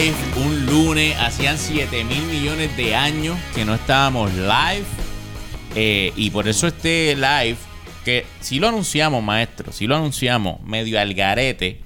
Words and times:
live 0.00 0.16
un 0.36 0.66
lunes. 0.66 1.14
Hacían 1.18 1.58
7 1.58 2.04
mil 2.04 2.22
millones 2.22 2.74
de 2.76 2.94
años 2.94 3.36
que 3.54 3.66
no 3.66 3.74
estábamos 3.74 4.32
live. 4.32 4.84
Eh, 5.74 6.12
y 6.16 6.30
por 6.30 6.48
eso 6.48 6.68
este 6.68 7.14
live, 7.14 7.56
que 8.04 8.24
si 8.40 8.58
lo 8.58 8.68
anunciamos, 8.68 9.22
maestro, 9.22 9.72
si 9.72 9.86
lo 9.86 9.96
anunciamos 9.96 10.62
medio 10.62 10.98
al 10.98 11.12
garete, 11.12 11.80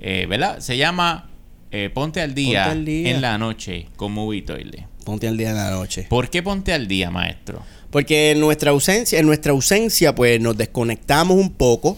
eh, 0.00 0.26
¿verdad? 0.28 0.58
Se 0.58 0.76
llama 0.76 1.30
eh, 1.70 1.90
Ponte 1.94 2.20
al 2.20 2.34
día, 2.34 2.64
Ponte 2.64 2.78
al 2.78 2.84
día. 2.84 3.10
en 3.10 3.20
la 3.20 3.38
noche 3.38 3.86
con 3.94 4.12
Movie 4.12 4.42
Toilet. 4.42 4.86
Ponte 5.04 5.28
al 5.28 5.36
día 5.36 5.50
en 5.50 5.56
la 5.56 5.70
noche. 5.70 6.06
¿Por 6.08 6.28
qué 6.28 6.42
Ponte 6.42 6.72
al 6.72 6.88
día, 6.88 7.12
maestro? 7.12 7.62
Porque 7.90 8.32
en 8.32 8.40
nuestra 8.40 8.72
ausencia, 8.72 9.20
en 9.20 9.26
nuestra 9.26 9.52
ausencia, 9.52 10.14
pues 10.14 10.40
nos 10.40 10.56
desconectamos 10.56 11.36
un 11.36 11.52
poco. 11.52 11.96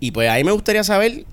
Y 0.00 0.10
pues 0.10 0.28
ahí 0.28 0.44
me 0.44 0.52
gustaría 0.52 0.84
saber 0.84 1.24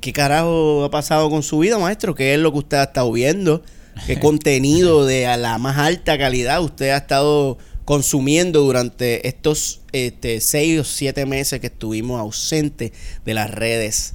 qué 0.00 0.12
carajo 0.12 0.84
ha 0.84 0.90
pasado 0.90 1.30
con 1.30 1.42
su 1.42 1.58
vida, 1.58 1.78
maestro. 1.78 2.14
¿Qué 2.14 2.34
es 2.34 2.40
lo 2.40 2.52
que 2.52 2.58
usted 2.58 2.76
ha 2.78 2.84
estado 2.84 3.10
viendo? 3.12 3.62
¿Qué 4.06 4.18
contenido 4.20 5.06
de 5.06 5.26
a 5.26 5.36
la 5.36 5.58
más 5.58 5.78
alta 5.78 6.18
calidad 6.18 6.62
usted 6.62 6.90
ha 6.90 6.98
estado 6.98 7.58
consumiendo 7.84 8.62
durante 8.62 9.28
estos 9.28 9.82
este, 9.92 10.40
seis 10.40 10.80
o 10.80 10.84
siete 10.84 11.26
meses 11.26 11.60
que 11.60 11.66
estuvimos 11.66 12.20
ausentes 12.20 12.92
de 13.24 13.34
las 13.34 13.50
redes 13.50 14.14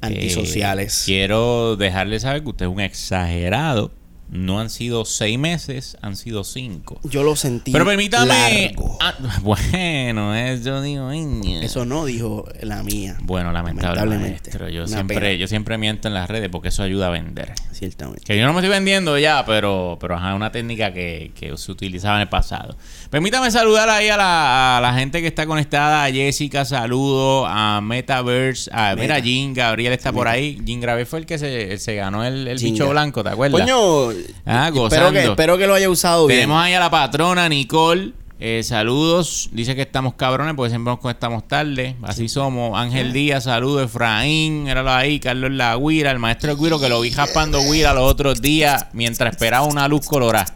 antisociales? 0.00 1.02
Eh, 1.02 1.04
quiero 1.06 1.76
dejarle 1.76 2.20
saber 2.20 2.42
que 2.42 2.48
usted 2.48 2.66
es 2.66 2.72
un 2.72 2.80
exagerado. 2.80 3.92
No 4.32 4.60
han 4.60 4.70
sido 4.70 5.04
seis 5.04 5.38
meses, 5.40 5.96
han 6.02 6.14
sido 6.16 6.44
cinco. 6.44 7.00
Yo 7.02 7.24
lo 7.24 7.34
sentí 7.34 7.72
Pero 7.72 7.84
permítame. 7.84 8.26
largo. 8.72 8.96
Ah, 9.00 9.14
bueno, 9.42 10.34
es, 10.36 10.64
yo 10.64 10.80
digo. 10.82 11.10
Eso 11.10 11.84
no 11.84 12.04
dijo 12.04 12.46
la 12.62 12.82
mía, 12.84 13.16
Bueno, 13.22 13.50
lamentable, 13.50 13.96
Lamentablemente. 14.00 14.50
maestro. 14.50 14.68
Yo 14.68 14.82
Una 14.84 14.88
siempre, 14.88 15.18
pena. 15.18 15.32
yo 15.34 15.48
siempre 15.48 15.78
miento 15.78 16.06
en 16.06 16.14
las 16.14 16.30
redes 16.30 16.48
porque 16.48 16.68
eso 16.68 16.82
ayuda 16.84 17.08
a 17.08 17.10
vender. 17.10 17.52
ciertamente. 17.72 18.22
Que 18.24 18.38
yo 18.38 18.46
no 18.46 18.52
me 18.52 18.60
estoy 18.60 18.70
vendiendo 18.70 19.18
ya, 19.18 19.44
pero, 19.44 19.98
pero 20.00 20.14
ajá, 20.16 20.34
una 20.34 20.52
técnica 20.52 20.92
que, 20.92 21.32
que 21.34 21.56
se 21.56 21.72
utilizaba 21.72 22.16
en 22.16 22.22
el 22.22 22.28
pasado. 22.28 22.76
Permítame 23.10 23.50
saludar 23.50 23.88
ahí 23.90 24.08
a 24.10 24.16
la, 24.16 24.78
a 24.78 24.80
la 24.80 24.94
gente 24.94 25.20
que 25.22 25.26
está 25.26 25.44
conectada. 25.46 26.04
A 26.04 26.10
Jessica, 26.12 26.64
saludo. 26.64 27.46
A 27.46 27.80
Metaverse. 27.80 28.70
A, 28.72 28.94
mira, 28.94 29.14
Meta. 29.16 29.22
Jin 29.26 29.54
Gabriel 29.54 29.92
está 29.92 30.12
por 30.12 30.28
ahí. 30.28 30.60
Jin 30.64 30.80
Gabriel 30.80 31.06
fue 31.06 31.18
el 31.18 31.26
que 31.26 31.36
se, 31.38 31.76
se 31.78 31.94
ganó 31.96 32.24
el, 32.24 32.46
el 32.46 32.58
bicho 32.58 32.88
blanco, 32.90 33.24
¿te 33.24 33.30
acuerdas? 33.30 33.60
Coño, 33.60 34.12
Ah, 34.46 34.68
espero 34.68 34.82
gozando. 34.82 35.12
que, 35.12 35.24
espero 35.24 35.58
que 35.58 35.66
lo 35.66 35.74
haya 35.74 35.88
usado 35.90 36.26
bien. 36.26 36.40
Tenemos 36.40 36.62
ahí 36.62 36.74
a 36.74 36.80
la 36.80 36.90
patrona 36.90 37.48
Nicole. 37.48 38.12
Eh, 38.42 38.62
saludos. 38.62 39.50
Dice 39.52 39.76
que 39.76 39.82
estamos 39.82 40.14
cabrones 40.14 40.54
porque 40.54 40.70
siempre 40.70 40.90
nos 40.90 41.00
conectamos 41.00 41.46
tarde. 41.46 41.96
Así 42.02 42.28
somos. 42.28 42.78
Ángel 42.78 43.12
Díaz, 43.12 43.44
saludos. 43.44 43.84
Efraín, 43.84 44.66
éralo 44.66 44.90
ahí. 44.90 45.20
Carlos 45.20 45.50
La 45.50 45.76
Guira, 45.76 46.10
el 46.10 46.18
maestro 46.18 46.56
Guiro 46.56 46.80
que 46.80 46.88
lo 46.88 47.02
vi 47.02 47.10
japando 47.10 47.60
Guira 47.70 47.92
los 47.92 48.10
otros 48.10 48.40
días 48.40 48.86
mientras 48.94 49.34
esperaba 49.34 49.66
una 49.66 49.88
luz 49.88 50.06
colorada. 50.06 50.46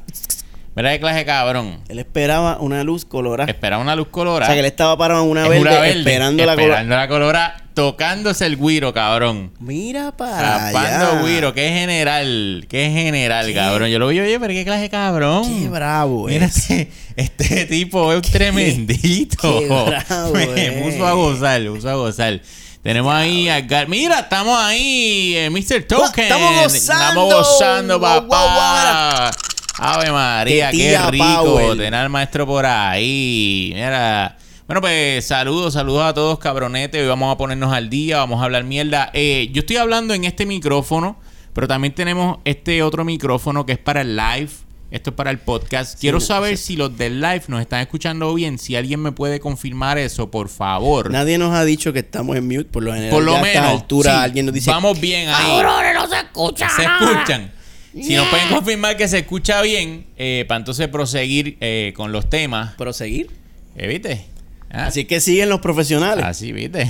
Mira 0.76 0.90
qué 0.92 0.98
clase 1.00 1.18
de 1.18 1.24
cabrón. 1.24 1.80
Él 1.88 1.98
esperaba 2.00 2.58
una 2.58 2.82
luz 2.82 3.04
colorada. 3.04 3.48
Esperaba 3.50 3.80
una 3.80 3.94
luz 3.94 4.08
o 4.08 4.10
colorada. 4.10 4.46
sea, 4.46 4.54
que 4.54 4.60
él 4.60 4.66
estaba 4.66 4.96
parado 4.96 5.22
en 5.22 5.30
una 5.30 5.44
en 5.44 5.50
verde, 5.50 5.60
una 5.60 5.80
verde, 5.80 5.98
esperando 6.00 6.46
la 6.46 6.54
colorada. 6.54 6.80
esperando 6.80 6.96
la 6.96 7.08
colorada, 7.08 7.63
tocándose 7.74 8.46
el 8.46 8.56
Guiro, 8.56 8.94
cabrón. 8.94 9.52
Mira 9.58 10.16
para 10.16 10.70
Rapando 10.72 11.10
allá. 11.10 11.22
Guiro, 11.22 11.52
qué 11.54 11.68
general, 11.70 12.66
qué 12.68 12.90
general, 12.90 13.52
cabrón. 13.52 13.90
Yo 13.90 13.98
lo 13.98 14.08
vi, 14.08 14.20
oye, 14.20 14.38
pero 14.40 14.52
qué 14.54 14.64
clase 14.64 14.88
cabrón. 14.88 15.62
Qué 15.62 15.68
bravo 15.68 16.26
Mira, 16.28 16.46
es. 16.46 16.56
este, 16.70 16.90
este 17.16 17.64
tipo 17.66 18.12
es 18.12 18.22
tremendito. 18.22 19.60
qué 19.60 19.66
bravo 19.66 20.32
Me 20.34 20.44
es. 20.44 20.82
puso 20.94 21.06
a 21.06 21.12
gozar, 21.12 21.62
puso 21.66 21.90
a 21.90 21.94
gozar. 21.94 22.40
Tenemos 22.82 23.12
ahí 23.14 23.48
a 23.48 23.60
Gar- 23.66 23.88
Mira, 23.88 24.20
estamos 24.20 24.58
ahí, 24.60 25.34
eh, 25.36 25.50
Mr. 25.50 25.84
Token. 25.84 26.24
estamos 26.24 26.52
gozando. 26.62 26.74
Estamos 26.76 27.34
gozando, 27.34 28.00
papá. 28.00 29.30
Ave 29.76 30.12
María, 30.12 30.70
qué 30.70 30.96
rico 31.10 31.26
Power. 31.44 31.76
tener 31.76 31.94
al 31.94 32.08
maestro 32.10 32.46
por 32.46 32.64
ahí. 32.64 33.72
Mira. 33.74 34.36
Bueno, 34.66 34.80
pues 34.80 35.26
saludos, 35.26 35.74
saludos 35.74 36.04
a 36.04 36.14
todos, 36.14 36.38
cabronetes. 36.38 36.98
Hoy 36.98 37.06
vamos 37.06 37.30
a 37.30 37.36
ponernos 37.36 37.70
al 37.70 37.90
día, 37.90 38.16
vamos 38.16 38.40
a 38.40 38.44
hablar 38.44 38.64
mierda. 38.64 39.10
Eh, 39.12 39.50
yo 39.52 39.60
estoy 39.60 39.76
hablando 39.76 40.14
en 40.14 40.24
este 40.24 40.46
micrófono, 40.46 41.18
pero 41.52 41.68
también 41.68 41.94
tenemos 41.94 42.38
este 42.46 42.82
otro 42.82 43.04
micrófono 43.04 43.66
que 43.66 43.72
es 43.72 43.78
para 43.78 44.00
el 44.00 44.16
live. 44.16 44.48
Esto 44.90 45.10
es 45.10 45.16
para 45.16 45.30
el 45.30 45.38
podcast. 45.38 46.00
Quiero 46.00 46.18
saber 46.18 46.56
si 46.56 46.76
los 46.76 46.96
del 46.96 47.20
live 47.20 47.42
nos 47.48 47.60
están 47.60 47.80
escuchando 47.80 48.32
bien. 48.32 48.58
Si 48.58 48.74
alguien 48.74 49.00
me 49.00 49.12
puede 49.12 49.38
confirmar 49.38 49.98
eso, 49.98 50.30
por 50.30 50.48
favor. 50.48 51.10
Nadie 51.10 51.36
nos 51.36 51.54
ha 51.54 51.66
dicho 51.66 51.92
que 51.92 51.98
estamos 51.98 52.34
en 52.34 52.46
mute, 52.46 52.64
por 52.64 52.84
lo 52.84 52.94
general. 52.94 53.10
por 53.10 53.22
lo 53.22 53.32
ya 53.32 53.38
a 53.40 53.42
menos. 53.42 53.56
esta 53.56 53.70
altura 53.70 54.12
sí, 54.12 54.18
alguien 54.18 54.46
nos 54.46 54.54
dice. 54.54 54.70
Vamos 54.70 54.98
bien 54.98 55.28
ahí. 55.28 55.60
Cabrones, 55.60 55.94
no 55.94 56.08
se 56.08 56.16
escucha 56.16 56.70
Se 56.70 56.84
escuchan. 56.84 57.52
Si 57.92 58.14
nos 58.14 58.28
pueden 58.28 58.48
confirmar 58.48 58.96
que 58.96 59.08
se 59.08 59.18
escucha 59.18 59.60
bien, 59.60 60.06
eh, 60.16 60.46
para 60.48 60.56
entonces 60.56 60.88
proseguir 60.88 61.58
eh, 61.60 61.92
con 61.94 62.12
los 62.12 62.30
temas. 62.30 62.74
¿Proseguir? 62.76 63.30
Eh, 63.76 63.88
¿Viste? 63.88 64.26
Ah, 64.26 64.33
Así 64.74 65.04
que 65.04 65.20
siguen 65.20 65.48
los 65.48 65.60
profesionales. 65.60 66.24
Así, 66.24 66.52
¿viste? 66.52 66.88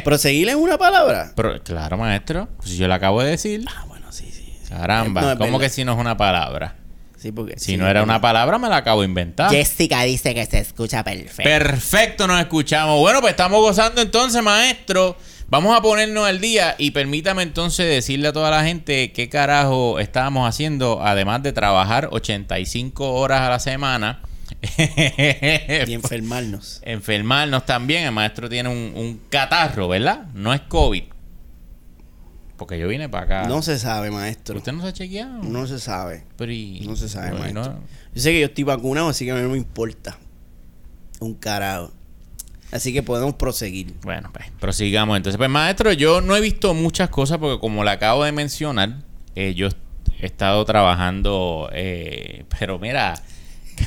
¿Proseguir 0.04 0.48
es 0.48 0.54
una 0.54 0.78
palabra? 0.78 1.32
Pero, 1.36 1.62
claro, 1.62 1.96
maestro. 1.98 2.48
Pues 2.58 2.70
yo 2.76 2.88
lo 2.88 2.94
acabo 2.94 3.22
de 3.22 3.30
decir. 3.30 3.64
Ah, 3.68 3.84
bueno, 3.86 4.10
sí, 4.10 4.30
sí. 4.32 4.52
Caramba. 4.68 5.34
No, 5.34 5.38
¿Cómo 5.38 5.58
que 5.58 5.68
si 5.68 5.84
no 5.84 5.92
es 5.92 5.98
una 5.98 6.16
palabra? 6.16 6.76
Sí, 7.16 7.32
porque. 7.32 7.58
Si 7.58 7.72
sí, 7.72 7.76
no 7.76 7.88
era 7.88 8.02
una 8.02 8.20
palabra, 8.20 8.58
me 8.58 8.68
la 8.68 8.78
acabo 8.78 9.00
de 9.00 9.08
inventar. 9.08 9.50
Jessica 9.50 10.02
dice 10.02 10.34
que 10.34 10.44
se 10.46 10.58
escucha 10.58 11.02
perfecto. 11.04 11.42
Perfecto, 11.42 12.26
nos 12.26 12.40
escuchamos. 12.40 12.98
Bueno, 13.00 13.20
pues 13.20 13.30
estamos 13.30 13.60
gozando 13.60 14.02
entonces, 14.02 14.42
maestro. 14.42 15.16
Vamos 15.48 15.76
a 15.76 15.82
ponernos 15.82 16.26
al 16.26 16.40
día 16.40 16.74
y 16.78 16.90
permítame 16.90 17.42
entonces 17.42 17.86
decirle 17.86 18.28
a 18.28 18.32
toda 18.32 18.50
la 18.50 18.64
gente 18.64 19.12
qué 19.12 19.28
carajo 19.28 20.00
estábamos 20.00 20.48
haciendo, 20.48 21.00
además 21.02 21.42
de 21.42 21.52
trabajar 21.52 22.08
85 22.10 23.12
horas 23.12 23.42
a 23.42 23.50
la 23.50 23.58
semana. 23.60 24.20
Y 25.88 25.92
enfermarnos. 25.92 26.80
Enfermarnos 26.84 27.64
también. 27.66 28.04
El 28.04 28.12
maestro 28.12 28.48
tiene 28.48 28.68
un, 28.68 28.92
un 28.96 29.20
catarro, 29.30 29.88
¿verdad? 29.88 30.26
No 30.34 30.52
es 30.54 30.60
COVID. 30.62 31.04
Porque 32.56 32.78
yo 32.78 32.86
vine 32.88 33.08
para 33.08 33.24
acá. 33.40 33.48
No 33.48 33.62
se 33.62 33.78
sabe, 33.78 34.10
maestro. 34.10 34.56
¿Usted 34.56 34.72
no 34.72 34.82
se 34.82 34.88
ha 34.88 34.92
chequeado? 34.92 35.42
No 35.42 35.66
se 35.66 35.78
sabe. 35.80 36.24
Pero 36.36 36.52
y- 36.52 36.80
No 36.86 36.94
se 36.96 37.08
sabe, 37.08 37.30
bueno, 37.36 37.60
maestro. 37.62 37.80
Yo 38.14 38.22
sé 38.22 38.30
que 38.32 38.40
yo 38.40 38.46
estoy 38.46 38.64
vacunado, 38.64 39.08
así 39.08 39.24
que 39.24 39.32
a 39.32 39.34
mí 39.34 39.42
no 39.42 39.48
me 39.50 39.58
importa. 39.58 40.16
Un 41.20 41.34
carajo. 41.34 41.92
Así 42.70 42.92
que 42.92 43.02
podemos 43.02 43.34
proseguir. 43.34 43.94
Bueno, 44.02 44.30
pues 44.32 44.46
prosigamos 44.60 45.16
entonces. 45.16 45.36
Pues 45.36 45.50
maestro, 45.50 45.92
yo 45.92 46.20
no 46.20 46.36
he 46.36 46.40
visto 46.40 46.74
muchas 46.74 47.08
cosas 47.08 47.38
porque 47.38 47.60
como 47.60 47.84
le 47.84 47.90
acabo 47.90 48.24
de 48.24 48.32
mencionar, 48.32 48.98
eh, 49.36 49.54
yo 49.54 49.68
he 50.20 50.26
estado 50.26 50.64
trabajando, 50.64 51.70
eh, 51.72 52.44
pero 52.58 52.78
mira, 52.78 53.14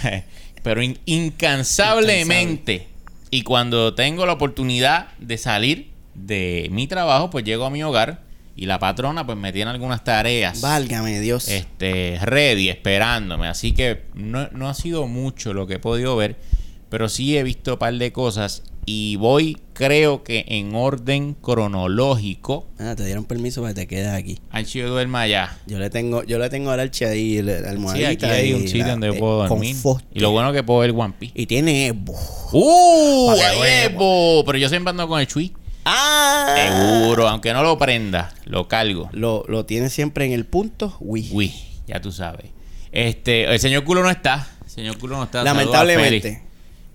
pero 0.67 0.81
in- 0.83 0.99
incansablemente. 1.05 2.87
Y 3.31 3.43
cuando 3.43 3.93
tengo 3.93 4.25
la 4.25 4.33
oportunidad 4.33 5.07
de 5.19 5.37
salir 5.37 5.87
de 6.13 6.67
mi 6.71 6.87
trabajo, 6.87 7.29
pues 7.29 7.45
llego 7.45 7.65
a 7.65 7.69
mi 7.69 7.83
hogar 7.83 8.21
y 8.55 8.65
la 8.65 8.79
patrona 8.79 9.25
pues 9.25 9.37
me 9.37 9.53
tiene 9.53 9.71
algunas 9.71 10.03
tareas. 10.03 10.59
Válgame 10.61 11.19
Dios. 11.21 11.47
este, 11.47 12.19
ready, 12.21 12.69
esperándome. 12.69 13.47
Así 13.47 13.71
que 13.71 14.03
no, 14.13 14.49
no 14.51 14.67
ha 14.67 14.73
sido 14.73 15.07
mucho 15.07 15.53
lo 15.53 15.67
que 15.67 15.75
he 15.75 15.79
podido 15.79 16.15
ver, 16.17 16.35
pero 16.89 17.07
sí 17.07 17.37
he 17.37 17.43
visto 17.43 17.73
un 17.73 17.79
par 17.79 17.93
de 17.93 18.11
cosas 18.11 18.63
y 18.89 19.17
voy, 19.17 19.57
creo 19.73 20.23
que 20.23 20.45
en 20.47 20.73
orden 20.73 21.33
cronológico. 21.41 22.65
Ah, 22.79 22.95
te 22.95 23.05
dieron 23.05 23.25
permiso 23.25 23.61
para 23.61 23.73
que 23.73 23.81
te 23.81 23.87
quedes 23.87 24.07
aquí. 24.07 24.39
Archie 24.49 24.83
duerma 24.83 25.21
allá. 25.21 25.57
Yo 25.67 25.77
le 25.77 25.89
tengo, 25.89 26.23
yo 26.23 26.39
le 26.39 26.49
tengo 26.49 26.71
al 26.71 26.79
archi 26.79 27.03
ahí 27.03 27.41
la 27.41 27.51
la 27.51 27.59
Sí, 27.59 27.65
almohadita. 27.67 28.09
aquí 28.11 28.25
hay 28.25 28.53
un 28.53 28.61
sitio 28.65 28.87
donde 28.87 29.07
yo 29.07 29.13
eh, 29.15 29.19
puedo 29.19 29.45
dormir. 29.45 29.75
Y 30.13 30.21
lo 30.21 30.31
bueno 30.31 30.53
que 30.53 30.63
puedo 30.63 30.79
ver 30.79 30.91
One 30.91 31.13
Piece. 31.19 31.33
Y 31.35 31.47
tiene 31.47 31.87
Evo. 31.87 32.15
¡Uh! 32.53 33.27
Pa' 33.27 33.35
que 33.35 33.41
¡Ay, 33.43 33.57
duerma. 33.57 33.83
Evo! 33.83 34.43
Pero 34.45 34.57
yo 34.57 34.69
siempre 34.69 34.91
ando 34.91 35.05
con 35.05 35.19
el 35.19 35.27
chui. 35.27 35.53
¡Ah! 35.83 36.55
Seguro, 36.55 37.27
aunque 37.27 37.51
no 37.51 37.63
lo 37.63 37.77
prenda, 37.77 38.33
lo 38.45 38.69
cargo. 38.69 39.09
Lo, 39.11 39.43
lo 39.49 39.65
tiene 39.65 39.89
siempre 39.89 40.25
en 40.25 40.31
el 40.31 40.45
punto. 40.45 40.95
Wii. 41.01 41.29
Uy, 41.33 41.53
ya 41.87 41.99
tú 41.99 42.13
sabes. 42.13 42.45
Este, 42.93 43.43
el 43.53 43.59
señor 43.59 43.83
culo 43.83 44.01
no 44.01 44.09
está. 44.09 44.47
El 44.63 44.69
señor 44.71 44.97
culo 44.97 45.17
no 45.17 45.23
está. 45.25 45.43
Lamentablemente. 45.43 46.46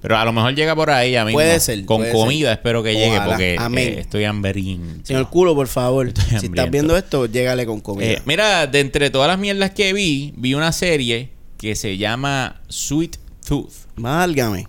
Pero 0.03 0.17
a 0.19 0.25
lo 0.25 0.33
mejor 0.33 0.55
llega 0.55 0.75
por 0.75 0.91
ahí 0.91 1.13
ya 1.13 1.25
mismo. 1.25 1.37
Puede 1.37 1.61
ser, 1.61 1.85
Con 1.85 1.99
puede 1.99 2.13
comida 2.13 2.49
ser. 2.49 2.59
espero 2.59 2.83
que 2.83 2.93
llegue 2.93 3.17
Ojalá. 3.17 3.25
porque 3.27 3.55
eh, 3.55 4.01
estoy 4.01 4.25
hambriento. 4.25 5.07
Señor 5.07 5.31
culo, 5.31 5.55
por 5.55 5.69
favor. 5.69 6.13
Si 6.41 6.47
estás 6.47 6.71
viendo 6.71 6.97
esto, 6.97 7.27
llégale 7.27 7.65
con 7.67 7.81
comida. 7.81 8.07
Eh, 8.11 8.23
mira, 8.27 8.67
de 8.67 8.81
entre 8.81 9.11
todas 9.11 9.29
las 9.29 9.39
mierdas 9.39 9.71
que 9.71 9.93
vi, 9.93 10.35
vi 10.37 10.55
una 10.55 10.73
serie 10.73 11.31
que 11.57 11.77
se 11.77 11.97
llama 11.99 12.61
Sweet 12.69 13.17
Tooth. 13.47 13.73
Válgame. 13.97 14.67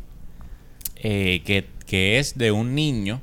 eh, 0.97 1.41
que, 1.45 1.65
que 1.87 2.19
es 2.19 2.37
de 2.37 2.51
un 2.51 2.75
niño 2.75 3.19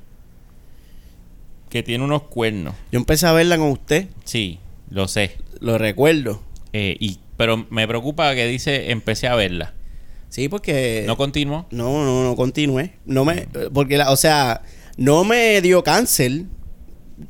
que 1.68 1.82
tiene 1.84 2.02
unos 2.04 2.22
cuernos. 2.24 2.74
Yo 2.90 2.98
empecé 2.98 3.26
a 3.26 3.32
verla 3.32 3.56
con 3.56 3.68
usted. 3.70 4.08
Sí, 4.24 4.58
lo 4.90 5.06
sé. 5.06 5.36
Lo 5.60 5.78
recuerdo. 5.78 6.42
Eh, 6.72 6.96
y, 6.98 7.18
pero 7.36 7.66
me 7.70 7.86
preocupa 7.86 8.34
que 8.34 8.46
dice 8.46 8.90
empecé 8.90 9.28
a 9.28 9.36
verla. 9.36 9.74
Sí, 10.30 10.48
porque. 10.48 11.04
¿No 11.06 11.16
continuó? 11.18 11.66
No, 11.70 12.04
no, 12.04 12.24
no 12.24 12.36
continúe. 12.36 12.90
No 13.04 13.24
me. 13.26 13.46
Porque, 13.74 13.98
la, 13.98 14.10
o 14.10 14.16
sea, 14.16 14.62
no 14.96 15.24
me 15.24 15.60
dio 15.60 15.84
cáncer. 15.84 16.44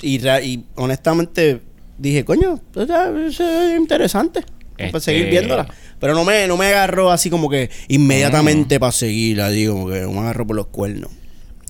Y, 0.01 0.25
y 0.25 0.63
honestamente, 0.75 1.61
dije, 1.97 2.23
coño, 2.23 2.61
pues, 2.71 2.89
es 2.89 3.77
interesante. 3.77 4.41
Para 4.77 4.87
Este- 4.87 4.99
seguir 5.01 5.29
viéndola. 5.29 5.67
Pero 5.99 6.13
no 6.15 6.23
me, 6.25 6.47
no 6.47 6.57
me 6.57 6.67
agarró 6.67 7.11
así 7.11 7.29
como 7.29 7.49
que 7.49 7.69
inmediatamente 7.87 8.79
para 8.79 8.91
seguirla, 8.91 9.49
digo, 9.49 9.73
como 9.73 9.89
que 9.89 9.99
me 10.07 10.19
agarró 10.19 10.47
por 10.47 10.55
los 10.55 10.67
cuernos. 10.67 11.11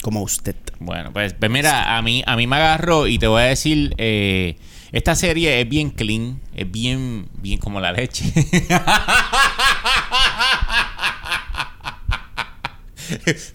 Como 0.01 0.21
usted. 0.21 0.55
Bueno, 0.79 1.11
pues, 1.13 1.33
pues 1.33 1.51
mira, 1.51 1.97
a 1.97 2.01
mí, 2.01 2.23
a 2.25 2.35
mí 2.35 2.47
me 2.47 2.55
agarró 2.55 3.07
y 3.07 3.19
te 3.19 3.27
voy 3.27 3.41
a 3.41 3.45
decir, 3.45 3.93
eh, 3.97 4.55
esta 4.91 5.15
serie 5.15 5.61
es 5.61 5.69
bien 5.69 5.89
clean, 5.91 6.41
es 6.55 6.69
bien, 6.69 7.29
bien 7.33 7.59
como 7.59 7.79
la 7.79 7.91
leche. 7.91 8.25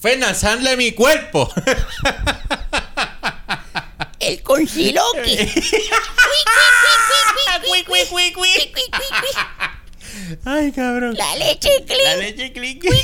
Fernan, 0.00 0.34
sale 0.34 0.76
mi 0.76 0.92
cuerpo. 0.92 1.52
El 4.18 4.42
conchiloqui. 4.42 5.38
Ay, 10.44 10.72
cabrón. 10.72 11.14
La 11.16 11.36
leche 11.36 11.68
La 11.80 11.86
clean. 11.86 12.18
leche 12.20 12.52
clean. 12.52 12.78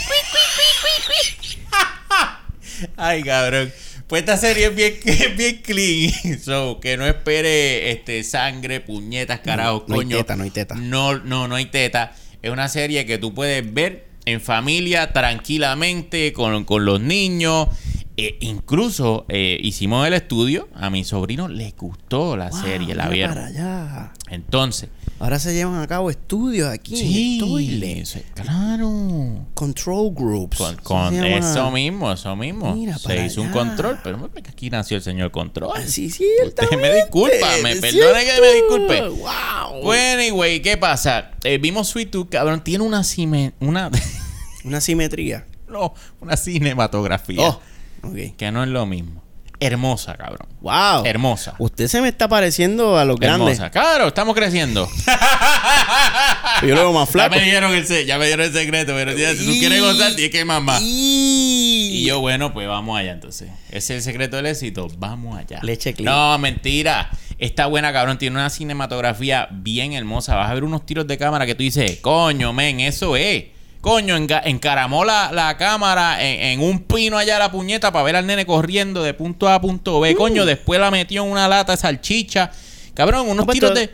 Ay, 2.96 3.23
cabrón. 3.23 3.73
Pues 4.12 4.25
esta 4.25 4.37
serie 4.37 4.67
es 4.67 4.75
bien, 4.76 4.94
es 5.06 5.37
bien 5.38 5.62
clean. 5.62 6.38
So, 6.44 6.81
que 6.81 6.99
no 6.99 7.06
espere 7.06 7.93
este 7.93 8.23
sangre, 8.25 8.81
puñetas, 8.81 9.41
carajos, 9.41 9.85
No 9.88 9.94
hay 9.94 10.00
coño. 10.03 10.19
teta, 10.19 10.37
no 10.37 10.44
hay 10.44 10.50
teta. 10.50 10.75
No, 10.75 11.19
no, 11.20 11.49
no 11.49 11.55
hay 11.55 11.64
teta. 11.64 12.14
Es 12.43 12.50
una 12.50 12.69
serie 12.69 13.06
que 13.06 13.17
tú 13.17 13.32
puedes 13.32 13.73
ver 13.73 14.05
en 14.26 14.43
familia, 14.43 15.14
tranquilamente, 15.14 16.35
con, 16.35 16.64
con 16.64 16.85
los 16.85 17.00
niños. 17.00 17.69
Eh, 18.17 18.37
incluso 18.41 19.25
eh, 19.29 19.59
hicimos 19.62 20.06
el 20.06 20.12
estudio. 20.14 20.69
A 20.75 20.91
mi 20.91 21.03
sobrino 21.05 21.49
le 21.49 21.73
gustó 21.76 22.37
la 22.37 22.53
serie, 22.53 22.94
la 22.94 23.05
Wow, 23.05 23.12
vieron. 23.12 23.35
para 23.35 23.47
allá. 23.47 24.12
Entonces, 24.29 24.88
Ahora 25.19 25.38
se 25.38 25.55
llevan 25.55 25.81
a 25.81 25.87
cabo 25.87 26.11
estudios 26.11 26.69
aquí 26.69 26.97
sí, 26.97 27.38
en 27.38 27.44
el 27.44 27.49
toilet. 27.49 28.05
sí, 28.06 28.23
claro. 28.35 29.47
Control 29.55 30.12
groups. 30.12 30.56
Con, 30.59 30.75
Eso 30.75 30.82
con 30.82 31.14
eso 31.25 31.70
mismo, 31.70 32.12
eso 32.12 32.35
mismo. 32.37 32.75
Mira 32.75 32.99
Se 32.99 33.09
para 33.09 33.25
hizo 33.26 33.41
un 33.41 33.49
allá. 33.49 33.56
control, 33.56 33.99
pero 34.03 34.31
aquí 34.49 34.69
nació 34.69 34.97
el 34.97 35.03
señor 35.03 35.31
control. 35.31 35.70
Así 35.76 36.06
Usted 36.06 36.17
ciertamente. 36.41 36.76
me 36.76 36.94
disculpa, 36.97 37.47
me 37.62 37.73
es 37.73 37.81
perdone 37.81 38.25
que 38.25 38.41
me 38.41 38.53
disculpe. 38.55 39.00
Wow. 39.11 39.82
Bueno, 39.85 40.23
anyway, 40.23 40.61
¿qué 40.61 40.76
pasa? 40.76 41.31
Eh, 41.44 41.58
vimos 41.58 41.88
Sweet 41.88 42.11
Tooth, 42.11 42.29
cabrón, 42.29 42.62
tiene 42.65 42.82
una 42.85 43.05
cime, 43.05 43.53
una 43.61 43.91
Una 44.65 44.81
simetría. 44.81 45.47
no, 45.69 45.94
una 46.20 46.37
cinematografía 46.37 47.41
Oh, 47.49 47.61
ok. 48.03 48.37
que 48.37 48.51
no 48.53 48.63
es 48.63 48.69
lo 48.69 48.87
mismo. 48.87 49.23
Hermosa, 49.61 50.17
cabrón. 50.17 50.49
Wow. 50.61 51.05
Hermosa. 51.05 51.55
Usted 51.59 51.87
se 51.87 52.01
me 52.01 52.09
está 52.09 52.27
pareciendo 52.29 52.99
a 52.99 53.05
los 53.05 53.17
grandes. 53.21 53.59
Hermosa. 53.59 53.71
Claro, 53.71 54.09
estamos 54.09 54.35
creciendo. 54.35 54.89
Yo 56.63 56.75
lo 56.75 56.81
veo 56.81 56.93
más 56.93 57.09
ya 57.09 57.13
flaco. 57.13 57.37
me 57.37 57.43
dieron 57.43 57.73
el 57.75 57.87
se- 57.87 58.05
ya 58.05 58.19
me 58.19 58.27
dieron 58.27 58.47
el 58.47 58.53
secreto, 58.53 58.93
pero 58.95 59.13
si 59.13 59.45
tú 59.47 59.53
quieres 59.59 59.81
gozar, 59.81 60.15
tienes 60.15 60.31
que 60.33 60.45
más. 60.45 60.81
Y 60.83 61.91
Y 62.03 62.07
yo, 62.07 62.21
bueno, 62.21 62.53
pues 62.53 62.67
vamos 62.69 62.99
allá 62.99 63.13
entonces. 63.13 63.51
Ese 63.69 63.77
es 63.79 63.91
el 63.91 64.03
secreto 64.03 64.37
del 64.37 64.47
éxito. 64.47 64.89
Vamos 64.99 65.39
allá. 65.39 65.61
Leche 65.63 65.95
clean. 65.95 66.13
No, 66.13 66.39
mentira. 66.39 67.11
Está 67.39 67.67
buena, 67.67 67.93
cabrón. 67.93 68.19
Tiene 68.19 68.37
una 68.37 68.51
cinematografía 68.51 69.49
bien 69.51 69.93
hermosa. 69.93 70.35
Vas 70.37 70.51
a 70.51 70.55
ver 70.55 70.65
unos 70.65 70.87
tiros 70.87 71.07
de 71.07 71.19
cámara 71.19 71.47
que 71.47 71.55
tú 71.55 71.63
dices, 71.63 71.99
coño, 72.01 72.53
men, 72.53 72.81
eso 72.81 73.17
es. 73.17 73.45
Coño, 73.82 74.17
enga- 74.17 74.40
encaramó 74.44 75.05
la, 75.05 75.31
la 75.32 75.56
cámara 75.58 76.25
en, 76.25 76.61
en 76.61 76.61
un 76.67 76.79
pino 76.84 77.19
allá 77.19 77.38
la 77.38 77.50
puñeta 77.52 77.93
para 77.93 78.05
ver 78.05 78.17
al 78.17 78.26
nene 78.26 78.46
corriendo 78.46 79.02
de 79.02 79.12
punto 79.12 79.49
A 79.49 79.56
a 79.56 79.61
punto 79.61 79.99
Mm. 79.99 80.02
B. 80.02 80.14
Coño, 80.14 80.46
después 80.46 80.81
la 80.81 80.90
metió 80.90 81.25
en 81.25 81.31
una 81.31 81.49
lata 81.49 81.73
de 81.73 81.79
salchicha. 81.79 82.50
Cabrón, 82.94 83.29
unos 83.29 83.46
tiros 83.49 83.75
de. 83.75 83.90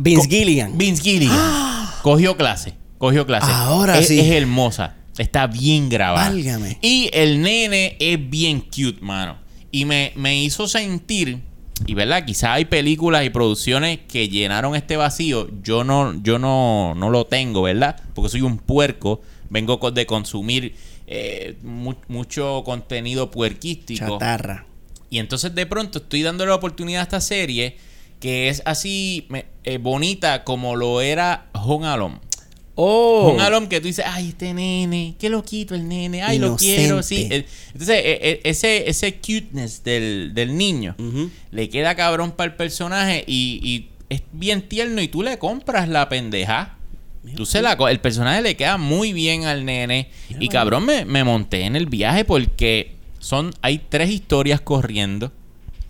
Vince 0.00 0.28
Gilligan. 0.28 0.78
Vince 0.78 1.02
Gilligan. 1.02 1.38
Cogió 2.02 2.36
clase. 2.36 2.74
Cogió 2.98 3.26
clase. 3.26 3.50
Ahora 3.50 3.98
es, 3.98 4.08
sí. 4.08 4.20
Es 4.20 4.26
hermosa. 4.30 4.94
Está 5.18 5.46
bien 5.48 5.88
grabada. 5.88 6.28
Válgame. 6.30 6.78
Y 6.80 7.10
el 7.12 7.42
nene 7.42 7.96
es 7.98 8.18
bien 8.30 8.60
cute, 8.60 8.98
mano. 9.00 9.36
Y 9.72 9.84
me, 9.86 10.12
me 10.16 10.40
hizo 10.40 10.68
sentir. 10.68 11.40
Y 11.86 11.94
verdad, 11.94 12.24
quizás 12.24 12.50
hay 12.50 12.66
películas 12.66 13.24
y 13.24 13.30
producciones 13.30 13.98
que 14.06 14.28
llenaron 14.28 14.76
este 14.76 14.96
vacío. 14.96 15.48
Yo 15.64 15.82
no, 15.82 16.14
yo 16.22 16.38
no, 16.38 16.94
no 16.94 17.10
lo 17.10 17.26
tengo, 17.26 17.62
¿verdad? 17.62 17.96
Porque 18.14 18.28
soy 18.30 18.42
un 18.42 18.58
puerco. 18.58 19.20
Vengo 19.52 19.78
de 19.90 20.06
consumir 20.06 20.74
eh, 21.06 21.56
mu- 21.62 21.94
mucho 22.08 22.62
contenido 22.64 23.30
puerquístico. 23.30 24.06
Chatarra. 24.18 24.64
Y 25.10 25.18
entonces 25.18 25.54
de 25.54 25.66
pronto 25.66 25.98
estoy 25.98 26.22
dándole 26.22 26.48
la 26.48 26.54
oportunidad 26.56 27.00
a 27.00 27.04
esta 27.04 27.20
serie 27.20 27.76
que 28.18 28.48
es 28.48 28.62
así 28.64 29.26
me- 29.28 29.44
eh, 29.64 29.76
bonita 29.76 30.42
como 30.44 30.74
lo 30.74 31.02
era 31.02 31.50
Home 31.52 31.86
Alone. 31.86 32.18
Oh. 32.76 33.28
Home 33.30 33.42
Alone 33.42 33.68
que 33.68 33.80
tú 33.82 33.88
dices, 33.88 34.06
ay, 34.08 34.30
este 34.30 34.54
nene, 34.54 35.14
qué 35.18 35.28
loquito 35.28 35.74
el 35.74 35.86
nene, 35.86 36.22
ay, 36.22 36.38
lo 36.38 36.56
quiero, 36.56 37.02
sí. 37.02 37.28
Eh, 37.30 37.44
Entonces, 37.74 38.00
ese, 38.44 38.88
ese 38.88 39.16
cuteness 39.16 39.84
del, 39.84 40.32
del 40.32 40.56
niño 40.56 40.96
le 41.50 41.68
queda 41.68 41.94
cabrón 41.94 42.32
para 42.32 42.50
el 42.50 42.56
personaje 42.56 43.24
y, 43.26 43.60
y 43.62 43.90
es 44.08 44.22
bien 44.32 44.66
tierno 44.66 45.02
y 45.02 45.08
tú 45.08 45.22
le 45.22 45.38
compras 45.38 45.86
la 45.90 46.08
pendeja. 46.08 46.78
Tú 47.36 47.46
se 47.46 47.62
la 47.62 47.76
co- 47.76 47.88
el 47.88 48.00
personaje 48.00 48.42
le 48.42 48.56
queda 48.56 48.78
muy 48.78 49.12
bien 49.12 49.44
al 49.44 49.64
nene. 49.64 50.10
y 50.40 50.48
cabrón, 50.48 50.84
me, 50.86 51.04
me 51.04 51.22
monté 51.24 51.62
en 51.62 51.76
el 51.76 51.86
viaje 51.86 52.24
porque 52.24 52.96
son, 53.20 53.52
hay 53.62 53.78
tres 53.88 54.10
historias 54.10 54.60
corriendo 54.60 55.30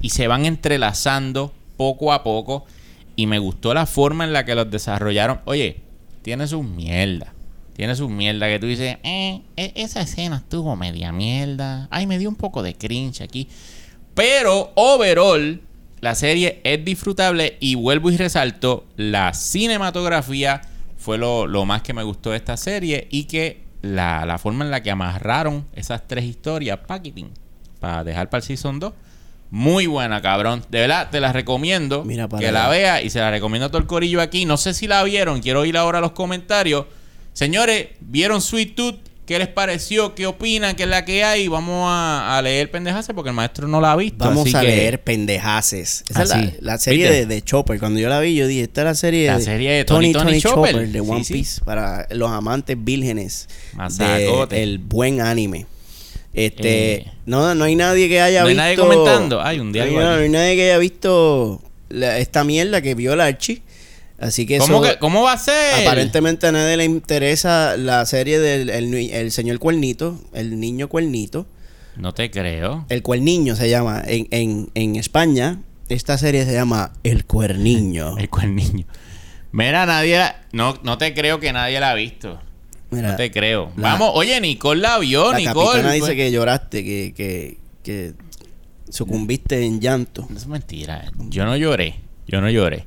y 0.00 0.10
se 0.10 0.26
van 0.28 0.44
entrelazando 0.44 1.52
poco 1.76 2.12
a 2.12 2.22
poco. 2.22 2.66
Y 3.16 3.26
me 3.26 3.38
gustó 3.38 3.72
la 3.74 3.86
forma 3.86 4.24
en 4.24 4.32
la 4.32 4.44
que 4.44 4.54
los 4.54 4.70
desarrollaron. 4.70 5.40
Oye, 5.44 5.76
tiene 6.22 6.46
sus 6.46 6.64
mierda. 6.64 7.32
Tiene 7.76 7.96
sus 7.96 8.10
mierda 8.10 8.46
que 8.48 8.58
tú 8.58 8.66
dices, 8.66 8.98
eh, 9.02 9.40
e- 9.56 9.72
esa 9.76 10.02
escena 10.02 10.36
estuvo 10.36 10.76
media 10.76 11.12
mierda. 11.12 11.88
Ay, 11.90 12.06
me 12.06 12.18
dio 12.18 12.28
un 12.28 12.36
poco 12.36 12.62
de 12.62 12.74
cringe 12.74 13.22
aquí. 13.22 13.48
Pero 14.14 14.72
overall, 14.74 15.60
la 16.00 16.14
serie 16.14 16.60
es 16.64 16.84
disfrutable 16.84 17.56
y 17.60 17.74
vuelvo 17.74 18.10
y 18.10 18.16
resalto, 18.18 18.84
la 18.96 19.32
cinematografía 19.32 20.60
fue 21.02 21.18
lo, 21.18 21.46
lo 21.46 21.64
más 21.66 21.82
que 21.82 21.92
me 21.92 22.02
gustó 22.02 22.30
de 22.30 22.36
esta 22.36 22.56
serie 22.56 23.08
y 23.10 23.24
que 23.24 23.62
la, 23.82 24.24
la 24.24 24.38
forma 24.38 24.64
en 24.64 24.70
la 24.70 24.82
que 24.82 24.90
amarraron 24.90 25.66
esas 25.74 26.06
tres 26.06 26.24
historias, 26.24 26.78
packaging, 26.86 27.30
para 27.80 28.04
dejar 28.04 28.30
para 28.30 28.38
el 28.38 28.44
Season 28.44 28.78
2, 28.78 28.92
muy 29.50 29.86
buena, 29.86 30.22
cabrón. 30.22 30.64
De 30.70 30.80
verdad, 30.80 31.10
te 31.10 31.20
la 31.20 31.32
recomiendo 31.32 32.04
Mira 32.04 32.26
para 32.26 32.40
que 32.40 32.52
la 32.52 32.68
vea 32.68 33.02
y 33.02 33.10
se 33.10 33.18
la 33.18 33.30
recomiendo 33.30 33.66
a 33.66 33.68
todo 33.68 33.78
el 33.78 33.86
corillo 33.86 34.22
aquí. 34.22 34.46
No 34.46 34.56
sé 34.56 34.72
si 34.72 34.86
la 34.86 35.02
vieron, 35.02 35.42
quiero 35.42 35.66
ir 35.66 35.76
ahora 35.76 35.98
a 35.98 36.00
los 36.00 36.12
comentarios. 36.12 36.86
Señores, 37.34 37.88
¿vieron 38.00 38.40
Sweet 38.40 38.74
Tooth? 38.74 38.98
¿Qué 39.26 39.38
les 39.38 39.46
pareció? 39.48 40.14
¿Qué 40.16 40.26
opinan? 40.26 40.74
¿Qué 40.74 40.82
es 40.82 40.88
la 40.88 41.04
que 41.04 41.22
hay? 41.22 41.46
Vamos 41.46 41.86
a, 41.88 42.36
a 42.36 42.42
leer 42.42 42.70
pendejase 42.72 43.14
porque 43.14 43.30
el 43.30 43.36
maestro 43.36 43.68
no 43.68 43.80
la 43.80 43.92
ha 43.92 43.96
visto. 43.96 44.24
Vamos 44.24 44.46
así 44.48 44.56
a 44.56 44.60
que- 44.62 44.66
leer 44.66 45.00
pendejaces. 45.02 46.02
Esa 46.08 46.22
es 46.40 46.60
la, 46.60 46.76
serie 46.78 47.08
de, 47.10 47.26
de 47.26 47.42
Chopper. 47.42 47.78
Cuando 47.78 48.00
yo 48.00 48.08
la 48.08 48.18
vi, 48.18 48.34
yo 48.34 48.48
dije, 48.48 48.62
esta 48.62 48.80
es 48.80 48.84
la 48.86 48.94
serie 48.96 49.26
La 49.28 49.38
de 49.38 49.44
serie 49.44 49.70
de 49.72 49.84
Tony- 49.84 50.12
Tony 50.12 50.40
Chopper. 50.40 50.88
de 50.88 51.00
One 51.00 51.20
Sí, 51.20 51.24
sí. 51.24 51.32
Piece 51.34 51.60
para 51.64 52.06
los 52.10 52.30
amantes 52.30 52.76
vírgenes 52.82 53.48
del 54.50 54.78
buen 54.78 55.20
anime. 55.20 55.66
Este, 56.34 56.94
Eh. 56.94 57.06
no, 57.26 57.54
no 57.54 57.64
hay 57.64 57.76
nadie 57.76 58.08
que 58.08 58.20
haya 58.20 58.40
¿No 58.40 58.46
hay 58.48 58.54
visto. 58.54 58.62
nadie 58.62 58.76
comentando? 58.76 59.40
Hay 59.42 59.60
un 59.60 59.68
no 59.68 59.72
diálogo 59.72 59.98
aquí. 60.00 60.06
no 60.08 60.14
hay 60.14 60.28
nadie 60.30 60.56
que 60.56 60.64
haya 60.64 60.78
visto 60.78 61.62
la- 61.90 62.18
esta 62.18 62.42
mierda 62.42 62.80
que 62.80 62.94
vio 62.94 63.14
la 63.16 63.26
Archie. 63.26 63.62
Así 64.22 64.46
que 64.46 64.58
¿Cómo, 64.58 64.84
eso, 64.84 64.92
que- 64.94 64.98
¿Cómo 65.00 65.22
va 65.24 65.32
a 65.32 65.38
ser? 65.38 65.84
aparentemente 65.84 66.46
a 66.46 66.52
nadie 66.52 66.76
le 66.76 66.84
interesa 66.84 67.76
la 67.76 68.06
serie 68.06 68.38
del 68.38 68.70
el, 68.70 69.32
señor 69.32 69.58
cuernito, 69.58 70.16
el 70.32 70.60
niño 70.60 70.88
cuernito. 70.88 71.46
No 71.96 72.14
te 72.14 72.30
creo. 72.30 72.86
El 72.88 73.02
cuerniño 73.02 73.56
se 73.56 73.68
llama. 73.68 74.00
En, 74.06 74.28
en, 74.30 74.70
en 74.74 74.94
España, 74.96 75.60
esta 75.88 76.16
serie 76.18 76.44
se 76.44 76.52
llama 76.52 76.92
El 77.02 77.24
Cuerniño. 77.24 78.16
El 78.18 78.30
cual 78.30 78.54
niño. 78.54 78.86
Mira, 79.50 79.84
nadie 79.86 80.18
la- 80.18 80.40
no, 80.52 80.78
no 80.84 80.96
te 80.98 81.12
creo 81.14 81.40
que 81.40 81.52
nadie 81.52 81.80
la 81.80 81.90
ha 81.90 81.94
visto. 81.94 82.40
Mira, 82.90 83.10
no 83.10 83.16
te 83.16 83.30
creo. 83.32 83.72
la- 83.76 83.90
Vamos, 83.94 84.12
oye, 84.14 84.40
Nicole 84.40 84.80
la 84.82 84.98
vio, 85.00 85.32
la 85.32 85.38
Nicole. 85.38 85.82
dice 85.94 85.98
pues. 85.98 86.12
que 86.12 86.30
lloraste, 86.30 86.84
que, 86.84 87.12
que, 87.14 87.58
que 87.82 88.12
sucumbiste 88.88 89.64
en 89.64 89.80
llanto. 89.80 90.26
No 90.30 90.36
es 90.36 90.46
mentira. 90.46 91.10
Yo 91.28 91.44
no 91.44 91.56
lloré. 91.56 91.96
Yo 92.28 92.40
no 92.40 92.48
lloré. 92.50 92.86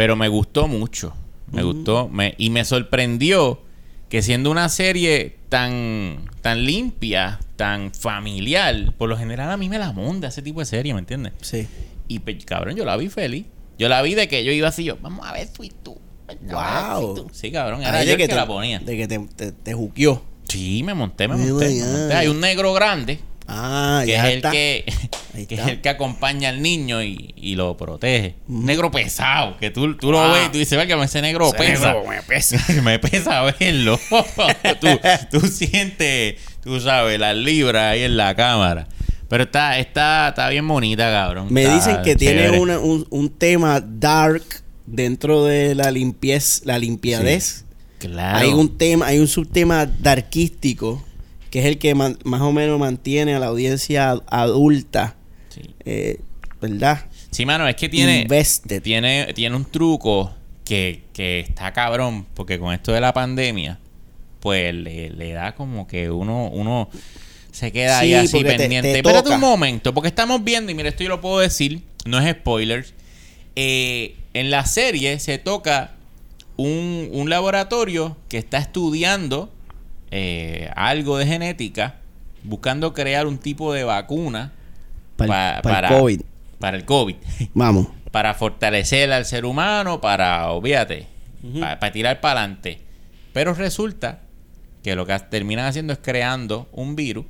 Pero 0.00 0.16
me 0.16 0.28
gustó 0.28 0.66
mucho. 0.66 1.12
Me 1.52 1.62
gustó. 1.62 2.08
Me, 2.08 2.34
y 2.38 2.48
me 2.48 2.64
sorprendió 2.64 3.60
que 4.08 4.22
siendo 4.22 4.50
una 4.50 4.70
serie 4.70 5.36
tan, 5.50 6.24
tan 6.40 6.64
limpia, 6.64 7.38
tan 7.56 7.92
familiar, 7.92 8.94
por 8.96 9.10
lo 9.10 9.18
general 9.18 9.50
a 9.50 9.58
mí 9.58 9.68
me 9.68 9.78
la 9.78 9.92
monda 9.92 10.28
ese 10.28 10.40
tipo 10.40 10.60
de 10.60 10.64
serie, 10.64 10.94
¿me 10.94 11.00
entiendes? 11.00 11.34
Sí. 11.42 11.68
Y 12.08 12.20
pues, 12.20 12.42
cabrón, 12.46 12.76
yo 12.76 12.86
la 12.86 12.96
vi 12.96 13.10
feliz. 13.10 13.44
Yo 13.78 13.90
la 13.90 14.00
vi 14.00 14.14
de 14.14 14.26
que 14.26 14.42
yo 14.42 14.52
iba 14.52 14.68
así, 14.68 14.84
yo, 14.84 14.96
vamos 15.02 15.26
a 15.26 15.34
ver 15.34 15.46
Sweet 15.54 15.74
ver 16.26 16.38
Wow. 16.50 17.14
Tooth". 17.16 17.32
Sí, 17.34 17.52
cabrón, 17.52 17.82
era 17.82 18.02
yo 18.02 18.12
que 18.12 18.22
que 18.22 18.28
te- 18.28 18.34
la 18.36 18.46
ponía. 18.46 18.78
De 18.78 18.96
que 18.96 19.06
te, 19.06 19.18
te, 19.36 19.52
te 19.52 19.74
juqueó. 19.74 20.22
Sí, 20.48 20.82
me 20.82 20.94
monté, 20.94 21.28
me 21.28 21.36
monté, 21.36 21.68
me 21.68 21.84
monté. 21.86 22.14
Hay 22.14 22.28
un 22.28 22.40
negro 22.40 22.72
grande, 22.72 23.20
Ah, 23.52 24.02
que 24.04 24.12
ya 24.12 24.28
es 24.28 24.34
el 24.36 24.42
que, 24.42 24.84
que 25.48 25.54
es 25.56 25.66
el 25.66 25.80
que 25.80 25.88
acompaña 25.88 26.50
al 26.50 26.62
niño 26.62 27.02
y, 27.02 27.34
y 27.36 27.56
lo 27.56 27.76
protege. 27.76 28.36
Un 28.48 28.64
Negro 28.64 28.90
pesado, 28.90 29.56
que 29.58 29.70
tú, 29.70 29.96
tú 29.96 30.12
lo 30.12 30.30
ves 30.32 30.46
y 30.46 30.52
tú 30.52 30.58
dices, 30.58 30.78
"Válgame, 30.78 31.04
ese 31.04 31.20
negro 31.20 31.48
Ese 31.48 31.56
pesa. 31.56 31.92
negro 31.94 32.08
me 32.08 32.22
pesa. 32.28 32.58
me 32.82 32.98
pesa 33.00 33.42
verlo. 33.58 33.98
tú, 34.80 34.88
tú 35.30 35.40
sientes, 35.48 36.36
tú 36.62 36.78
sabes, 36.80 37.18
las 37.18 37.34
libras 37.36 37.92
ahí 37.92 38.02
en 38.02 38.16
la 38.16 38.34
cámara. 38.36 38.86
Pero 39.28 39.44
está, 39.44 39.78
está, 39.78 40.28
está 40.30 40.48
bien 40.48 40.66
bonita, 40.66 41.10
cabrón. 41.10 41.48
Me 41.50 41.62
Está 41.62 41.74
dicen 41.74 42.02
que 42.02 42.16
tiene 42.16 42.50
una- 42.58 42.78
un, 42.78 43.06
un 43.10 43.30
tema 43.30 43.80
dark 43.80 44.42
dentro 44.86 45.44
de 45.44 45.74
la 45.74 45.90
limpiez, 45.90 46.62
la 46.64 46.78
limpiadez. 46.78 47.64
Claro. 47.98 48.38
Hay 48.38 48.48
un 48.48 48.76
tema, 48.78 49.06
hay 49.06 49.18
un 49.18 49.28
subtema 49.28 49.86
darquístico 49.86 51.04
que 51.50 51.58
es 51.60 51.66
el 51.66 51.78
que 51.78 51.94
man- 51.94 52.18
más 52.24 52.40
o 52.42 52.52
menos 52.52 52.78
mantiene 52.78 53.34
a 53.34 53.38
la 53.38 53.46
audiencia 53.46 54.10
ad- 54.12 54.22
adulta, 54.28 55.16
Sí. 55.48 55.62
eh, 55.84 56.20
¿verdad? 56.60 57.06
Sí, 57.30 57.44
mano, 57.46 57.66
es 57.68 57.76
que 57.76 57.88
tiene, 57.88 58.22
Invested. 58.22 58.82
tiene, 58.82 59.32
tiene 59.34 59.56
un 59.56 59.64
truco 59.64 60.32
que, 60.64 61.02
que 61.12 61.40
está 61.40 61.72
cabrón, 61.72 62.26
porque 62.34 62.58
con 62.58 62.72
esto 62.72 62.92
de 62.92 63.00
la 63.00 63.12
pandemia, 63.12 63.78
pues 64.40 64.72
le, 64.74 65.10
le 65.10 65.32
da 65.32 65.54
como 65.54 65.86
que 65.86 66.10
uno, 66.10 66.48
uno 66.52 66.88
se 67.50 67.72
queda 67.72 67.98
ahí 67.98 68.10
Sí, 68.10 68.14
así 68.14 68.44
pendiente. 68.44 68.92
te 68.92 68.98
Espérate 68.98 69.30
un 69.30 69.40
momento, 69.40 69.92
porque 69.92 70.08
estamos 70.08 70.42
viendo, 70.44 70.70
y 70.70 70.74
mira, 70.74 70.88
esto 70.88 71.02
yo 71.02 71.08
lo 71.08 71.20
puedo 71.20 71.40
decir, 71.40 71.82
no 72.06 72.18
es 72.20 72.30
spoilers. 72.32 72.94
eh, 73.56 74.14
en 74.32 74.50
la 74.50 74.64
serie 74.64 75.18
se 75.18 75.38
toca 75.38 75.92
un, 76.56 77.08
un 77.12 77.28
laboratorio 77.28 78.16
que 78.28 78.38
está 78.38 78.58
estudiando 78.58 79.52
eh, 80.10 80.70
algo 80.76 81.18
de 81.18 81.26
genética, 81.26 81.96
buscando 82.42 82.92
crear 82.94 83.26
un 83.26 83.38
tipo 83.38 83.72
de 83.72 83.84
vacuna 83.84 84.52
pa- 85.16 85.60
para, 85.62 85.88
COVID. 85.88 86.20
para 86.58 86.76
el 86.76 86.84
COVID. 86.84 87.16
Vamos. 87.54 87.88
para 88.10 88.34
fortalecer 88.34 89.12
al 89.12 89.24
ser 89.24 89.44
humano, 89.44 90.00
para, 90.00 90.50
olvídate, 90.50 91.06
para, 91.60 91.92
tirar 91.92 92.20
para 92.20 92.40
adelante. 92.40 92.80
Pero 93.32 93.54
resulta 93.54 94.20
que 94.82 94.96
lo 94.96 95.06
que 95.06 95.16
terminan 95.30 95.66
haciendo 95.66 95.92
es 95.92 95.98
creando 96.02 96.68
un 96.72 96.96
virus 96.96 97.26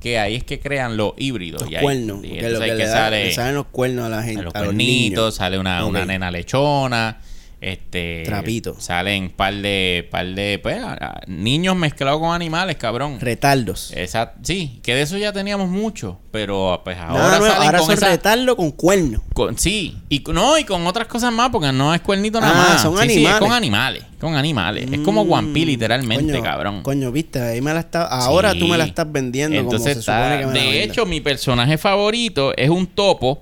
que 0.00 0.18
ahí 0.18 0.34
es 0.34 0.44
que 0.44 0.60
crean 0.60 0.96
los 0.96 1.12
híbridos. 1.16 1.62
Los 1.62 1.70
y 1.70 1.76
ahí- 1.76 1.82
cuernos. 1.82 2.18
y 2.24 2.28
que 2.28 2.34
entonces 2.38 2.52
lo 2.52 2.58
que 2.58 2.64
ahí 2.64 2.70
le, 2.70 2.76
que 2.84 2.88
da- 2.88 2.92
sale 2.96 3.24
le 3.24 3.32
salen 3.34 3.54
los 3.54 3.66
cuernos 3.66 4.04
a 4.06 4.08
la 4.08 4.22
gente. 4.22 4.40
a 4.40 4.44
los 4.44 4.54
a 4.54 4.58
los 4.58 4.66
cuernitos, 4.68 5.10
niños. 5.24 5.34
sale 5.36 5.58
una, 5.58 5.84
una 5.86 6.04
nena 6.04 6.30
lechona, 6.30 7.18
este 7.60 8.22
Trapito. 8.26 8.76
salen 8.78 9.30
par 9.30 9.54
de 9.54 10.06
par 10.10 10.26
de 10.26 10.60
pues, 10.62 10.76
a- 10.78 10.92
a- 10.92 11.20
niños 11.26 11.74
mezclados 11.74 12.20
con 12.20 12.34
animales, 12.34 12.76
cabrón. 12.76 13.18
Retardos. 13.18 13.92
Esa, 13.96 14.34
sí, 14.42 14.78
que 14.82 14.94
de 14.94 15.02
eso 15.02 15.16
ya 15.16 15.32
teníamos 15.32 15.68
mucho, 15.70 16.18
pero 16.30 16.82
pues 16.84 16.98
ahora 16.98 17.14
Nada 17.14 17.38
nuevo, 17.38 17.46
salen 17.54 17.66
ahora 17.66 17.78
con 17.78 17.86
son 17.86 17.94
esa- 17.96 18.08
retardos 18.10 18.56
con 18.56 18.70
cuernos. 18.72 19.22
con- 19.32 19.58
sí, 19.58 19.96
y 20.10 20.20
con- 20.20 20.34
no, 20.34 20.58
y 20.58 20.64
con 20.64 20.86
otras 20.86 21.06
cosas 21.08 21.32
más, 21.32 21.48
porque 21.50 21.72
no 21.72 21.94
es 21.94 22.02
cuernito 22.02 22.40
nada 22.40 22.52
Ah, 22.54 22.68
más. 22.74 22.82
son 22.82 22.98
Sí, 22.98 23.08
sí, 23.08 23.10
es 23.10 23.16
animales. 23.30 23.40
con 23.40 23.52
animales, 23.52 24.04
con 24.20 24.34
animales. 24.36 24.88
es 24.92 24.98
como 25.00 25.24
Mm, 25.24 25.32
One 25.32 25.48
Piece, 25.54 25.66
literalmente, 25.66 26.32
coño, 26.34 26.42
cabrón. 26.44 26.82
Coño, 26.82 27.10
viste, 27.10 27.40
ahí 27.40 27.62
me 27.62 27.72
la 27.72 27.80
está, 27.80 28.02
ahora 28.04 28.52
Sí. 28.52 28.58
tú 28.58 28.68
me 28.68 28.76
la 28.76 28.84
estás 28.84 29.10
vendiendo 29.10 29.56
Entonces 29.58 29.94
como 29.94 29.94
se 29.94 30.00
está- 30.00 30.38
que 30.40 30.46
me 30.46 30.52
de 30.52 30.82
hecho, 30.84 31.06
mi 31.06 31.20
personaje 31.22 31.78
favorito 31.78 32.54
es 32.54 32.68
un 32.68 32.86
topo 32.86 33.40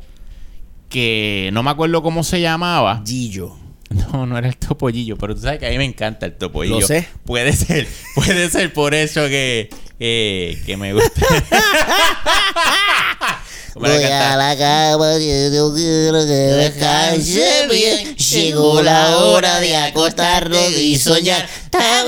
que 0.88 1.50
no 1.52 1.62
me 1.64 1.70
acuerdo 1.70 2.02
cómo 2.02 2.22
se 2.22 2.40
llamaba. 2.40 3.02
Gillo. 3.04 3.56
No, 4.12 4.26
no 4.26 4.38
era 4.38 4.48
el 4.48 4.56
topollillo, 4.56 5.16
pero 5.16 5.34
tú 5.34 5.42
sabes 5.42 5.60
que 5.60 5.66
a 5.66 5.70
mí 5.70 5.78
me 5.78 5.84
encanta 5.84 6.26
el 6.26 6.34
topollillo. 6.34 6.80
Lo 6.80 6.86
sé. 6.86 7.08
Puede 7.24 7.52
ser, 7.52 7.86
puede 8.14 8.50
ser 8.50 8.72
por 8.72 8.94
eso 8.94 9.28
que, 9.28 9.70
eh, 10.00 10.60
que 10.66 10.76
me 10.76 10.92
gusta. 10.92 11.20
¿Cómo 13.74 13.86
era 13.86 13.96
Voy 13.96 14.04
a 14.04 14.36
la 14.36 14.56
cama, 14.56 15.18
yo 15.18 15.74
quiero 15.74 16.24
que 16.24 16.32
descanse 16.32 17.66
bien. 17.68 18.16
Llegó 18.16 18.80
la 18.82 19.18
hora 19.18 19.58
de 19.58 19.76
acostarnos 19.76 20.70
y 20.70 20.96
soñar. 20.96 21.48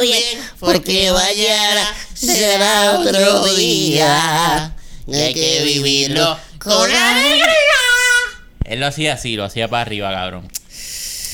Bien, 0.00 0.38
porque 0.60 1.10
mañana 1.10 1.92
será 2.14 3.00
otro 3.00 3.52
día. 3.56 4.76
Y 5.08 5.16
hay 5.16 5.34
que 5.34 5.62
vivirlo 5.64 6.38
con 6.60 6.88
alegría. 6.88 7.46
Él 8.64 8.78
lo 8.78 8.86
hacía 8.86 9.14
así, 9.14 9.34
lo 9.34 9.44
hacía 9.44 9.66
para 9.68 9.82
arriba, 9.82 10.12
cabrón. 10.12 10.48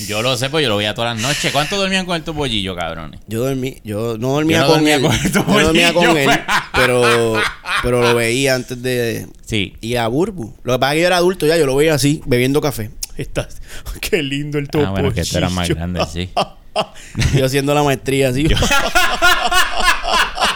Yo 0.07 0.23
lo 0.23 0.37
sé, 0.37 0.51
pues 0.51 0.63
yo 0.63 0.69
lo 0.69 0.77
veía 0.77 0.95
todas 0.95 1.15
las 1.17 1.23
noches. 1.23 1.53
¿Cuánto 1.53 1.77
dormían 1.77 2.07
con 2.07 2.17
el 2.17 2.23
topollillo, 2.23 2.75
cabrones? 2.77 3.21
Yo 3.29 3.45
dormí, 3.45 3.79
yo 3.85 4.17
no 4.19 4.33
dormía 4.35 4.61
no 4.61 4.67
con 4.67 4.75
dormía 4.77 4.95
él. 4.97 5.03
con 5.03 5.13
el 5.13 5.33
yo 5.33 5.45
no 5.45 5.61
dormía 5.61 5.93
con 5.93 6.05
topollillo. 6.05 6.31
él, 6.33 6.41
pero, 6.75 7.35
pero 7.83 8.01
lo 8.03 8.15
veía 8.15 8.55
antes 8.55 8.83
de 8.83 9.27
Sí. 9.45 9.75
ir 9.81 9.99
a 9.99 10.09
Burbu. 10.09 10.55
Lo 10.63 10.73
que 10.75 10.79
pasa 10.79 10.93
es 10.93 10.97
que 10.97 11.01
yo 11.03 11.07
era 11.07 11.17
adulto 11.19 11.47
ya, 11.47 11.57
yo 11.57 11.67
lo 11.67 11.77
veía 11.77 11.95
así, 11.95 12.21
bebiendo 12.27 12.61
café. 12.61 12.91
Estás, 13.17 13.61
qué 14.01 14.23
lindo 14.23 14.59
el 14.59 14.69
topollillo. 14.69 14.89
Ah, 14.89 14.93
bueno, 15.01 15.13
que 15.13 15.25
tú 15.25 15.37
eras 15.39 15.53
más 15.53 15.69
grande, 15.69 16.01
sí. 16.13 16.31
yo 17.37 17.45
haciendo 17.45 17.75
la 17.75 17.83
maestría 17.83 18.31
así. 18.31 18.47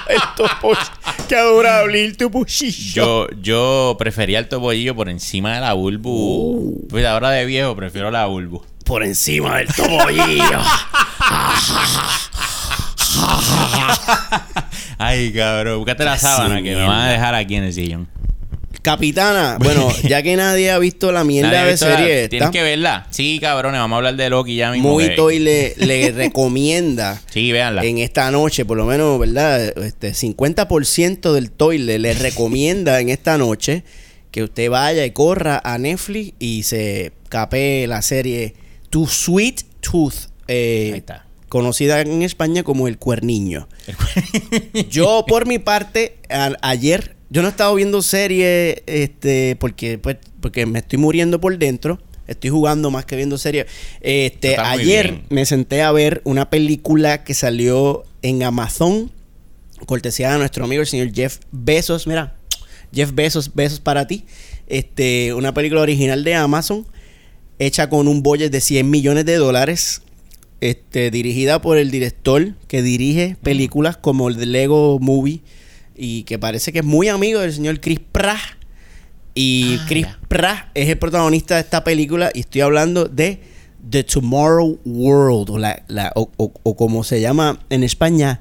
el 0.09 0.21
topollillo. 0.37 0.81
Qué 1.29 1.37
adorable 1.37 2.05
el 2.05 2.17
topollillo. 2.17 3.29
Yo, 3.29 3.29
yo 3.43 3.97
prefería 3.99 4.39
el 4.39 4.49
topollillo 4.49 4.95
por 4.95 5.09
encima 5.09 5.55
de 5.55 5.61
la 5.61 5.73
bulbu. 5.73 6.09
Uh. 6.11 6.87
Pues 6.89 7.05
ahora 7.05 7.31
de 7.31 7.45
viejo 7.45 7.75
prefiero 7.77 8.11
la 8.11 8.27
bulbu. 8.27 8.63
Por 8.87 9.03
encima 9.03 9.59
del 9.59 9.67
topollillo. 9.69 10.61
Ay, 14.99 15.33
cabrón, 15.33 15.79
búscate 15.79 16.05
la 16.05 16.19
sábana 16.19 16.63
que 16.63 16.75
me 16.75 16.87
van 16.87 17.01
a 17.01 17.11
dejar 17.11 17.35
aquí 17.35 17.57
en 17.57 17.65
el 17.65 17.73
sillón. 17.73 18.09
Capitana, 18.83 19.57
bueno, 19.59 19.89
ya 20.05 20.23
que 20.23 20.37
nadie 20.37 20.71
ha 20.71 20.79
visto 20.79 21.11
la 21.11 21.25
mierda 21.25 21.49
Nadie 21.49 21.61
ha 21.61 21.65
de 21.65 21.71
visto 21.73 21.89
la- 21.89 21.97
serie 21.97 22.29
Tienes 22.29 22.51
que 22.51 22.63
verla. 22.63 23.07
Sí, 23.11 23.39
cabrones, 23.41 23.81
vamos 23.81 23.97
a 23.97 23.99
hablar 23.99 24.15
de 24.17 24.31
Loki 24.31 24.55
ya 24.55 24.71
mismo. 24.71 24.91
Muy 24.91 25.17
Toy 25.17 25.41
le, 25.41 25.75
le 25.79 26.13
recomienda 26.17 27.21
Sí, 27.33 27.51
véanla. 27.51 27.85
en 27.85 27.99
esta 27.99 28.31
noche, 28.31 28.65
por 28.65 28.77
lo 28.77 28.87
menos, 28.87 29.19
¿verdad? 29.19 29.61
Este 29.83 30.13
50% 30.13 31.33
del 31.33 31.51
toile 31.51 31.99
le 31.99 32.15
recomienda 32.15 33.01
en 33.01 33.09
esta 33.09 33.37
noche 33.39 33.83
que 34.31 34.45
usted 34.45 34.71
vaya 34.71 35.05
y 35.05 35.11
corra 35.11 35.61
a 35.65 35.79
Netflix 35.79 36.35
y 36.39 36.63
se 36.63 37.11
capee 37.29 37.89
la 37.89 38.03
serie 38.03 38.55
Too 38.91 39.07
Sweet 39.07 39.63
Tooth, 39.81 40.15
eh, 40.49 40.91
Ahí 40.93 40.99
está. 40.99 41.27
conocida 41.49 42.01
en 42.01 42.23
España 42.23 42.63
como 42.63 42.89
El 42.89 42.99
Cuerniño. 42.99 43.69
Yo, 44.91 45.25
por 45.27 45.47
mi 45.47 45.59
parte, 45.59 46.17
a- 46.31 46.57
ayer, 46.63 47.17
yo 47.31 47.43
no 47.43 47.49
he 47.49 47.51
estado 47.51 47.75
viendo 47.75 48.03
series 48.03 48.83
este, 48.87 49.57
porque, 49.57 49.99
pues, 49.99 50.17
porque 50.41 50.67
me 50.67 50.79
estoy 50.81 50.99
muriendo 50.99 51.41
por 51.41 51.57
dentro. 51.59 52.01
Estoy 52.27 52.51
jugando 52.51 52.91
más 52.91 53.05
que 53.05 53.15
viendo 53.17 53.39
series. 53.39 53.67
Este, 54.01 54.57
ayer 54.59 55.23
me 55.29 55.47
senté 55.47 55.83
a 55.83 55.93
ver 55.93 56.23
una 56.25 56.51
película 56.51 57.23
que 57.23 57.35
salió 57.35 58.05
en 58.23 58.43
Amazon, 58.43 59.13
cortesía 59.87 60.33
de 60.33 60.39
nuestro 60.39 60.65
amigo 60.65 60.81
el 60.83 60.89
señor 60.89 61.13
Jeff 61.15 61.39
Bezos. 61.53 62.07
Mira, 62.09 62.35
Jeff 62.93 63.13
Bezos, 63.15 63.55
besos 63.55 63.79
para 63.79 64.07
ti. 64.09 64.25
Este, 64.67 65.35
una 65.35 65.55
película 65.55 65.83
original 65.83 66.25
de 66.25 66.35
Amazon, 66.35 66.85
hecha 67.59 67.89
con 67.89 68.09
un 68.09 68.23
budget 68.23 68.51
de 68.53 68.61
100 68.61 68.89
millones 68.91 69.25
de 69.25 69.37
dólares. 69.37 70.03
Este, 70.61 71.11
dirigida 71.11 71.61
por 71.61 71.77
el 71.77 71.91
director 71.91 72.55
que 72.67 72.81
dirige 72.83 73.37
películas 73.43 73.97
como 73.99 74.29
el 74.31 74.37
de 74.37 74.47
Lego 74.47 74.99
Movie 75.01 75.43
y 75.95 76.23
que 76.23 76.39
parece 76.39 76.73
que 76.73 76.79
es 76.79 76.85
muy 76.85 77.09
amigo 77.09 77.41
del 77.41 77.53
señor 77.53 77.81
Chris 77.81 78.01
Pratt. 78.13 78.41
Y 79.35 79.77
Ah, 79.81 79.85
Chris. 79.87 80.07
Pratt 80.29 80.69
es 80.75 80.89
el 80.89 80.97
protagonista 80.99 81.57
de 81.57 81.61
esta 81.61 81.85
película 81.85 82.31
y 82.35 82.41
estoy 82.41 82.63
hablando 82.63 83.05
de 83.05 83.41
The 83.89 84.03
Tomorrow 84.05 84.81
World 84.87 85.51
o, 85.51 85.59
la, 85.59 85.85
la- 85.89 86.11
o, 86.17 86.31
o- 86.39 86.53
o 86.63 86.75
como 86.77 87.05
se 87.05 87.21
llama 87.21 87.61
en 87.69 87.85
España 87.85 88.41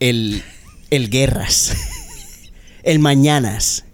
el, 0.00 0.42
el 0.90 1.08
Guerras, 1.10 1.74
el 2.82 2.98
Mañanas, 2.98 3.84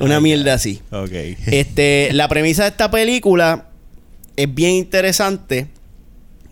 una 0.00 0.16
Ay, 0.16 0.22
mierda 0.22 0.54
así. 0.54 0.80
Ok. 0.90 1.10
Este, 1.46 2.10
la 2.12 2.28
premisa 2.28 2.64
de 2.64 2.70
esta 2.70 2.90
película 2.90 3.68
es 4.36 4.52
bien 4.54 4.72
interesante 4.72 5.68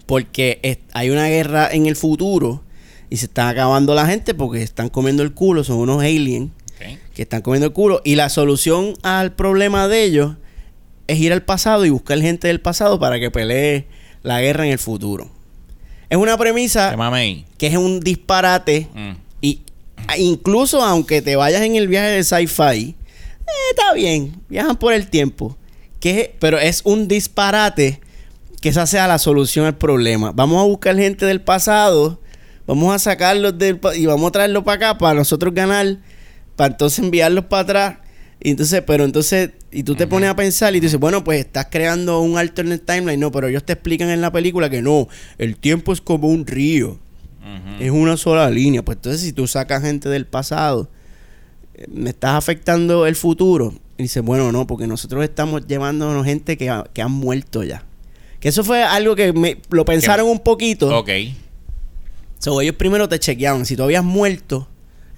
porque 0.06 0.58
es- 0.62 0.78
hay 0.92 1.10
una 1.10 1.28
guerra 1.28 1.68
en 1.72 1.86
el 1.86 1.96
futuro 1.96 2.62
y 3.10 3.16
se 3.18 3.26
están 3.26 3.48
acabando 3.48 3.94
la 3.94 4.06
gente 4.06 4.34
porque 4.34 4.62
están 4.62 4.88
comiendo 4.88 5.22
el 5.22 5.32
culo, 5.32 5.64
son 5.64 5.78
unos 5.78 6.02
aliens 6.02 6.50
que 7.14 7.22
están 7.22 7.42
comiendo 7.42 7.66
el 7.66 7.72
culo 7.72 8.00
y 8.04 8.14
la 8.14 8.28
solución 8.28 8.94
al 9.02 9.32
problema 9.32 9.88
de 9.88 10.04
ellos 10.04 10.36
es 11.08 11.18
ir 11.18 11.32
al 11.32 11.42
pasado 11.42 11.84
y 11.84 11.90
buscar 11.90 12.20
gente 12.20 12.46
del 12.48 12.60
pasado 12.60 13.00
para 13.00 13.18
que 13.18 13.30
pelee 13.30 13.86
la 14.22 14.40
guerra 14.40 14.64
en 14.66 14.72
el 14.72 14.78
futuro. 14.78 15.28
Es 16.10 16.16
una 16.18 16.36
premisa 16.38 16.94
que 17.58 17.66
es 17.66 17.76
un 17.76 18.00
disparate 18.00 18.86
Mm. 18.94 19.10
y 19.40 19.60
incluso 20.18 20.82
aunque 20.82 21.20
te 21.22 21.34
vayas 21.36 21.62
en 21.62 21.74
el 21.76 21.88
viaje 21.88 22.08
de 22.10 22.22
sci-fi, 22.24 22.94
eh, 23.48 23.70
está 23.70 23.92
bien, 23.94 24.40
viajan 24.48 24.76
por 24.76 24.92
el 24.92 25.08
tiempo. 25.08 25.56
Que, 26.00 26.36
pero 26.38 26.58
es 26.58 26.82
un 26.84 27.08
disparate 27.08 28.00
que 28.60 28.68
esa 28.68 28.86
sea 28.86 29.08
la 29.08 29.18
solución 29.18 29.66
al 29.66 29.76
problema. 29.76 30.32
Vamos 30.32 30.62
a 30.62 30.66
buscar 30.66 30.96
gente 30.96 31.26
del 31.26 31.40
pasado, 31.40 32.20
vamos 32.66 32.94
a 32.94 32.98
sacarlos 32.98 33.58
del 33.58 33.80
y 33.96 34.06
vamos 34.06 34.28
a 34.28 34.32
traerlos 34.32 34.64
para 34.64 34.88
acá 34.90 34.98
para 34.98 35.18
nosotros 35.18 35.54
ganar, 35.54 35.98
para 36.56 36.72
entonces 36.72 36.98
enviarlos 37.00 37.46
para 37.46 37.62
atrás. 37.62 37.96
Y 38.40 38.50
entonces, 38.50 38.82
pero 38.86 39.04
entonces, 39.04 39.50
y 39.72 39.82
tú 39.82 39.96
te 39.96 40.06
pones 40.06 40.30
a 40.30 40.36
pensar 40.36 40.74
y 40.74 40.78
tú 40.78 40.84
dices, 40.84 41.00
bueno, 41.00 41.24
pues 41.24 41.40
estás 41.40 41.66
creando 41.70 42.20
un 42.20 42.38
alternate 42.38 42.84
timeline. 42.84 43.18
No, 43.18 43.32
pero 43.32 43.48
ellos 43.48 43.64
te 43.64 43.72
explican 43.72 44.10
en 44.10 44.20
la 44.20 44.30
película 44.30 44.70
que 44.70 44.80
no, 44.80 45.08
el 45.38 45.56
tiempo 45.56 45.92
es 45.92 46.00
como 46.00 46.28
un 46.28 46.46
río. 46.46 46.98
Es 47.80 47.90
una 47.90 48.18
sola 48.18 48.50
línea. 48.50 48.84
Pues 48.84 48.96
entonces, 48.96 49.22
si 49.22 49.32
tú 49.32 49.46
sacas 49.46 49.82
gente 49.82 50.08
del 50.10 50.26
pasado, 50.26 50.90
me 51.88 52.10
estás 52.10 52.34
afectando 52.34 53.06
el 53.06 53.16
futuro. 53.16 53.74
Y 53.96 54.04
dices, 54.04 54.22
bueno, 54.22 54.52
no, 54.52 54.66
porque 54.66 54.86
nosotros 54.86 55.24
estamos 55.24 55.66
llevándonos 55.66 56.24
gente 56.24 56.56
que, 56.56 56.70
ha- 56.70 56.84
que 56.92 57.02
han 57.02 57.12
muerto 57.12 57.62
ya. 57.64 57.84
Que 58.40 58.48
eso 58.50 58.62
fue 58.64 58.82
algo 58.84 59.16
que 59.16 59.32
me, 59.32 59.58
lo 59.70 59.84
pensaron 59.84 60.28
un 60.28 60.38
poquito. 60.40 60.96
Ok. 60.96 61.10
So, 62.38 62.60
ellos 62.60 62.76
primero 62.76 63.08
te 63.08 63.18
chequeaban. 63.18 63.66
Si 63.66 63.76
tú 63.76 63.82
habías 63.82 64.04
muerto, 64.04 64.68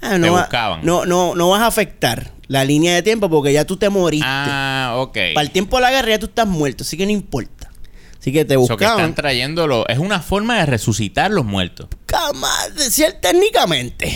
ah, 0.00 0.17
no, 0.19 0.25
Te 0.25 0.31
va- 0.31 0.40
buscaban. 0.40 0.81
no, 0.85 1.05
no, 1.05 1.35
no 1.35 1.50
vas 1.50 1.61
a 1.62 1.67
afectar 1.67 2.33
la 2.47 2.64
línea 2.64 2.95
de 2.95 3.02
tiempo 3.02 3.29
porque 3.29 3.52
ya 3.52 3.64
tú 3.67 3.76
te 3.76 3.90
moriste. 3.90 4.26
Ah, 4.29 4.95
ok. 4.97 5.19
Para 5.35 5.43
el 5.43 5.50
tiempo 5.50 5.76
de 5.76 5.83
la 5.83 5.90
guerra 5.90 6.09
ya 6.11 6.19
tú 6.19 6.26
estás 6.26 6.47
muerto, 6.47 6.83
así 6.83 6.97
que 6.97 7.05
no 7.05 7.12
importa. 7.12 7.71
Así 8.19 8.33
que 8.33 8.45
te 8.45 8.55
So 8.55 8.61
que 8.76 8.85
están 8.85 8.97
buscaban. 8.97 9.14
trayéndolo. 9.14 9.87
Es 9.88 9.99
una 9.99 10.21
forma 10.21 10.59
de 10.59 10.67
resucitar 10.67 11.31
los 11.31 11.45
muertos. 11.45 11.88
Jamás 12.11 12.75
decir 12.75 13.14
técnicamente. 13.21 14.07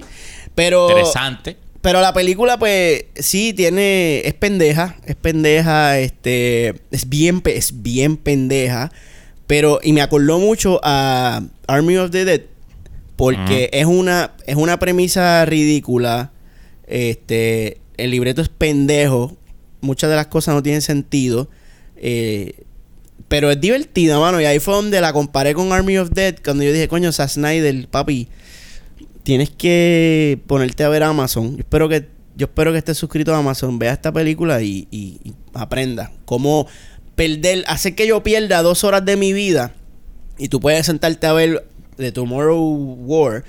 Ok. 0.00 0.06
Pero, 0.54 0.88
Interesante. 0.88 1.56
Pero 1.82 2.02
la 2.02 2.12
película, 2.12 2.58
pues, 2.58 3.06
sí, 3.16 3.54
tiene. 3.54 4.20
Es 4.20 4.34
pendeja. 4.34 4.96
Es 5.06 5.16
pendeja. 5.16 5.98
Este. 5.98 6.74
Es 6.90 7.08
bien, 7.08 7.42
es 7.46 7.82
bien 7.82 8.16
pendeja. 8.16 8.92
Pero. 9.46 9.80
Y 9.82 9.92
me 9.92 10.02
acordó 10.02 10.38
mucho 10.38 10.80
a 10.82 11.42
Army 11.66 11.96
of 11.96 12.10
the 12.10 12.24
Dead. 12.24 12.42
Porque 13.16 13.70
es 13.72 13.86
una. 13.86 14.32
Es 14.46 14.56
una 14.56 14.78
premisa 14.78 15.44
ridícula. 15.46 16.32
Este. 16.86 17.78
El 17.96 18.10
libreto 18.10 18.42
es 18.42 18.50
pendejo. 18.50 19.36
Muchas 19.80 20.10
de 20.10 20.16
las 20.16 20.26
cosas 20.26 20.54
no 20.54 20.62
tienen 20.62 20.82
sentido. 20.82 21.48
Eh, 21.96 22.64
pero 23.28 23.50
es 23.50 23.60
divertida, 23.60 24.18
mano. 24.18 24.40
Y 24.40 24.44
ahí 24.44 24.58
fue 24.58 24.74
donde 24.74 25.00
la 25.00 25.14
comparé 25.14 25.54
con 25.54 25.72
Army 25.72 25.96
of 25.96 26.10
Dead. 26.10 26.34
Cuando 26.44 26.62
yo 26.62 26.72
dije, 26.72 26.88
coño, 26.88 27.10
Zack 27.12 27.30
Snyder, 27.30 27.88
papi. 27.88 28.28
Tienes 29.22 29.50
que 29.50 30.40
ponerte 30.46 30.84
a 30.84 30.88
ver 30.88 31.02
Amazon. 31.02 31.52
Yo 31.52 31.60
espero 31.60 31.88
que, 31.88 32.08
yo 32.36 32.46
espero 32.46 32.72
que 32.72 32.78
estés 32.78 32.96
suscrito 32.98 33.34
a 33.34 33.38
Amazon. 33.38 33.78
Vea 33.78 33.92
esta 33.92 34.12
película 34.12 34.62
y, 34.62 34.88
y- 34.90 35.18
aprenda. 35.54 36.10
Cómo 36.24 36.66
perder, 37.14 37.64
hacer 37.68 37.94
que 37.94 38.06
yo 38.06 38.22
pierda 38.22 38.62
dos 38.62 38.82
horas 38.84 39.04
de 39.04 39.16
mi 39.16 39.32
vida. 39.32 39.74
Y 40.38 40.48
tú 40.48 40.58
puedes 40.60 40.86
sentarte 40.86 41.26
a 41.26 41.32
ver 41.34 41.66
The 41.96 42.12
Tomorrow 42.12 42.60
War. 43.04 43.44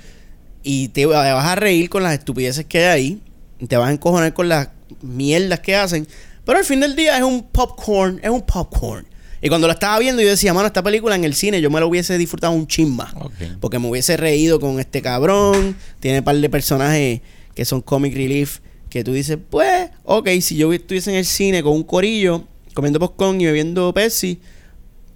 Y 0.62 0.88
te 0.88 1.06
va- 1.06 1.32
vas 1.34 1.46
a 1.46 1.54
reír 1.54 1.88
con 1.88 2.02
las 2.02 2.12
estupideces 2.14 2.66
que 2.66 2.78
hay 2.80 2.84
ahí. 2.86 3.20
Y 3.58 3.66
te 3.66 3.76
vas 3.76 3.88
a 3.88 3.92
encojonar 3.92 4.34
con 4.34 4.48
las 4.48 4.68
mierdas 5.00 5.60
que 5.60 5.74
hacen. 5.74 6.06
Pero 6.44 6.58
al 6.58 6.64
fin 6.64 6.80
del 6.80 6.94
día 6.96 7.16
es 7.16 7.22
un 7.22 7.42
popcorn. 7.44 8.20
Es 8.22 8.30
un 8.30 8.42
popcorn. 8.42 9.06
Y 9.44 9.48
cuando 9.48 9.66
la 9.66 9.72
estaba 9.74 9.98
viendo, 9.98 10.22
yo 10.22 10.28
decía, 10.28 10.54
mano, 10.54 10.68
esta 10.68 10.82
película 10.82 11.16
en 11.16 11.24
el 11.24 11.34
cine 11.34 11.60
yo 11.60 11.68
me 11.68 11.80
la 11.80 11.86
hubiese 11.86 12.16
disfrutado 12.16 12.52
un. 12.52 12.62
Ok. 12.62 13.32
Porque 13.60 13.78
me 13.80 13.88
hubiese 13.88 14.16
reído 14.16 14.60
con 14.60 14.78
este 14.78 15.02
cabrón. 15.02 15.76
Tiene 16.00 16.18
un 16.20 16.24
par 16.24 16.36
de 16.36 16.48
personajes 16.48 17.20
que 17.54 17.64
son 17.64 17.80
comic 17.82 18.14
relief. 18.14 18.60
Que 18.88 19.02
tú 19.02 19.12
dices, 19.12 19.38
pues, 19.50 19.90
ok, 20.04 20.28
si 20.40 20.56
yo 20.56 20.72
estuviese 20.72 21.10
en 21.10 21.16
el 21.16 21.24
cine 21.24 21.62
con 21.62 21.72
un 21.72 21.82
corillo, 21.82 22.44
comiendo 22.74 23.00
popcorn 23.00 23.40
y 23.40 23.46
bebiendo 23.46 23.92
Pepsi, 23.92 24.38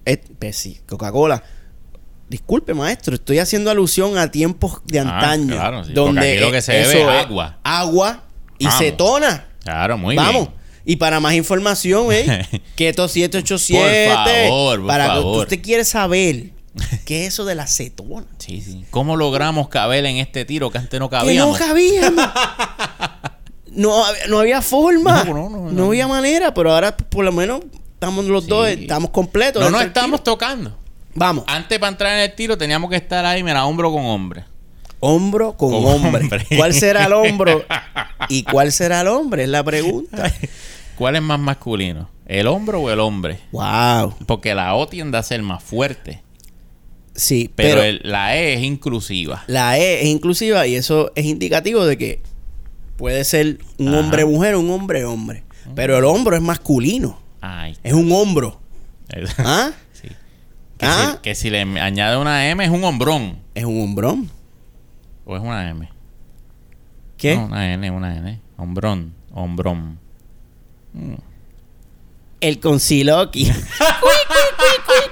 eh, 0.04 0.16
Pepsi, 0.38 0.80
Coca-Cola. 0.88 1.42
Disculpe, 2.28 2.74
maestro, 2.74 3.14
estoy 3.14 3.38
haciendo 3.38 3.70
alusión 3.70 4.18
a 4.18 4.30
tiempos 4.30 4.80
de 4.86 4.98
Ah, 4.98 5.02
antaño. 5.02 5.54
claro, 5.54 5.84
sí, 5.84 5.92
donde 5.92 6.32
aquí 6.32 6.40
lo 6.40 6.50
que 6.50 6.60
se 6.62 6.72
bebe 6.72 7.02
es 7.02 7.06
agua. 7.08 7.58
Agua 7.62 8.24
y 8.58 8.64
Vamos. 8.64 8.78
cetona. 8.80 9.46
Claro, 9.62 9.96
muy 9.98 10.16
Vamos. 10.16 10.48
bien. 10.48 10.48
Y 10.88 10.96
para 10.96 11.18
más 11.20 11.34
información, 11.34 12.12
¿eh? 12.12 12.46
Keto 12.76 13.08
787. 13.08 14.08
Por 14.14 14.24
favor, 14.46 14.78
por 14.78 14.86
para 14.86 15.04
que 15.06 15.10
favor. 15.10 15.42
usted 15.42 15.60
quiere 15.60 15.84
saber 15.84 16.50
qué 17.04 17.22
es 17.26 17.34
eso 17.34 17.44
de 17.44 17.54
la 17.56 17.66
cetona. 17.66 18.24
Sí, 18.38 18.60
sí. 18.62 18.84
¿Cómo 18.90 19.16
logramos 19.16 19.68
caber 19.68 20.06
en 20.06 20.16
este 20.18 20.44
tiro 20.44 20.70
que 20.70 20.78
antes 20.78 20.98
no 21.00 21.10
Que 21.10 21.16
no 21.16 21.20
cabíamos? 21.20 21.58
cabíamos. 21.58 22.24
no, 23.72 24.02
no 24.28 24.38
había 24.38 24.62
forma. 24.62 25.24
No, 25.24 25.48
No, 25.50 25.70
no, 25.72 25.86
había 25.86 26.06
manera, 26.08 26.54
pero 26.54 26.72
ahora 26.72 26.96
por 26.96 27.24
lo 27.24 27.32
menos 27.32 27.60
estamos 27.94 28.24
los 28.26 28.44
Sí. 28.44 28.50
dos, 28.50 28.68
estamos 28.68 29.10
completos. 29.10 29.62
no 29.64 29.70
nos 29.70 29.82
estamos 29.82 30.22
tiro. 30.22 30.32
tocando. 30.34 30.78
Vamos, 31.14 31.44
Antes 31.46 31.78
para 31.78 31.90
entrar 31.90 32.12
en 32.12 32.20
el 32.30 32.34
tiro 32.34 32.58
teníamos 32.58 32.90
que 32.90 32.96
estar 32.96 33.24
ahí, 33.24 33.42
mira, 33.42 33.64
hombro 33.64 33.90
con 33.90 34.04
hombre. 34.04 34.44
Hombro 35.00 35.56
con, 35.56 35.72
hombre. 35.74 36.22
hombre. 36.22 36.46
¿Cuál 36.56 36.72
será 36.74 37.06
el 37.06 37.12
hombro? 37.12 37.64
¿Y 38.28 38.42
cuál 38.44 38.72
será 38.72 39.00
el 39.02 39.08
hombre? 39.08 39.44
Es 39.44 39.48
la 39.48 39.62
pregunta. 39.64 40.32
¿Cuál 40.96 41.16
es 41.16 41.22
más 41.22 41.38
masculino? 41.38 42.08
¿El 42.26 42.46
hombro 42.48 42.80
o 42.82 42.90
el 42.90 43.00
hombre? 43.00 43.38
wow. 43.52 44.14
Porque 44.26 44.54
la 44.54 44.74
O 44.74 44.88
tiende 44.88 45.18
a 45.18 45.22
ser 45.22 45.42
más 45.42 45.62
fuerte. 45.62 46.22
Sí, 47.14 47.50
Pero, 47.54 47.70
pero, 47.76 47.82
el- 47.82 48.00
la 48.04 48.36
E 48.36 48.54
es 48.54 48.62
inclusiva. 48.62 49.42
la 49.46 49.78
E 49.78 50.02
es 50.02 50.06
inclusiva 50.08 50.66
y 50.66 50.74
eso 50.74 51.12
es 51.14 51.24
indicativo 51.24 51.86
de 51.86 51.96
que 51.96 52.20
puede 52.96 53.24
ser 53.24 53.58
un 53.78 53.88
Ajá. 53.88 54.00
hombre 54.00 54.24
mujer 54.26 54.54
o 54.54 54.60
un 54.60 54.70
hombre 54.70 55.04
hombre. 55.04 55.44
Pero 55.74 55.96
el 55.98 56.04
hombro 56.04 56.36
es 56.36 56.42
masculino. 56.42 57.18
Ay. 57.40 57.76
Es 57.82 57.92
un 57.92 58.10
hombro. 58.12 58.60
¿Ah? 59.38 59.70
Sí. 59.92 60.08
Que, 60.78 60.84
¿Ah? 60.86 61.12
si, 61.14 61.18
que 61.22 61.34
si 61.34 61.48
le 61.48 61.60
añade 61.62 62.18
una 62.18 62.50
M 62.50 62.62
es 62.62 62.70
un 62.70 62.84
hombrón. 62.84 63.38
Es 63.54 63.64
un 63.64 63.80
hombrón. 63.80 64.30
¿O 65.26 65.36
es 65.36 65.42
una 65.42 65.68
M? 65.68 65.88
¿Qué? 67.18 67.34
No, 67.34 67.46
una 67.46 67.72
N, 67.74 67.90
una 67.90 68.16
N. 68.16 68.40
Hombrón. 68.56 69.12
Hombrón. 69.32 69.98
El 72.40 72.60
conciloqui. 72.60 73.50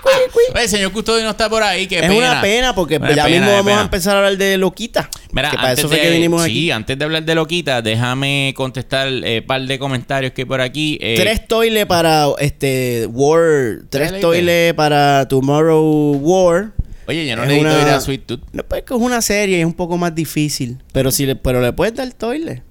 Oye, 0.55 0.69
señor 0.69 0.93
Custodio 0.93 1.25
no 1.25 1.31
está 1.31 1.49
por 1.49 1.63
ahí. 1.63 1.87
Qué 1.87 1.97
es 1.97 2.03
pena. 2.03 2.15
una 2.15 2.41
pena 2.41 2.75
porque 2.75 2.97
Una 2.97 3.13
ya 3.13 3.25
pena, 3.25 3.39
mismo 3.39 3.51
vamos 3.53 3.65
pena. 3.67 3.81
a 3.81 3.85
empezar 3.85 4.15
a 4.15 4.19
hablar 4.19 4.37
de 4.37 4.57
Loquita. 4.57 5.11
Mira, 5.33 5.51
que 5.51 5.57
para 5.57 5.73
eso 5.73 5.89
fue 5.89 5.97
de, 5.97 6.03
que 6.03 6.11
vinimos 6.11 6.43
sí, 6.45 6.51
aquí. 6.51 6.71
antes 6.71 6.99
de 6.99 7.05
hablar 7.05 7.25
de 7.25 7.35
Loquita, 7.35 7.83
déjame 7.83 8.53
contestar 8.57 9.09
un 9.09 9.47
par 9.47 9.63
de 9.63 9.79
comentarios 9.79 10.33
que 10.33 10.43
hay 10.43 10.47
por 10.47 10.61
aquí. 10.61 10.99
Eh, 11.01 11.17
tres 11.19 11.49
toiles 11.49 11.87
para 11.87 12.27
este 12.39 13.07
War. 13.11 13.81
Tres 13.91 14.21
toiles 14.21 14.75
para 14.75 15.27
Tomorrow 15.29 16.17
War. 16.21 16.73
Oye, 17.07 17.27
yo 17.27 17.37
no 17.37 17.43
es 17.43 17.49
leí 17.49 17.61
una- 17.61 17.71
todavía 17.73 18.01
Sweet 18.01 18.27
Tooth. 18.27 18.41
No, 18.53 18.63
pues 18.65 18.83
que 18.83 18.95
es 18.95 19.01
una 19.01 19.21
serie, 19.23 19.61
es 19.61 19.67
un 19.67 19.75
poco 19.75 19.97
más 19.99 20.15
difícil. 20.15 20.79
Pero 20.93 21.11
si 21.11 21.27
le, 21.27 21.37
pero 21.37 21.61
le 21.61 21.73
puedes 21.73 21.95
dar 21.95 22.13
toilet. 22.13 22.63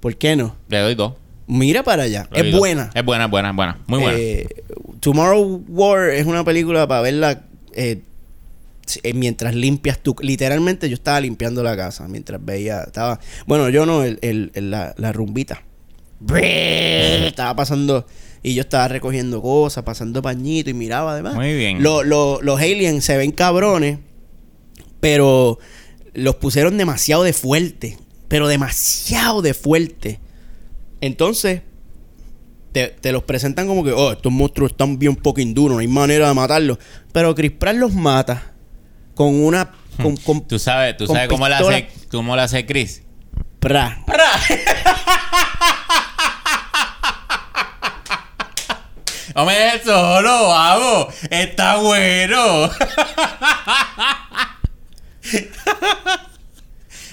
¿Por 0.00 0.16
qué 0.16 0.36
no? 0.36 0.56
Le 0.68 0.78
doy 0.78 0.94
dos. 0.94 1.14
Mira 1.46 1.82
para 1.82 2.04
allá. 2.04 2.28
Le 2.32 2.40
Es 2.46 2.50
dos. 2.52 2.58
buena. 2.60 2.90
Es 2.94 3.04
buena, 3.04 3.26
buena, 3.26 3.52
buena. 3.52 3.78
Muy 3.86 4.00
buena. 4.00 4.18
Eh, 4.18 4.48
Tomorrow 5.00 5.64
War 5.68 6.10
es 6.10 6.26
una 6.26 6.44
película 6.44 6.86
para 6.88 7.02
verla 7.02 7.42
eh, 7.74 8.00
eh, 9.02 9.14
mientras 9.14 9.54
limpias 9.54 9.98
tu... 9.98 10.14
Literalmente 10.20 10.88
yo 10.88 10.94
estaba 10.94 11.20
limpiando 11.20 11.62
la 11.62 11.76
casa 11.76 12.08
mientras 12.08 12.44
veía... 12.44 12.82
Estaba... 12.82 13.20
Bueno, 13.46 13.68
yo 13.68 13.84
no, 13.86 14.02
el, 14.04 14.18
el- 14.22 14.50
el- 14.54 14.70
la, 14.70 14.94
la 14.96 15.12
rumbita. 15.12 15.62
Estaba 16.34 17.54
pasando... 17.56 18.06
Y 18.42 18.54
yo 18.54 18.62
estaba 18.62 18.88
recogiendo 18.88 19.40
cosas, 19.40 19.84
pasando 19.84 20.20
pañito 20.20 20.68
y 20.70 20.74
miraba 20.74 21.12
además. 21.12 21.34
Muy 21.34 21.54
bien. 21.54 21.82
Lo- 21.82 22.02
lo- 22.02 22.40
los 22.42 22.60
aliens 22.60 23.04
se 23.04 23.16
ven 23.16 23.30
cabrones, 23.32 23.98
pero 25.00 25.58
los 26.14 26.34
pusieron 26.36 26.76
demasiado 26.76 27.22
de 27.22 27.32
fuerte. 27.32 27.98
Pero 28.28 28.48
demasiado 28.48 29.42
de 29.42 29.54
fuerte. 29.54 30.18
Entonces, 31.00 31.62
te, 32.72 32.88
te 32.88 33.12
los 33.12 33.22
presentan 33.24 33.66
como 33.66 33.84
que, 33.84 33.92
oh, 33.92 34.12
estos 34.12 34.32
monstruos 34.32 34.72
están 34.72 34.98
bien 34.98 35.16
fucking 35.22 35.52
duros, 35.54 35.76
no 35.76 35.80
hay 35.80 35.88
manera 35.88 36.28
de 36.28 36.34
matarlos. 36.34 36.78
Pero 37.12 37.34
Chris 37.34 37.52
Pratt 37.52 37.76
los 37.76 37.92
mata 37.92 38.52
con 39.14 39.34
una. 39.34 39.70
Con, 40.02 40.16
con 40.16 40.40
Tú 40.48 40.58
sabes, 40.58 40.96
tú 40.96 41.06
sabes 41.06 41.28
cómo 41.28 41.46
la 41.48 41.58
hace, 41.58 41.88
cómo 42.10 42.34
la 42.34 42.44
hace 42.44 42.64
Chris. 42.66 43.02
Pra. 43.60 44.02
Hombre, 49.34 49.80
solo, 49.84 50.48
vamos. 50.48 51.14
Está 51.30 51.76
bueno. 51.78 52.70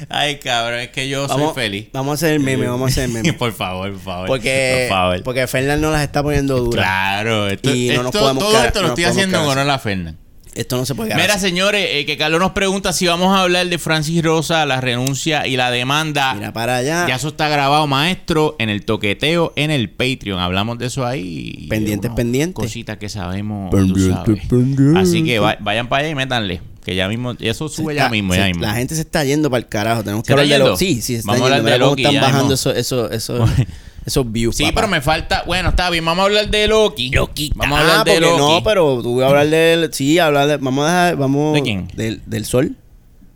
Ay, 0.07 0.39
cabrón, 0.39 0.79
es 0.79 0.89
que 0.89 1.09
yo 1.09 1.27
Vamos, 1.27 1.53
soy 1.53 1.63
feliz. 1.63 1.87
vamos 1.91 2.11
a 2.11 2.13
hacer 2.15 2.33
el 2.35 2.39
meme, 2.39 2.67
vamos 2.67 2.89
a 2.89 2.91
hacer 2.91 3.03
el 3.05 3.11
meme. 3.11 3.33
por 3.37 3.51
favor, 3.53 3.91
por 3.91 4.01
favor. 4.01 4.27
Porque, 4.27 4.85
por 4.89 4.97
favor. 4.97 5.23
porque 5.23 5.45
Fernan 5.47 5.81
no 5.81 5.91
las 5.91 6.03
está 6.03 6.23
poniendo 6.23 6.57
duras. 6.57 6.85
Claro, 6.85 7.47
esto, 7.49 7.69
Y 7.75 7.89
no 7.89 8.03
nos 8.03 8.05
esto- 8.07 8.19
podemos 8.21 8.43
todo 8.43 8.51
quedar- 8.53 8.67
esto 8.67 8.81
lo 8.81 8.87
estoy 8.89 9.03
haciendo 9.03 9.37
en 9.41 9.45
honor 9.45 9.69
a 9.69 9.79
Fernan. 9.79 10.17
Esto 10.55 10.77
no 10.77 10.85
se 10.85 10.95
puede 10.95 11.13
Mira, 11.15 11.37
señores, 11.37 11.85
eh, 11.91 12.05
que 12.05 12.17
Carlos 12.17 12.39
nos 12.39 12.51
pregunta 12.51 12.91
si 12.91 13.05
vamos 13.07 13.37
a 13.37 13.43
hablar 13.43 13.67
de 13.67 13.77
Francis 13.77 14.21
Rosa, 14.23 14.65
la 14.65 14.81
renuncia 14.81 15.45
y 15.47 15.55
la 15.55 15.69
demanda. 15.71 16.33
Mira 16.33 16.51
para 16.51 16.77
allá. 16.77 17.05
Ya 17.07 17.15
eso 17.15 17.29
está 17.29 17.47
grabado, 17.49 17.85
maestro, 17.87 18.55
en 18.59 18.69
el 18.69 18.83
toqueteo, 18.83 19.53
en 19.55 19.71
el 19.71 19.89
Patreon. 19.89 20.39
Hablamos 20.39 20.77
de 20.79 20.87
eso 20.87 21.05
ahí. 21.05 21.67
Pendientes, 21.69 22.11
pendientes. 22.15 22.55
Cositas 22.55 22.97
que 22.97 23.09
sabemos, 23.09 23.69
Pendientes, 23.71 24.47
pendientes. 24.47 24.97
Así 25.07 25.23
que 25.23 25.39
va- 25.39 25.57
vayan 25.61 25.87
para 25.87 26.01
allá 26.03 26.09
y 26.11 26.15
métanle. 26.15 26.61
Que 26.83 26.95
ya 26.95 27.07
mismo, 27.07 27.35
y 27.37 27.47
eso 27.47 27.69
sube 27.69 27.93
ya 27.93 28.09
mismo, 28.09 28.33
se- 28.33 28.39
ya 28.39 28.45
mismo. 28.47 28.63
La 28.63 28.73
gente 28.73 28.95
se 28.95 29.01
está 29.01 29.23
yendo 29.23 29.49
para 29.51 29.59
el 29.59 29.67
carajo. 29.67 30.03
Tenemos 30.03 30.23
¿Se 30.23 30.27
que 30.27 30.33
hablar 30.33 30.47
de 30.47 30.53
yendo? 30.53 30.69
lo 30.71 30.77
Sí, 30.77 30.95
sí, 30.95 31.01
se 31.13 31.15
está 31.19 31.31
Vamos 31.33 31.41
a 31.51 31.55
hablar 31.55 31.63
de 31.73 31.79
cómo 31.79 31.91
Loki, 31.91 32.05
están 32.05 32.21
bajando 32.21 32.53
eso, 32.55 32.73
eso, 32.73 33.11
eso, 33.11 33.45
esos 34.09 34.31
views. 34.31 34.55
Sí, 34.57 34.63
papá. 34.63 34.75
pero 34.75 34.87
me 34.89 35.01
falta. 35.01 35.43
Bueno, 35.45 35.69
está 35.69 35.89
bien, 35.89 36.03
vamos 36.05 36.21
a 36.23 36.25
hablar 36.25 36.49
de 36.49 36.67
Loki. 36.67 37.09
Loki. 37.11 37.51
Vamos 37.55 37.77
a 37.77 37.81
Ah, 37.81 37.83
hablar 37.83 38.05
de 38.05 38.11
porque 38.13 38.27
Loki. 38.27 38.39
No, 38.55 38.63
pero 38.63 39.01
tú 39.01 39.13
voy 39.13 39.23
a 39.23 39.27
hablar 39.27 39.47
del. 39.47 39.93
Sí, 39.93 40.19
hablar 40.19 40.47
de. 40.47 40.57
Vamos 40.57 40.85
a 40.87 40.91
dejar. 40.91 41.15
Vamos. 41.15 41.53
¿De 41.55 41.61
quién? 41.61 41.87
Del, 41.95 42.21
del 42.25 42.45
sol. 42.45 42.75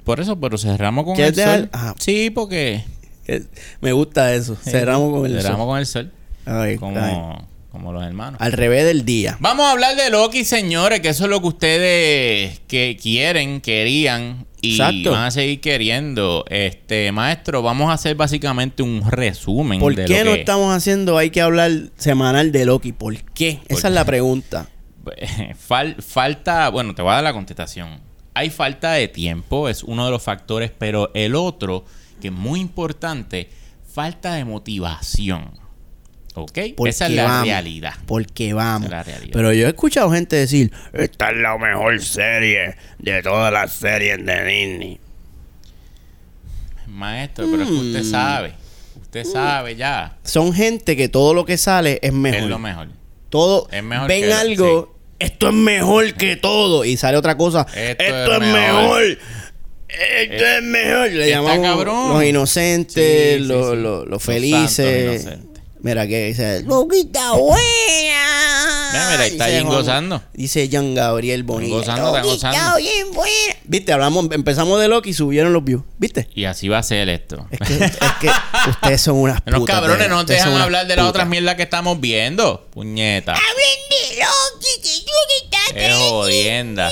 Por 0.03 0.19
eso, 0.19 0.38
pero 0.39 0.57
cerramos 0.57 1.05
con 1.05 1.15
¿Quieres 1.15 1.38
el 1.38 1.59
sol. 1.62 1.69
Ajá. 1.71 1.95
Sí, 1.97 2.29
porque. 2.29 2.83
Que 3.25 3.43
Me 3.79 3.93
gusta 3.93 4.33
eso. 4.36 4.55
Cerramos 4.55 5.13
con 5.13 5.25
el 5.25 5.41
cerramos 5.41 5.59
sol. 5.59 5.67
con 5.67 5.77
el 5.79 5.86
sol. 5.86 6.12
Ay, 6.45 6.77
ay. 6.97 7.45
Como, 7.73 7.91
los 7.91 8.03
hermanos. 8.03 8.39
Al 8.39 8.51
revés 8.53 8.86
del 8.86 9.03
día. 9.03 9.36
Vamos 9.41 9.65
a 9.65 9.71
hablar 9.71 9.95
de 9.95 10.12
Loki, 10.12 10.45
señores, 10.45 10.99
que 11.01 11.09
eso 11.09 11.23
es 11.23 11.29
lo 11.31 11.41
que 11.41 11.47
ustedes 11.47 12.62
que 12.67 12.95
quieren, 13.01 13.62
querían 13.62 14.45
y 14.62 14.73
Exacto. 14.73 15.12
van 15.12 15.23
a 15.25 15.31
seguir 15.31 15.59
queriendo. 15.59 16.45
Este, 16.49 17.12
maestro, 17.12 17.63
vamos 17.63 17.89
a 17.89 17.93
hacer 17.93 18.15
básicamente 18.15 18.83
un 18.83 19.01
resumen 19.09 19.79
¿Por 19.79 19.95
de 19.95 20.05
qué 20.05 20.19
lo 20.19 20.25
no 20.29 20.33
que 20.36 20.41
estamos 20.41 20.71
haciendo? 20.71 21.17
Hay 21.17 21.31
que 21.31 21.41
hablar 21.41 21.71
semanal 21.97 22.51
de 22.51 22.65
Loki. 22.65 22.91
¿Por 22.91 23.17
qué? 23.33 23.59
Esa 23.67 23.88
es 23.88 23.93
la 23.95 24.05
pregunta. 24.05 24.69
Fal- 25.67 25.99
falta, 26.01 26.69
bueno, 26.69 26.93
te 26.93 27.01
voy 27.01 27.12
a 27.12 27.15
dar 27.15 27.23
la 27.23 27.33
contestación. 27.33 27.99
Hay 28.36 28.51
falta 28.51 28.91
de 28.93 29.07
tiempo, 29.07 29.67
es 29.67 29.83
uno 29.83 30.05
de 30.05 30.12
los 30.12 30.21
factores, 30.21 30.71
pero 30.77 31.09
el 31.15 31.33
otro, 31.36 31.86
que 32.21 32.27
es 32.27 32.33
muy 32.33 32.59
importante, 32.59 33.49
falta 33.91 34.36
de 34.36 34.45
motivación. 34.45 35.62
¿Ok? 36.36 36.60
Porque 36.76 36.89
Esa 36.89 37.06
es 37.06 37.12
la 37.13 37.24
vamos, 37.26 37.48
realidad. 37.48 37.93
Porque 38.08 38.54
vamos. 38.54 38.91
Es 38.91 39.06
realidad. 39.06 39.30
Pero 39.34 39.54
yo 39.54 39.67
he 39.67 39.69
escuchado 39.69 40.12
gente 40.12 40.36
decir, 40.36 40.72
Esta 40.93 41.30
es 41.30 41.38
la 41.38 41.58
mejor 41.58 42.02
serie 42.02 42.76
de 43.00 43.22
todas 43.22 43.54
las 43.54 43.72
series 43.74 44.26
de 44.26 44.43
Disney. 44.46 45.00
Maestro, 46.88 47.48
pero 47.50 47.63
es 47.63 47.69
que 47.69 47.76
Mm. 47.76 47.88
usted 47.88 48.04
sabe. 48.04 48.54
Usted 49.02 49.26
sabe 49.26 49.76
ya. 49.76 50.17
son 50.24 50.54
gente 50.54 50.96
que 50.98 51.08
todo 51.08 51.34
lo 51.36 51.46
que 51.46 51.58
sale 51.58 52.00
es 52.02 52.12
mejor. 52.13 52.39
Es 52.41 52.46
lo 52.48 52.58
mejor. 52.60 52.88
Todo 53.30 53.67
Es 53.72 53.84
mejor 53.84 54.08
ven 54.08 54.24
que- 54.24 54.34
algo, 54.34 54.96
esto 55.19 55.50
es 55.50 55.54
mejor 55.54 56.13
que 56.15 56.36
todo 56.36 56.84
y 56.86 56.98
sale 56.98 57.17
otra 57.17 57.38
cosa. 57.38 57.62
Esto 57.76 58.04
Esto, 58.04 58.32
es 58.34 58.41
es 58.41 58.48
mejor. 58.54 59.00
mejor. 59.02 59.17
Esto 59.88 60.46
es 60.46 60.63
mejor. 60.63 61.12
Le 61.12 61.30
llamamos 61.30 61.67
cabrón. 61.67 62.10
los 62.13 62.24
inocentes, 62.24 62.93
Sí, 63.38 63.39
sí, 63.43 63.48
los, 63.48 63.67
los- 63.78 63.78
los 63.78 64.08
Los 64.08 64.24
felices. 64.24 64.76
santos 64.76 65.22
inocentes. 65.24 65.53
Mira 65.84 66.08
que 66.08 66.28
dice, 66.28 66.63
Loquita 66.63 67.34
buena. 67.34 67.60
Mira, 68.93 69.10
mira, 69.12 69.26
está 69.26 69.46
Juan- 69.50 69.65
gozando. 69.65 70.24
Dice 70.34 70.69
Jean 70.69 70.96
Gabriel 70.96 71.43
Bonilla. 71.43 71.76
gozando, 71.76 72.08
está 72.15 72.22
gozando. 72.22 72.78
bien 72.78 73.12
buena. 73.12 73.56
Viste, 73.65 73.91
hablamos, 73.91 74.28
empezamos 74.32 74.80
de 74.80 74.88
Loki 74.88 75.10
y 75.10 75.13
subieron 75.13 75.52
los 75.52 75.63
views. 75.63 75.84
¿Viste? 75.98 76.28
Y 76.36 76.46
así 76.46 76.69
va 76.69 76.78
a 76.78 76.84
ser 76.84 77.10
esto. 77.10 77.48
Es 77.52 77.60
que, 77.60 77.84
es 77.84 77.91
que 78.22 78.30
ustedes 78.69 79.02
son 79.02 79.15
unas 79.17 79.41
putas. 79.41 79.60
Los 79.60 79.67
cabrones 79.67 80.10
no 80.10 80.26
te 80.26 80.34
dejan 80.34 80.54
hablar 80.56 80.88
de 80.88 80.96
las 80.96 81.06
otras 81.06 81.28
mierdas 81.28 81.56
que 81.56 81.63
estamos 81.63 82.00
viendo. 82.00 82.67
Puñeta. 82.72 83.34
Hablen 83.34 83.80
de 83.89 84.24
Loki, 84.24 84.82
que 84.82 85.43
está 85.43 85.80
Es 85.80 85.96
jodienda. 85.98 86.91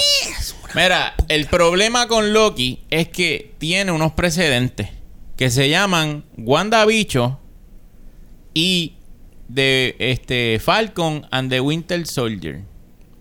Mira, 0.74 1.16
el 1.28 1.48
problema 1.48 2.08
con 2.08 2.34
Loki 2.34 2.84
es 2.90 3.08
que 3.10 3.54
tiene 3.58 3.92
unos 3.92 4.14
precedentes 4.14 4.90
que 5.38 5.50
se 5.50 5.70
llaman 5.70 6.24
Wanda 6.38 6.86
Bicho 6.86 7.40
y 8.54 8.94
de 9.48 9.96
este 10.00 10.60
Falcon 10.60 11.26
and 11.32 11.50
the 11.50 11.60
Winter 11.60 12.06
Soldier. 12.06 12.64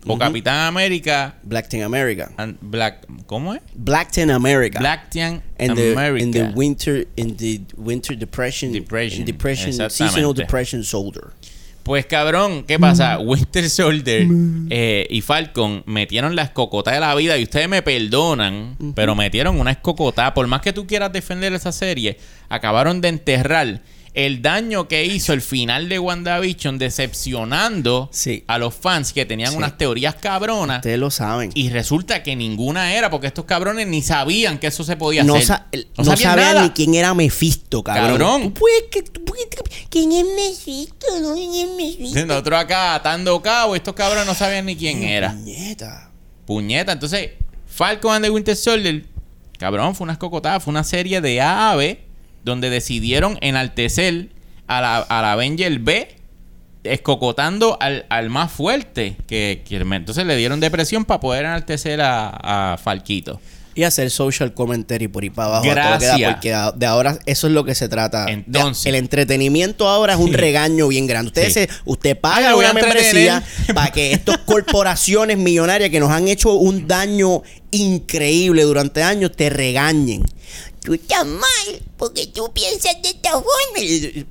O 0.07 0.17
Capitán 0.17 0.67
América 0.67 1.35
Blackton 1.43 1.83
America. 1.83 2.33
and 2.39 2.57
Black. 2.63 3.07
¿Cómo 3.27 3.55
es? 3.55 3.61
Blackton 3.75 4.31
America. 4.31 4.79
The, 4.79 5.93
America. 5.93 6.25
in 6.25 6.31
the 6.31 6.53
winter 6.55 7.07
in 7.17 7.37
the 7.37 7.61
winter 7.77 8.17
depression 8.17 8.73
Depression, 8.73 9.27
depression 9.27 9.91
seasonal 9.91 10.33
depression 10.33 10.83
soldier 10.83 11.33
Pues 11.83 12.07
cabrón, 12.07 12.65
¿qué 12.65 12.79
pasa? 12.79 13.19
Winter 13.19 13.69
Soldier 13.69 14.27
eh, 14.71 15.07
y 15.11 15.21
Falcon 15.21 15.83
metieron 15.87 16.35
la 16.35 16.43
escocota 16.43 16.93
de 16.93 17.01
la 17.01 17.15
vida 17.15 17.37
y 17.37 17.43
ustedes 17.43 17.69
me 17.69 17.83
perdonan, 17.83 18.77
pero 18.95 19.15
metieron 19.15 19.59
una 19.59 19.73
escocota. 19.73 20.33
Por 20.33 20.47
más 20.47 20.61
que 20.61 20.73
tú 20.73 20.87
quieras 20.87 21.13
defender 21.13 21.53
esa 21.53 21.73
serie, 21.73 22.19
acabaron 22.49 23.01
de 23.01 23.09
enterrar 23.09 23.81
el 24.15 24.43
daño 24.43 24.89
que 24.89 25.05
hizo 25.05 25.33
el 25.33 25.41
final 25.41 25.89
de 25.89 25.99
WandaVision 25.99 26.79
decepcionando 26.79 28.09
Sí. 28.13 28.45
a 28.49 28.59
los 28.59 28.75
fans 28.75 29.13
que 29.13 29.25
tenían 29.25 29.53
Sí. 29.53 29.57
unas 29.57 29.79
teorías 29.79 30.17
cabronas. 30.17 30.79
ustedes 30.79 30.99
lo 30.99 31.11
saben 31.11 31.51
Y 31.55 31.69
resulta 31.71 32.23
que 32.23 32.35
ninguna 32.37 32.95
era, 32.95 33.09
porque 33.11 33.29
estos 33.29 33.45
cabrones 33.45 33.87
ni 33.87 34.03
sabían 34.03 34.59
que 34.59 34.67
eso 34.69 34.83
se 34.85 34.97
podía 34.97 35.23
no, 35.23 35.35
hacer. 35.35 35.47
sa- 35.47 35.67
no 35.99 36.05
no 36.05 36.17
sabían 36.17 36.63
ni 36.65 36.71
quién 36.71 36.95
era 36.95 37.15
Mephisto 37.15 37.83
cabrón, 37.83 38.07
Cabrón. 38.19 38.43
¿Tú 38.43 38.55
puedes 38.55 39.13
tú 39.13 39.21
¿Quién 39.89 40.13
es 40.13 40.25
Mephisto? 40.25 41.07
No, 41.21 41.35
¿quién 41.35 41.55
es 41.55 41.69
Mephisto? 41.77 42.27
Nosotros 42.27 42.59
acá 42.61 42.95
atando 42.97 43.41
cabo, 43.43 43.75
estos 43.77 43.95
cabrones 43.95 44.27
no 44.27 44.35
sabían 44.35 44.67
ni 44.67 44.77
quién 44.77 45.03
era. 45.03 45.33
Puñeta. 45.33 46.11
Puñeta, 46.47 46.93
entonces, 46.93 47.31
Falcon 47.67 48.15
and 48.17 48.25
the 48.25 48.31
Winter 48.31 48.57
Soldier, 48.57 49.05
cabrón, 49.59 49.95
fue 49.95 50.05
una 50.05 50.15
escocotada, 50.15 50.59
fue 50.61 50.71
una 50.73 50.83
serie 50.85 51.21
de 51.21 51.41
A 51.41 51.71
a 51.73 51.77
B 51.77 52.01
donde 52.45 52.71
decidieron 52.71 53.39
enaltecer 53.41 54.29
a 54.67 54.81
la, 54.81 54.97
a 54.99 55.23
la 55.23 55.33
Avenger 55.33 55.79
B, 55.81 56.09
escocotando 56.85 57.77
al, 57.81 58.07
al 58.09 58.31
más 58.31 58.51
fuerte. 58.53 59.17
Que, 59.27 59.63
que 59.69 59.77
entonces 59.77 60.25
le 60.27 60.37
dieron 60.37 60.61
depresión 60.61 61.05
para 61.05 61.21
poder 61.21 61.45
enaltecer 61.45 62.01
a, 62.01 62.73
a 62.73 62.79
Falquito. 62.79 63.41
y 63.75 63.85
hacer 63.85 64.11
social 64.11 64.53
commentary 64.53 65.07
por 65.09 65.23
ahí 65.23 65.31
para 65.31 65.49
abajo 65.49 65.65
Gracias. 65.71 66.33
porque 66.33 66.53
a- 66.53 66.73
de 66.73 66.87
ahora 66.87 67.19
eso 67.27 67.47
es 67.47 67.53
lo 67.53 67.65
que 67.65 67.75
se 67.77 67.89
trata 67.89 68.25
De- 68.27 68.33
Entonces. 68.33 68.87
el 68.87 68.97
entretenimiento 68.97 69.89
ahora 69.89 70.15
es 70.15 70.19
un 70.19 70.31
Sí. 70.31 70.37
regaño 70.37 70.89
bien 70.89 71.07
grande 71.07 71.29
ustedes 71.29 71.53
Sí. 71.55 71.61
se- 71.61 71.69
usted 71.85 72.17
Ah, 72.17 72.21
paga 72.21 72.57
una 72.57 72.73
membresía 72.73 73.43
para 73.73 73.91
que 73.93 74.13
estas 74.13 74.39
corporaciones 74.47 75.39
millonarias 75.39 75.89
que 75.91 76.01
nos 76.01 76.11
han 76.11 76.27
hecho 76.29 76.55
un 76.55 76.89
daño 76.89 77.43
increíble 77.71 78.63
durante 78.65 79.03
años 79.05 79.31
te 79.37 79.49
regañen 79.51 80.23
Tú 80.83 80.95
estás 80.95 81.27
mal 81.27 81.83
porque 81.97 82.27
tú 82.27 82.51
piensas 82.53 83.01
de 83.03 83.11
esta 83.11 83.33
forma. 83.33 83.79
Y- 83.79 84.27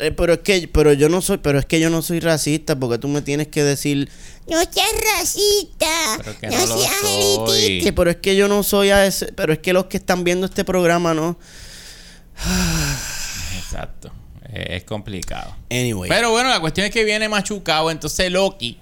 eh, 0.00 0.10
pero 0.10 0.34
es 0.34 0.40
que 0.40 0.68
pero 0.70 0.92
yo 0.92 1.08
no 1.08 1.22
soy 1.22 1.38
pero 1.38 1.58
es 1.58 1.64
que 1.64 1.80
yo 1.80 1.88
no 1.88 2.02
soy 2.02 2.20
racista 2.20 2.78
porque 2.78 2.98
tú 2.98 3.08
me 3.08 3.22
tienes 3.22 3.48
que 3.48 3.64
decir 3.64 4.10
No 4.46 4.58
seas 4.58 4.90
racista. 5.16 5.88
Pero 6.18 6.38
que 6.38 6.46
no, 6.48 6.66
no 6.66 6.78
seas 6.78 6.92
elitista. 7.04 7.92
pero 7.94 8.10
es 8.10 8.16
que 8.16 8.36
yo 8.36 8.48
no 8.48 8.62
soy 8.62 8.90
a 8.90 9.06
ese 9.06 9.32
pero 9.32 9.54
es 9.54 9.60
que 9.60 9.72
los 9.72 9.86
que 9.86 9.96
están 9.96 10.24
viendo 10.24 10.44
este 10.46 10.62
programa 10.64 11.14
no 11.14 11.38
Exacto. 13.58 14.12
Es 14.52 14.84
complicado. 14.84 15.54
anyway 15.70 16.08
Pero 16.08 16.30
bueno, 16.30 16.48
la 16.50 16.60
cuestión 16.60 16.86
es 16.86 16.92
que 16.92 17.04
viene 17.04 17.28
machucado. 17.28 17.90
Entonces 17.90 18.30
Loki, 18.30 18.78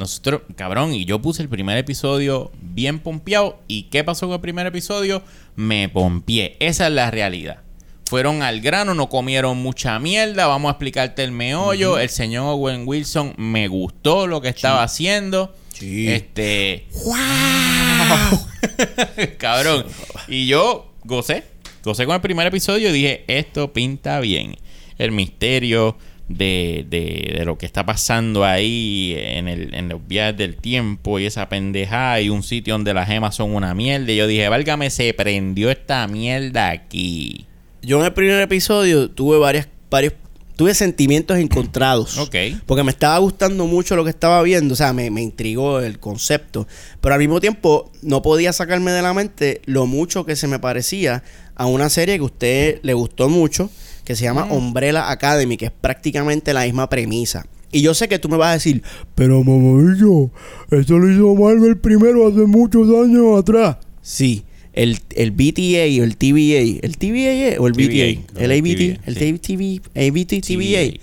nosotros, 0.00 0.40
cabrón, 0.56 0.94
y 0.94 1.04
yo 1.04 1.20
puse 1.20 1.42
el 1.42 1.50
primer 1.50 1.76
episodio 1.76 2.50
bien 2.58 3.00
pompeado. 3.00 3.60
¿Y 3.68 3.84
qué 3.84 4.02
pasó 4.02 4.26
con 4.26 4.36
el 4.36 4.40
primer 4.40 4.66
episodio? 4.66 5.22
Me 5.56 5.90
pompié. 5.90 6.56
Esa 6.58 6.86
es 6.86 6.92
la 6.94 7.10
realidad. 7.10 7.58
Fueron 8.06 8.42
al 8.42 8.62
grano, 8.62 8.94
no 8.94 9.10
comieron 9.10 9.58
mucha 9.58 9.98
mierda. 9.98 10.46
Vamos 10.46 10.70
a 10.70 10.72
explicarte 10.72 11.22
el 11.22 11.32
meollo. 11.32 11.98
El 11.98 12.08
señor 12.08 12.46
Owen 12.46 12.84
Wilson 12.86 13.34
me 13.36 13.68
gustó 13.68 14.26
lo 14.26 14.40
que 14.40 14.48
estaba 14.48 14.82
haciendo. 14.82 15.54
Sí. 15.74 16.08
Este. 16.08 16.86
Cabrón. 19.38 19.84
Y 20.28 20.46
yo 20.46 20.94
gocé. 21.04 21.44
Gocé 21.84 22.06
con 22.06 22.14
el 22.14 22.22
primer 22.22 22.46
episodio 22.46 22.88
y 22.88 22.92
dije, 22.92 23.24
esto 23.28 23.74
pinta 23.74 24.18
bien. 24.20 24.56
El 24.96 25.12
misterio 25.12 25.98
de, 26.30 26.86
de- 26.88 27.34
de 27.38 27.44
lo 27.44 27.58
que 27.58 27.66
está 27.66 27.84
pasando 27.84 28.44
ahí 28.44 29.14
en, 29.18 29.48
el, 29.48 29.74
en 29.74 29.88
los 29.88 30.06
viajes 30.06 30.36
del 30.36 30.56
tiempo 30.56 31.18
y 31.18 31.26
esa 31.26 31.48
pendejada 31.48 32.20
y 32.20 32.28
un 32.30 32.42
sitio 32.44 32.74
donde 32.74 32.94
las 32.94 33.08
gemas 33.08 33.34
son 33.34 33.52
una 33.54 33.74
mierda. 33.74 34.10
Y 34.12 34.16
yo 34.16 34.26
dije, 34.26 34.48
válgame, 34.48 34.90
se 34.90 35.12
prendió 35.12 35.70
esta 35.70 36.06
mierda 36.06 36.70
aquí. 36.70 37.46
Yo 37.82 37.98
en 37.98 38.06
el 38.06 38.12
primer 38.12 38.40
episodio 38.40 39.10
tuve 39.10 39.38
varias, 39.38 39.66
varios, 39.90 40.12
tuve 40.54 40.72
sentimientos 40.74 41.36
encontrados. 41.38 42.16
Ok. 42.18 42.36
Porque 42.64 42.84
me 42.84 42.90
estaba 42.92 43.18
gustando 43.18 43.66
mucho 43.66 43.96
lo 43.96 44.04
que 44.04 44.10
estaba 44.10 44.40
viendo, 44.42 44.74
o 44.74 44.76
sea, 44.76 44.92
me, 44.92 45.10
me 45.10 45.22
intrigó 45.22 45.80
el 45.80 45.98
concepto. 45.98 46.68
Pero 47.00 47.14
al 47.14 47.18
mismo 47.20 47.40
tiempo 47.40 47.90
no 48.02 48.22
podía 48.22 48.52
sacarme 48.52 48.92
de 48.92 49.02
la 49.02 49.14
mente 49.14 49.62
lo 49.64 49.86
mucho 49.86 50.24
que 50.24 50.36
se 50.36 50.46
me 50.46 50.58
parecía 50.60 51.24
a 51.56 51.66
una 51.66 51.88
serie 51.90 52.14
que 52.16 52.22
a 52.22 52.26
usted 52.26 52.78
le 52.82 52.94
gustó 52.94 53.28
mucho, 53.28 53.68
que 54.04 54.16
se 54.16 54.24
llama 54.24 54.44
Umbrella 54.46 55.10
Academy, 55.10 55.56
que 55.56 55.66
es 55.66 55.72
prácticamente 55.72 56.52
la 56.52 56.64
misma 56.64 56.88
premisa. 56.88 57.46
Y 57.72 57.82
yo 57.82 57.94
sé 57.94 58.08
que 58.08 58.18
tú 58.18 58.28
me 58.28 58.36
vas 58.36 58.50
a 58.50 58.54
decir, 58.54 58.82
pero 59.14 59.44
mamarillo, 59.44 60.30
esto 60.70 60.98
lo 60.98 61.10
hizo 61.10 61.34
Marvel 61.34 61.78
primero 61.78 62.26
hace 62.26 62.40
muchos 62.40 62.88
años 62.88 63.38
atrás. 63.38 63.76
Sí, 64.02 64.44
el, 64.72 64.98
el 65.14 65.30
BTA 65.30 66.00
o 66.00 66.04
el 66.04 66.16
TVA, 66.16 66.80
el 66.82 66.96
TVA 66.96 67.60
o 67.60 67.68
el 67.68 67.72
BTA, 67.72 68.40
el 68.40 68.52
ABT, 68.52 69.06
el 69.06 69.16
sí. 69.16 69.38
TV, 69.38 69.80
ABT, 69.94 70.44
TVA. 70.44 71.00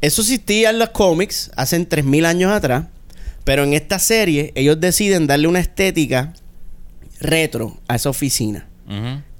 Eso 0.00 0.22
existía 0.22 0.70
en 0.70 0.78
los 0.78 0.90
cómics 0.90 1.50
hace 1.56 1.84
3000 1.84 2.26
años 2.26 2.52
atrás, 2.52 2.86
pero 3.44 3.62
en 3.62 3.72
esta 3.72 3.98
serie 3.98 4.52
ellos 4.54 4.80
deciden 4.80 5.26
darle 5.26 5.46
una 5.48 5.60
estética 5.60 6.34
retro 7.20 7.78
a 7.88 7.96
esa 7.96 8.10
oficina. 8.10 8.68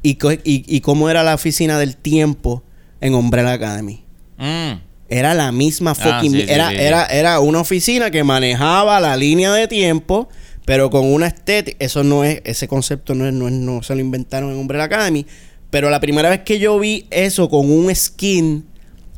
Y 0.03 0.81
cómo 0.81 1.11
era 1.11 1.23
la 1.23 1.35
oficina 1.35 1.79
del 1.79 1.97
tiempo 1.97 2.63
en 3.05 3.15
Umbrella 3.15 3.53
Academy. 3.53 4.03
Mm. 4.39 4.81
Era 5.09 5.35
la 5.35 5.53
misma 5.53 5.93
Ah, 5.93 5.95
fucking... 5.95 6.33
sí, 6.33 6.45
era, 6.49 6.71
sí, 6.71 6.77
sí. 6.77 6.83
Era, 6.83 7.07
era 7.07 7.41
una 7.41 7.61
oficina 7.61 8.11
que 8.11 8.25
manejaba 8.25 8.99
la 9.01 9.17
línea 9.17 9.53
de 9.53 9.69
tiempo, 9.69 10.29
pero 10.65 10.89
con 10.91 11.05
una 11.13 11.27
estética... 11.27 11.77
Eso 11.79 12.03
no 12.03 12.25
es... 12.25 12.41
Ese 12.45 12.67
concepto 12.67 13.15
no, 13.15 13.27
es, 13.27 13.33
no, 13.33 13.47
es- 13.49 13.55
no 13.55 13.83
se 13.83 13.95
lo 13.95 14.01
inventaron 14.01 14.51
en 14.51 14.57
Umbrella 14.57 14.85
Academy. 14.85 15.27
Pero 15.71 15.91
la 15.91 16.01
primera 16.01 16.31
vez 16.31 16.41
que 16.41 16.59
yo 16.59 16.79
vi 16.79 17.07
eso 17.11 17.49
con 17.51 17.71
un 17.71 17.95
skin 17.95 18.65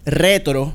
retro 0.05 0.75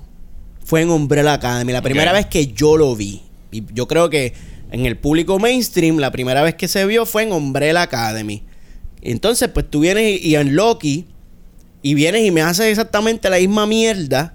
fue 0.64 0.82
en 0.82 0.90
Umbrella 0.90 1.34
Academy. 1.34 1.74
La 1.74 1.82
primera 1.82 2.14
vez 2.14 2.28
que 2.28 2.48
yo 2.48 2.78
lo 2.78 2.96
vi. 2.96 3.22
Y 3.52 3.64
yo 3.74 3.88
creo 3.88 4.10
que 4.10 4.34
en 4.72 4.86
el 4.86 4.98
público 4.98 5.38
mainstream, 5.40 5.98
la 5.98 6.12
primera 6.12 6.42
vez 6.44 6.56
que 6.56 6.68
se 6.70 6.86
vio 6.86 7.06
fue 7.06 7.24
en 7.24 7.34
Umbrella 7.34 7.82
Academy. 7.82 8.44
Entonces, 9.02 9.50
pues 9.50 9.70
tú 9.70 9.82
vienes 9.82 10.22
y, 10.22 10.30
y 10.30 10.36
en 10.36 10.56
Loki 10.56 11.08
y 11.82 11.94
vienes 11.94 12.24
y 12.26 12.32
me 12.32 12.42
haces 12.42 12.68
exactamente 12.68 13.30
la 13.30 13.38
misma 13.38 13.66
mierda. 13.66 14.34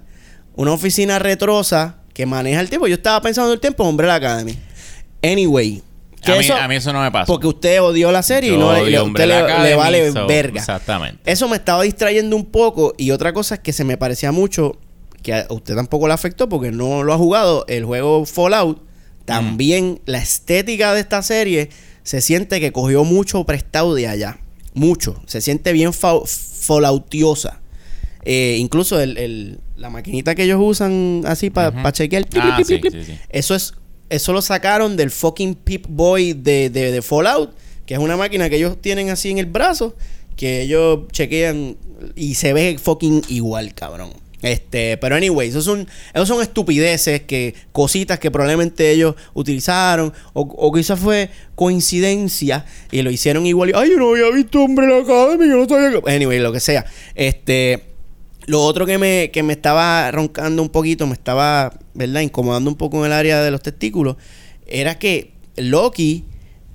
Una 0.55 0.71
oficina 0.73 1.19
retrosa 1.19 1.97
que 2.13 2.25
maneja 2.25 2.59
el 2.61 2.69
tiempo. 2.69 2.87
Yo 2.87 2.95
estaba 2.95 3.21
pensando 3.21 3.53
el 3.53 3.59
tiempo 3.59 3.83
en 3.83 3.89
Umbrella 3.89 4.15
Academy. 4.15 4.57
Anyway. 5.23 5.81
que 6.23 6.31
A 6.31 6.35
mí, 6.35 6.41
eso- 6.45 6.55
a 6.55 6.67
mí 6.67 6.75
eso 6.75 6.91
no 6.91 7.01
me 7.01 7.11
pasa. 7.11 7.25
porque 7.27 7.47
usted 7.47 7.81
odió 7.81 8.11
la 8.11 8.23
serie 8.23 8.53
y 8.53 8.57
no 8.57 8.73
le, 8.73 8.89
le- 8.89 9.01
usted 9.01 9.27
le, 9.27 9.75
vale 9.75 10.11
so, 10.11 10.25
verga. 10.27 10.59
exactamente. 10.59 11.19
Eso 11.31 11.47
me 11.47 11.55
estaba 11.57 11.83
distrayendo 11.83 12.35
un 12.35 12.45
poco. 12.45 12.93
Y 12.97 13.11
otra 13.11 13.31
cosa 13.33 13.55
es 13.55 13.61
que 13.61 13.71
se 13.71 13.83
me 13.83 13.97
parecía 13.97 14.31
mucho, 14.31 14.77
que 15.21 15.33
a 15.35 15.45
usted 15.49 15.75
tampoco 15.75 16.07
le 16.07 16.13
afectó 16.15 16.49
porque 16.49 16.71
no 16.71 17.03
lo 17.03 17.13
ha 17.13 17.17
jugado, 17.17 17.65
el 17.67 17.85
juego 17.85 18.25
Fallout. 18.25 18.81
También 19.25 20.01
la 20.05 20.17
estética 20.17 20.93
de 20.93 21.01
esta 21.01 21.21
serie 21.21 21.69
se 22.03 22.21
siente 22.21 22.59
que 22.59 22.71
cogió 22.71 23.03
mucho 23.03 23.43
prestado 23.45 23.93
de 23.93 24.07
allá. 24.07 24.39
Mucho. 24.73 25.21
Se 25.27 25.39
siente 25.41 25.71
bien 25.71 25.93
fa- 25.93 26.19
falloutiosa. 26.67 27.61
Eh, 28.23 28.57
incluso 28.59 28.99
el, 28.99 29.17
el- 29.17 29.59
la 29.77 29.89
maquinita 29.89 30.35
que 30.35 30.43
ellos 30.43 30.59
usan 30.61 31.21
así 31.25 31.49
para 31.49 31.69
Ujú. 31.69 31.91
chequear. 31.91 32.25
Ah, 32.35 32.59
sí, 32.65 32.79
sí, 32.83 33.03
sí. 33.05 33.17
Eso 33.29 33.55
es 33.55 33.73
eso 34.09 34.31
lo 34.33 34.41
sacaron 34.41 34.95
del 34.95 35.11
fucking 35.11 35.55
Pip 35.55 35.85
Boy 35.89 36.31
de, 36.33 36.69
de, 36.69 36.91
de 36.91 37.01
Fallout, 37.01 37.53
que 37.85 37.93
es 37.93 37.99
una 37.99 38.15
máquina 38.15 38.49
que 38.49 38.55
ellos 38.55 38.77
tienen 38.81 39.09
así 39.09 39.29
en 39.29 39.37
el 39.37 39.45
brazo, 39.47 39.95
que 40.37 40.61
ellos 40.61 41.07
chequean 41.11 41.75
y 42.15 42.35
se 42.35 42.53
ve 42.53 42.77
fucking 42.81 43.23
igual, 43.27 43.73
cabrón. 43.73 44.11
Este, 44.43 44.97
pero 44.97 45.15
anyway, 45.15 45.49
esos 45.49 45.65
son, 45.65 45.87
esos 46.13 46.27
son 46.27 46.41
estupideces, 46.43 47.21
que 47.23 47.55
cositas 47.71 48.19
que 48.19 48.29
probablemente 48.29 48.91
ellos 48.91 49.15
utilizaron, 49.33 50.13
o, 50.33 50.41
o 50.41 50.71
quizás 50.71 50.99
fue 50.99 51.31
coincidencia 51.55 52.65
y 52.91 53.01
lo 53.01 53.09
hicieron 53.11 53.45
igual. 53.45 53.69
y, 53.69 53.73
Ay, 53.75 53.89
yo 53.91 53.97
no 53.97 54.11
había 54.11 54.29
visto 54.31 54.61
Hombre 54.61 54.87
la 54.87 54.97
Academy, 54.97 55.47
yo 55.49 55.57
no 55.57 55.67
sabía 55.67 56.01
que. 56.01 56.11
Anyway, 56.11 56.39
lo 56.39 56.51
que 56.51 56.59
sea. 56.59 56.85
Este, 57.15 57.83
lo 58.45 58.63
otro 58.63 58.85
que 58.85 58.97
me, 58.97 59.31
que 59.31 59.41
me 59.43 59.53
estaba 59.53 60.11
roncando 60.11 60.61
un 60.61 60.69
poquito, 60.69 61.07
me 61.07 61.13
estaba, 61.13 61.73
¿verdad? 61.95 62.21
Incomodando 62.21 62.69
un 62.69 62.77
poco 62.77 62.99
en 62.99 63.05
el 63.05 63.13
área 63.13 63.41
de 63.41 63.49
los 63.51 63.61
testículos, 63.61 64.17
era 64.67 64.99
que 64.99 65.33
Loki 65.55 66.25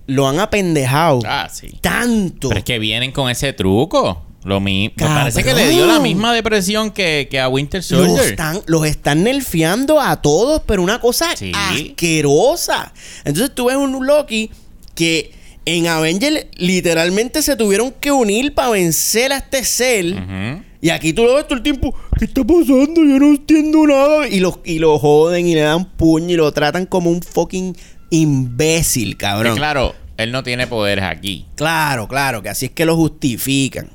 lo 0.07 0.27
han 0.29 0.41
apendejado 0.41 1.21
Ah, 1.25 1.49
sí. 1.51 1.79
tanto. 1.81 2.49
Pero 2.49 2.59
es 2.59 2.65
que 2.65 2.79
vienen 2.81 3.13
con 3.13 3.31
ese 3.31 3.53
truco. 3.53 4.27
Lo 4.45 4.61
mismo. 4.61 4.95
Me 4.99 5.07
parece 5.07 5.45
que 5.45 5.55
le 5.55 5.69
dio 5.69 5.87
la 5.87 6.01
misma 6.01 6.33
depresión 6.35 6.91
que, 6.91 7.29
que 7.31 7.39
a 7.39 7.49
Winter 7.49 7.79
los 7.79 7.87
Soldier. 7.87 8.31
están, 8.31 8.61
los 8.67 8.85
están 8.87 9.23
nerfeando 9.23 10.01
a 10.01 10.21
todos, 10.21 10.63
pero 10.67 10.83
una 10.83 11.01
cosa 11.01 11.37
Sí. 11.37 11.53
asquerosa. 11.55 12.93
Entonces 13.25 13.55
tú 13.55 13.67
ves 13.67 13.77
un 13.77 14.05
Loki 14.07 14.51
que 14.95 15.33
en 15.65 15.87
Avengers 15.87 16.47
literalmente 16.57 17.41
se 17.41 17.55
tuvieron 17.55 17.93
que 18.01 18.11
unir 18.11 18.53
para 18.53 18.71
vencer 18.71 19.33
a 19.33 19.37
este. 19.39 20.15
Ujú. 20.15 20.63
Y 20.81 20.91
aquí 20.91 21.13
tú 21.13 21.23
lo 21.23 21.37
ves 21.37 21.45
todo 21.47 21.55
el 21.59 21.63
tiempo. 21.63 21.95
¿Qué 22.19 22.25
está 22.25 22.43
pasando? 22.43 23.05
Yo 23.05 23.19
no 23.21 23.27
entiendo 23.29 23.87
nada. 23.87 24.27
Y 24.27 24.41
lo, 24.41 24.61
y 24.65 24.81
lo 24.81 24.99
joden 24.99 25.47
y 25.47 25.55
le 25.55 25.61
dan 25.61 25.85
puño 25.85 26.31
y 26.31 26.37
lo 26.37 26.51
tratan 26.53 26.87
como 26.87 27.11
un 27.11 27.23
fucking 27.23 27.77
imbécil, 28.11 29.13
Que 29.13 29.17
cabrón. 29.19 29.57
claro, 29.57 29.95
él 30.17 30.33
no 30.33 30.43
tiene 30.43 30.67
poderes 30.67 31.05
aquí. 31.05 31.47
Claro, 31.55 32.09
claro, 32.09 32.43
que 32.43 32.49
así 32.49 32.67
es 32.67 32.73
que 32.73 32.85
lo 32.85 32.97
justifican. 32.97 33.89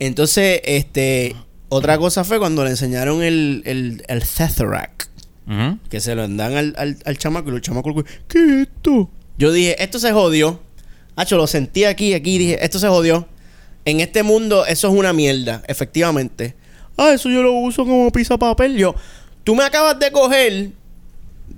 Entonces, 0.00 0.60
este, 0.64 1.36
otra 1.68 1.98
cosa 1.98 2.24
fue 2.24 2.38
cuando 2.38 2.64
le 2.64 2.70
enseñaron 2.70 3.22
el, 3.22 3.62
el, 3.66 4.02
el 4.08 4.22
que 5.88 6.00
se 6.00 6.14
lo 6.14 6.26
dan 6.28 6.56
al, 6.56 6.74
al, 6.76 6.96
al 7.04 7.18
chamaco 7.18 7.50
y 7.50 7.54
el 7.54 7.60
chamaco, 7.60 8.04
¿qué 8.28 8.38
es 8.38 8.68
esto? 8.68 9.10
Yo 9.36 9.52
dije, 9.52 9.82
esto 9.82 9.98
se 9.98 10.12
jodió. 10.12 10.60
Hacho, 11.16 11.36
lo 11.36 11.46
sentí 11.46 11.84
aquí, 11.84 12.14
aquí, 12.14 12.38
dije, 12.38 12.64
esto 12.64 12.78
se 12.78 12.88
jodió. 12.88 13.28
En 13.84 14.00
este 14.00 14.22
mundo, 14.22 14.64
eso 14.66 14.88
es 14.88 14.94
una 14.94 15.12
mierda, 15.12 15.62
efectivamente. 15.66 16.54
Ah, 16.96 17.12
eso 17.12 17.28
yo 17.28 17.42
lo 17.42 17.52
uso 17.52 17.84
como 17.84 18.10
pizza 18.10 18.38
papel. 18.38 18.76
Yo, 18.76 18.94
tú 19.44 19.54
me 19.54 19.64
acabas 19.64 19.98
de 19.98 20.12
coger 20.12 20.70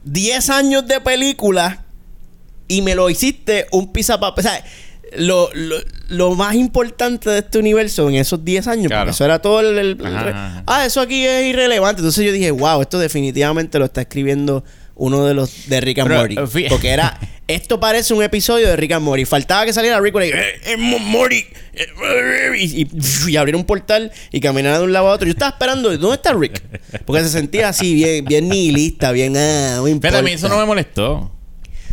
10 0.05 0.50
años 0.50 0.87
de 0.87 1.00
película 1.00 1.85
y 2.68 2.83
me 2.83 2.94
lo 2.94 3.11
hiciste 3.11 3.66
un 3.72 3.92
pizza 3.92 4.18
papel. 4.18 4.46
O 4.46 4.48
sea, 4.48 4.64
lo, 5.16 5.51
lo, 5.55 5.77
lo 6.09 6.35
más 6.35 6.55
importante 6.55 7.31
de 7.31 7.38
este 7.40 7.59
universo 7.59 8.09
en 8.09 8.16
esos 8.16 8.44
10 8.44 8.66
años, 8.66 8.87
Claro. 8.88 9.03
porque 9.05 9.11
eso 9.14 9.25
era 9.25 9.38
todo 9.40 9.61
el. 9.61 9.79
el- 9.79 9.98
el 10.01 10.07
Ajá, 10.07 10.25
re- 10.25 10.31
ajá. 10.33 10.62
ah, 10.66 10.87
eso 10.87 11.01
aquí 11.01 11.25
es 11.27 11.46
irrelevante. 11.46 12.01
Entonces 12.01 12.25
yo 12.25 12.33
dije, 12.33 12.51
wow, 12.51 12.81
esto 12.83 12.98
definitivamente 12.98 13.79
lo 13.79 13.85
está 13.87 14.03
escribiendo 14.03 14.64
uno 14.94 15.25
de 15.27 15.35
los 15.35 15.68
de 15.68 15.81
Rick 15.81 15.98
and 16.01 16.09
Pero, 16.09 16.20
Morty. 16.20 16.61
eh, 16.64 16.66
Porque 16.68 16.88
era. 16.90 17.18
Esto 17.48 17.81
parece 17.81 18.14
un 18.14 18.22
episodio 18.22 18.68
de 18.68 18.77
Rick 18.77 18.92
and 18.92 19.05
Morty. 19.05 19.25
Faltaba 19.25 19.66
que 19.66 19.72
saliera 19.72 20.01
Rick 20.01 20.14
y, 20.14 20.18
eh, 20.29 20.33
eh, 20.64 20.77
Mo- 20.79 20.98
Morty. 21.01 21.38
eh, 21.38 21.48
eh, 21.75 22.51
y, 22.57 22.83
y- 22.83 22.88
y 23.31 23.37
abrir 23.37 23.57
un 23.57 23.64
portal 23.64 24.12
y 24.31 24.40
caminar 24.40 24.79
de 24.79 24.85
un 24.85 24.92
lado 24.92 25.09
a 25.09 25.12
otro. 25.14 25.27
Yo 25.27 25.33
estaba 25.33 25.51
esperando, 25.51 25.90
¿dónde 25.98 26.14
está 26.16 26.33
Rick? 26.33 26.62
Porque 27.05 27.22
se 27.25 27.29
sentía 27.31 27.68
así, 27.68 27.94
bien, 27.94 28.25
bien 28.25 28.48
nihilista, 28.48 29.11
bien. 29.12 29.37
Ah, 29.37 29.83
Pero 30.01 30.18
a 30.18 30.22
mí 30.22 30.31
eso 30.31 30.48
no 30.48 30.57
me 30.57 30.64
molestó. 30.64 31.31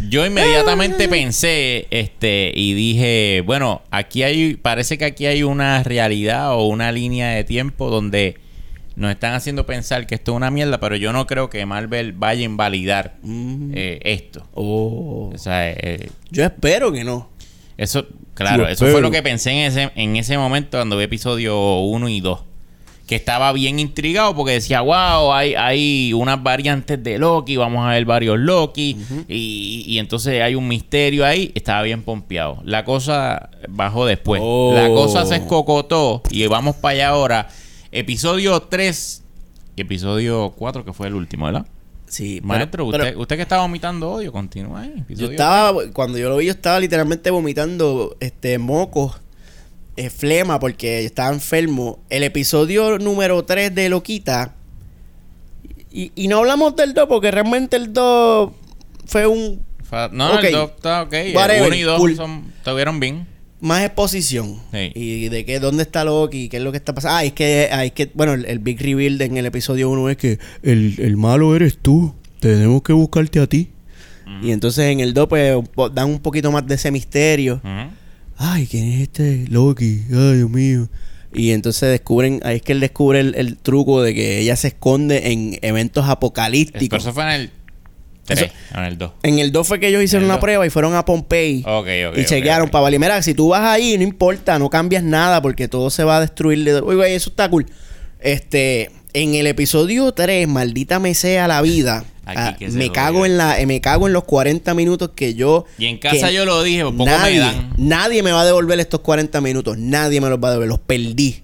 Yo 0.08 0.26
inmediatamente 0.26 1.10
pensé, 1.10 1.88
este, 1.92 2.52
y 2.56 2.74
dije, 2.74 3.44
bueno, 3.46 3.82
aquí 3.92 4.24
hay, 4.24 4.56
parece 4.56 4.98
que 4.98 5.06
aquí 5.06 5.26
hay 5.26 5.44
una 5.44 5.84
realidad 5.84 6.54
o 6.54 6.68
una 6.68 6.92
línea 6.92 7.32
de 7.32 7.44
tiempo 7.44 7.90
donde 7.90 8.38
nos 8.96 9.12
están 9.12 9.34
haciendo 9.34 9.66
pensar 9.66 10.08
que 10.08 10.16
esto 10.16 10.32
es 10.32 10.36
una 10.38 10.52
mierda, 10.52 10.80
pero 10.80 10.96
yo 10.96 11.12
no 11.14 11.28
creo 11.28 11.50
que 11.50 11.66
Marvel 11.66 12.14
vaya 12.14 12.42
a 12.42 12.46
invalidar 12.46 13.16
Mm. 13.24 13.72
eh, 13.76 14.00
esto. 14.04 14.48
Oh. 14.54 15.32
O 15.34 15.38
sea, 15.38 15.70
eh, 15.72 16.10
Yo 16.32 16.44
espero 16.46 16.92
que 16.92 17.04
no. 17.04 17.30
eso, 17.78 18.08
claro, 18.34 18.64
Yo 18.64 18.70
eso 18.70 18.88
fue 18.88 19.02
lo 19.02 19.12
que 19.12 19.22
pensé 19.22 19.52
en 19.52 19.58
ese, 19.72 19.92
en 19.96 20.16
ese 20.16 20.38
momento 20.38 20.78
cuando 20.78 20.98
vi 20.98 21.04
episodio 21.04 21.80
1 21.82 22.10
y 22.10 22.22
2. 22.22 22.40
Que 23.10 23.16
estaba 23.16 23.52
bien 23.54 23.80
intrigado 23.80 24.36
porque 24.36 24.54
decía, 24.54 24.82
wow, 24.82 25.34
hay, 25.34 25.56
hay 25.56 26.14
unas 26.14 26.44
variantes 26.44 27.02
de 27.04 27.18
Loki, 27.18 27.58
vamos 27.58 27.84
a 27.84 27.90
ver 27.90 28.06
varios 28.06 28.38
Loki, 28.38 28.96
y, 29.28 29.84
y 29.88 29.98
entonces 29.98 30.44
hay 30.44 30.54
un 30.54 30.68
misterio 30.68 31.26
ahí. 31.26 31.52
Estaba 31.56 31.82
bien 31.82 32.04
pompeado. 32.04 32.62
La 32.64 32.86
cosa 32.86 33.50
bajó 33.68 34.06
después. 34.06 34.40
Oh. 34.44 34.74
La 34.76 34.88
cosa 34.90 35.26
se 35.26 35.38
escocotó 35.38 36.22
y 36.30 36.46
vamos 36.46 36.76
para 36.76 36.94
allá 36.94 37.10
ahora. 37.10 37.48
Episodio 37.92 38.62
3 38.62 39.24
y 39.76 39.82
episodio 39.82 40.54
4, 40.56 40.86
que 40.86 40.94
fue 40.94 41.08
el 41.08 41.16
último, 41.16 41.48
¿verdad? 41.48 41.66
Sí, 42.06 42.42
Maestro, 42.44 42.70
pero 42.72 42.86
usted, 42.86 43.16
usted 43.16 43.36
que 43.36 43.42
estaba 43.44 43.62
vomitando 43.62 44.12
odio, 44.12 44.32
continúa 44.32 44.82
ahí. 44.82 45.04
yo 45.10 45.32
estaba, 45.32 45.74
cuando 45.94 46.18
yo 46.18 46.30
lo 46.30 46.38
vi, 46.38 46.46
yo 46.46 46.52
estaba 46.52 46.80
literalmente 46.80 47.32
vomitando 47.32 48.16
este 48.20 48.58
mocos, 48.58 49.22
eh, 50.00 50.10
flema, 50.10 50.60
porque 50.60 51.06
estaba 51.06 51.34
enfermo. 51.34 52.00
El 52.10 52.24
episodio 52.24 52.98
número 53.00 53.44
3 53.46 53.74
de 53.76 53.90
Loquita. 53.90 54.56
Y, 55.92 56.12
y 56.16 56.28
no 56.28 56.38
hablamos 56.40 56.76
del 56.76 56.94
2, 56.94 57.08
porque 57.08 57.32
realmente 57.32 57.76
el 57.76 57.92
2 57.94 58.52
fue 59.06 59.26
un 59.28 59.62
No, 60.12 60.36
Ok. 60.36 60.44
el 60.44 60.52
2 60.54 60.70
está 60.76 61.02
ok. 61.04 61.14
Whatever, 61.34 61.62
El 61.64 61.68
1 61.68 61.76
y 61.76 61.82
2 61.82 61.98
cool. 62.00 62.16
son, 62.16 62.54
estuvieron 62.58 63.00
bien. 63.00 63.26
más 63.60 63.84
exposición. 63.84 64.60
Sí. 64.72 64.92
Y 64.96 65.30
de 65.30 65.46
que 65.46 65.60
dónde 65.60 65.84
está 65.84 66.04
Loki, 66.06 66.48
qué 66.48 66.58
es 66.58 66.64
lo 66.64 66.72
que 66.72 66.78
está 66.78 66.94
pasando. 66.94 67.18
Ah, 67.18 67.24
es 67.24 67.34
que, 67.34 67.70
ah, 67.72 67.84
es 67.86 67.92
que 67.94 68.10
bueno, 68.14 68.34
el, 68.34 68.46
el 68.46 68.60
big 68.60 68.80
reveal 68.82 69.20
en 69.22 69.36
el 69.38 69.46
episodio 69.48 69.90
1 69.90 70.10
es 70.12 70.18
que 70.18 70.40
el, 70.64 70.96
el 71.00 71.18
malo 71.18 71.56
eres 71.56 71.78
tú. 71.80 72.14
Tenemos 72.40 72.84
que 72.84 72.94
buscarte 72.94 73.40
a 73.40 73.48
ti. 73.48 73.70
Y 74.44 74.52
entonces 74.52 74.86
en 74.86 75.00
el 75.00 75.16
2 75.16 75.28
pues 75.28 75.92
dan 75.94 76.08
un 76.08 76.20
poquito 76.20 76.52
más 76.52 76.66
de 76.68 76.76
ese 76.76 76.92
misterio. 76.92 77.56
Ujú. 77.56 77.92
Ay, 78.42 78.68
¿quién 78.68 78.92
es 78.94 79.02
este 79.02 79.46
Loki? 79.50 80.04
Ay, 80.12 80.38
Dios 80.38 80.50
mío. 80.50 80.88
Y 81.34 81.52
entonces 81.52 81.90
descubren, 81.92 82.40
ahí 82.44 82.56
es 82.56 82.62
que 82.62 82.72
él 82.72 82.80
descubre 82.80 83.20
el, 83.20 83.36
el 83.36 83.58
truco 83.58 84.02
de 84.02 84.16
que 84.16 84.40
ella 84.40 84.56
se 84.56 84.70
esconde 84.70 85.32
en 85.32 85.60
eventos 85.62 86.04
Pero 86.04 86.14
apocalípticos. 86.14 87.04
eso 87.04 87.14
fue 87.14 87.24
en 87.24 87.30
el 87.30 87.52
3, 88.26 88.52
en 88.76 88.84
el 88.84 88.98
2. 88.98 89.12
En 89.24 89.40
el 89.40 89.52
2 89.52 89.68
fue 89.68 89.80
que 89.80 89.88
ellos 89.90 90.02
hicieron 90.04 90.24
el 90.26 90.32
una 90.32 90.40
prueba 90.40 90.66
y 90.66 90.70
fueron 90.70 90.96
a 90.96 91.04
Pompey. 91.06 91.64
Ok, 91.68 91.88
ok. 92.12 92.18
y 92.18 92.26
chequearon 92.26 92.68
ok. 92.68 92.72
para 92.72 92.84
valer. 92.84 93.00
Mira, 93.00 93.22
si 93.22 93.34
tú 93.34 93.50
vas 93.50 93.62
ahí, 93.64 93.98
no 93.98 94.04
importa, 94.04 94.58
no 94.58 94.70
cambias 94.70 95.04
nada 95.04 95.42
porque 95.42 95.68
todo 95.68 95.90
se 95.90 96.04
va 96.04 96.18
a 96.18 96.22
destruir. 96.22 96.64
de- 96.64 96.82
Uy, 96.82 96.96
güey, 96.96 97.14
eso 97.14 97.30
está 97.32 97.50
cool. 97.50 97.66
Este, 98.20 98.90
en 99.14 99.36
el 99.36 99.48
episodio 99.48 100.12
3, 100.12 100.48
maldita 100.48 101.00
me 101.00 101.14
sea 101.16 101.48
la 101.48 101.62
vida. 101.62 102.06
Aquí 102.26 102.66
ah, 102.66 102.70
me 102.74 102.92
cago 102.92 103.26
en 103.26 103.38
la, 103.38 103.60
eh, 103.60 103.66
me 103.66 103.82
cago 103.82 104.06
en 104.06 104.14
los 104.14 104.24
40 104.26 104.74
minutos 104.76 105.12
que 105.16 105.34
yo. 105.34 105.66
Y 105.80 105.86
en 105.88 105.98
casa 105.98 106.30
yo 106.30 106.46
lo 106.46 106.62
dije, 106.62 106.84
poco 106.84 107.06
nadie, 107.06 107.34
me 107.36 107.40
dan. 107.40 107.74
nadie 107.78 108.22
me 108.24 108.32
va 108.32 108.42
a 108.42 108.46
devolver 108.46 108.80
estos 108.80 109.00
40 109.00 109.42
minutos. 109.42 109.78
Nadie 109.80 110.22
me 110.22 110.30
los 110.30 110.38
va 110.38 110.50
a 110.50 110.52
devolver. 110.52 110.70
Los 110.70 110.80
perdí. 110.80 111.42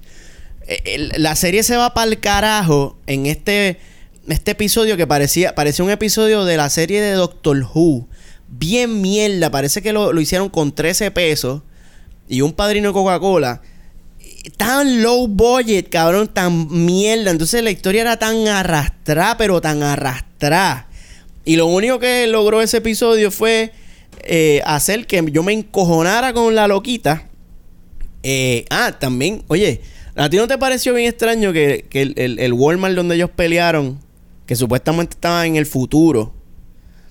eh, 0.67 0.81
el- 0.85 1.11
la 1.17 1.35
serie 1.35 1.63
se 1.63 1.75
va 1.77 1.93
para 1.95 2.09
el 2.11 2.19
carajo 2.19 2.97
en 3.07 3.25
este, 3.25 3.79
este 4.27 4.51
episodio 4.51 4.95
que 4.97 5.07
parecía, 5.07 5.53
parecía 5.55 5.83
un 5.85 5.91
episodio 5.91 6.45
de 6.45 6.57
la 6.57 6.69
serie 6.69 7.01
de 7.01 7.11
Doctor 7.13 7.67
Who. 7.73 8.07
Bien 8.47 9.01
mierda, 9.01 9.49
parece 9.49 9.81
que 9.81 9.91
lo, 9.91 10.13
lo 10.13 10.21
hicieron 10.21 10.49
con 10.49 10.71
13 10.73 11.09
pesos 11.11 11.61
y 12.29 12.41
un 12.41 12.53
padrino 12.53 12.89
de 12.89 12.93
Coca-Cola. 12.93 13.61
Tan 14.57 15.01
low 15.01 15.27
budget, 15.27 15.89
cabrón, 15.89 16.27
tan 16.27 16.67
mierda. 16.85 17.31
Entonces 17.31 17.63
la 17.63 17.71
historia 17.71 18.01
era 18.01 18.17
tan 18.17 18.47
arrastrada, 18.47 19.37
pero 19.37 19.59
tan 19.61 19.81
arrastrada. 19.83 20.87
Y 21.45 21.55
lo 21.55 21.67
único 21.67 21.99
que 21.99 22.27
logró 22.27 22.61
ese 22.61 22.77
episodio 22.77 23.31
fue 23.31 23.71
eh, 24.23 24.61
hacer 24.65 25.05
que 25.07 25.23
yo 25.31 25.43
me 25.43 25.53
encojonara 25.53 26.33
con 26.33 26.55
la 26.55 26.67
loquita. 26.67 27.27
Eh, 28.23 28.65
ah, 28.71 28.93
también, 28.99 29.43
oye, 29.47 29.81
¿a 30.15 30.29
ti 30.29 30.37
no 30.37 30.47
te 30.47 30.57
pareció 30.57 30.93
bien 30.93 31.07
extraño 31.09 31.53
que, 31.53 31.85
que 31.89 32.01
el, 32.01 32.13
el- 32.17 32.39
el 32.39 32.53
Walmart 32.53 32.95
donde 32.95 33.15
ellos 33.15 33.29
pelearon, 33.35 33.99
que 34.47 34.55
supuestamente 34.55 35.13
estaba 35.13 35.45
en 35.45 35.55
el 35.55 35.65
futuro? 35.67 36.33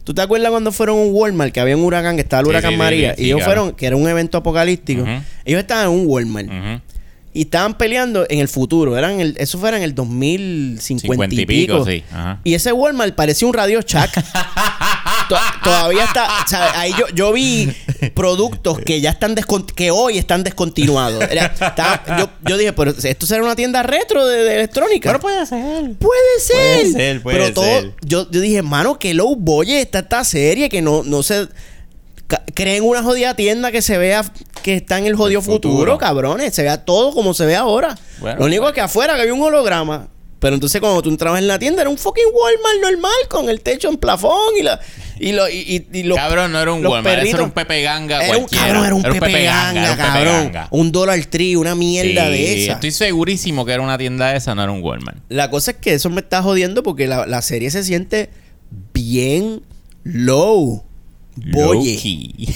¿Tú 0.03 0.13
te 0.13 0.21
acuerdas 0.23 0.51
cuando 0.51 0.71
fueron 0.73 0.99
a 0.99 1.01
un 1.03 1.11
Walmart 1.15 1.53
que 1.53 1.61
había 1.61 1.77
un 1.77 1.83
huracán, 1.85 2.17
que 2.17 2.23
estaba 2.23 2.41
el 2.41 2.47
Sí, 2.47 2.51
huracán 2.51 2.73
sí, 2.73 2.77
María? 2.77 3.15
sí, 3.17 3.23
y 3.23 3.27
ellos 3.27 3.39
claro. 3.39 3.53
fueron, 3.63 3.77
que 3.77 3.87
era 3.87 3.97
un 3.97 4.09
evento 4.09 4.37
apocalíptico. 4.39 5.05
Ellos 5.45 5.61
estaban 5.61 5.87
en 5.93 5.99
un 6.01 6.07
Walmart. 6.07 6.49
Ujú. 6.49 6.81
Y 7.37 7.43
estaban 7.43 7.77
peleando 7.77 8.25
en 8.31 8.39
el 8.39 8.47
futuro. 8.49 8.97
Eran 8.97 9.21
el, 9.21 9.35
eso 9.39 9.59
fuera 9.59 9.77
en 9.77 9.83
el 9.83 9.95
2050 9.95 11.01
50 11.29 11.35
y 11.35 11.47
pico. 11.47 11.85
sí. 11.85 12.03
Ajá. 12.13 12.41
Y 12.45 12.55
ese 12.55 12.73
Walmart 12.73 13.15
parecía 13.15 13.47
un 13.49 13.55
Radio 13.55 13.81
Shack. 13.83 14.25
To- 15.29 15.37
todavía 15.65 16.05
está. 16.05 16.29
o 16.45 16.49
sea, 16.49 16.79
ahí 16.79 16.93
yo, 16.99 17.07
yo 17.15 17.33
vi 17.33 17.73
productos 18.15 18.79
que 18.79 19.01
ya 19.01 19.09
están 19.11 19.35
descon- 19.35 19.65
que 19.73 19.91
hoy 19.91 20.19
están 20.19 20.45
descontinuados. 20.45 21.25
Era- 21.31 21.47
estaba- 21.47 22.03
yo, 22.19 22.31
yo 22.47 22.57
dije, 22.59 22.73
pero 22.75 22.91
esto 23.03 23.27
será 23.27 23.43
una 23.43 23.57
tienda 23.57 23.83
retro 23.83 24.27
de, 24.27 24.43
de 24.45 24.55
electrónica. 24.57 25.19
puede 25.19 25.45
ser. 25.47 25.93
Puede 25.95 26.21
ser. 26.41 26.57
Puede 26.57 26.93
ser, 26.93 27.23
puede 27.23 27.37
Pero 27.39 27.55
todo, 27.55 27.65
ser. 27.65 27.95
Yo, 28.03 28.31
yo 28.31 28.41
dije, 28.41 28.63
mano, 28.63 28.99
que 28.99 29.15
low 29.15 29.35
budget 29.35 29.81
está 29.81 30.01
esta 30.01 30.25
serie 30.25 30.69
que 30.69 30.83
no, 30.83 31.03
no 31.03 31.23
se. 31.23 31.49
Creen 32.55 32.85
una 32.85 33.03
jodida 33.03 33.35
tienda 33.35 33.71
que 33.73 33.83
se 33.83 33.99
vea 33.99 34.25
que 34.63 34.77
está 34.77 34.99
en 34.99 35.07
el 35.07 35.15
jodido 35.15 35.41
El 35.41 35.45
futuro. 35.47 35.75
futuro. 35.75 35.99
cabrones. 35.99 36.55
Se 36.55 36.63
vea 36.63 36.85
todo 36.85 37.13
como 37.13 37.35
se 37.35 37.45
ve 37.47 37.55
ahora. 37.57 37.97
Bueno, 38.19 38.39
Lo 38.41 38.47
único 38.47 38.63
pues. 38.63 38.75
que 38.75 38.81
afuera 38.81 39.15
que 39.15 39.23
había 39.23 39.35
un 39.35 39.43
holograma. 39.43 40.09
Pero 40.41 40.55
entonces 40.55 40.79
cuando 40.81 41.01
tú 41.01 41.09
entrabas 41.09 41.41
en 41.41 41.49
la 41.49 41.59
tienda 41.59 41.81
era 41.81 41.89
un 41.91 41.97
fucking 41.97 42.25
Walmart 42.35 42.93
normal 42.93 43.13
con 43.31 43.49
el 43.49 43.61
techo 43.63 43.89
en 43.89 43.97
plafón 43.97 44.55
y 44.59 44.63
la 44.63 44.79
y 45.19 45.33
lo 45.33 45.49
y, 45.49 45.87
y, 45.91 45.99
y 46.01 46.03
los 46.03 46.19
Cabrón, 46.19 46.53
no 46.53 46.61
era 46.61 46.71
un 46.71 46.85
Walmart, 46.85 47.23
eso 47.23 47.37
era 47.37 47.45
un 47.45 47.51
Pepe 47.53 47.81
Ganga 47.83 48.23
Era 48.23 48.37
un 48.37 48.45
cualquiera. 48.45 48.65
cabrón, 48.67 48.85
era 48.85 48.95
un 48.95 49.03
Pepe 49.03 49.43
Ganga, 49.45 49.73
Ganga, 49.73 49.81
era 49.81 49.91
un 49.91 49.97
Pepe 49.97 50.07
cabrón. 50.09 50.53
Ganga. 50.53 50.69
Un 50.71 50.93
dólar 50.93 51.25
tree, 51.27 51.57
una 51.57 51.75
mierda 51.75 52.27
Sí, 52.27 52.33
de 52.33 52.65
esa. 52.65 52.73
Estoy 52.75 52.91
segurísimo 52.91 53.65
que 53.65 53.73
era 53.73 53.83
una 53.83 53.97
tienda 53.97 54.29
de 54.33 54.37
esa, 54.37 54.55
no 54.55 54.63
era 54.63 54.71
un 54.73 54.83
Walmart. 54.83 55.17
La 55.31 55.49
cosa 55.49 55.71
es 55.71 55.77
que 55.79 55.95
eso 55.95 56.11
me 56.11 56.21
está 56.21 56.43
jodiendo 56.43 56.83
porque 56.83 57.07
la, 57.07 57.27
la 57.27 57.41
serie 57.41 57.71
se 57.71 57.83
siente 57.83 58.29
bien 58.93 59.63
low. 60.03 60.85
Boye. 61.37 61.95
Low-key. 61.95 62.49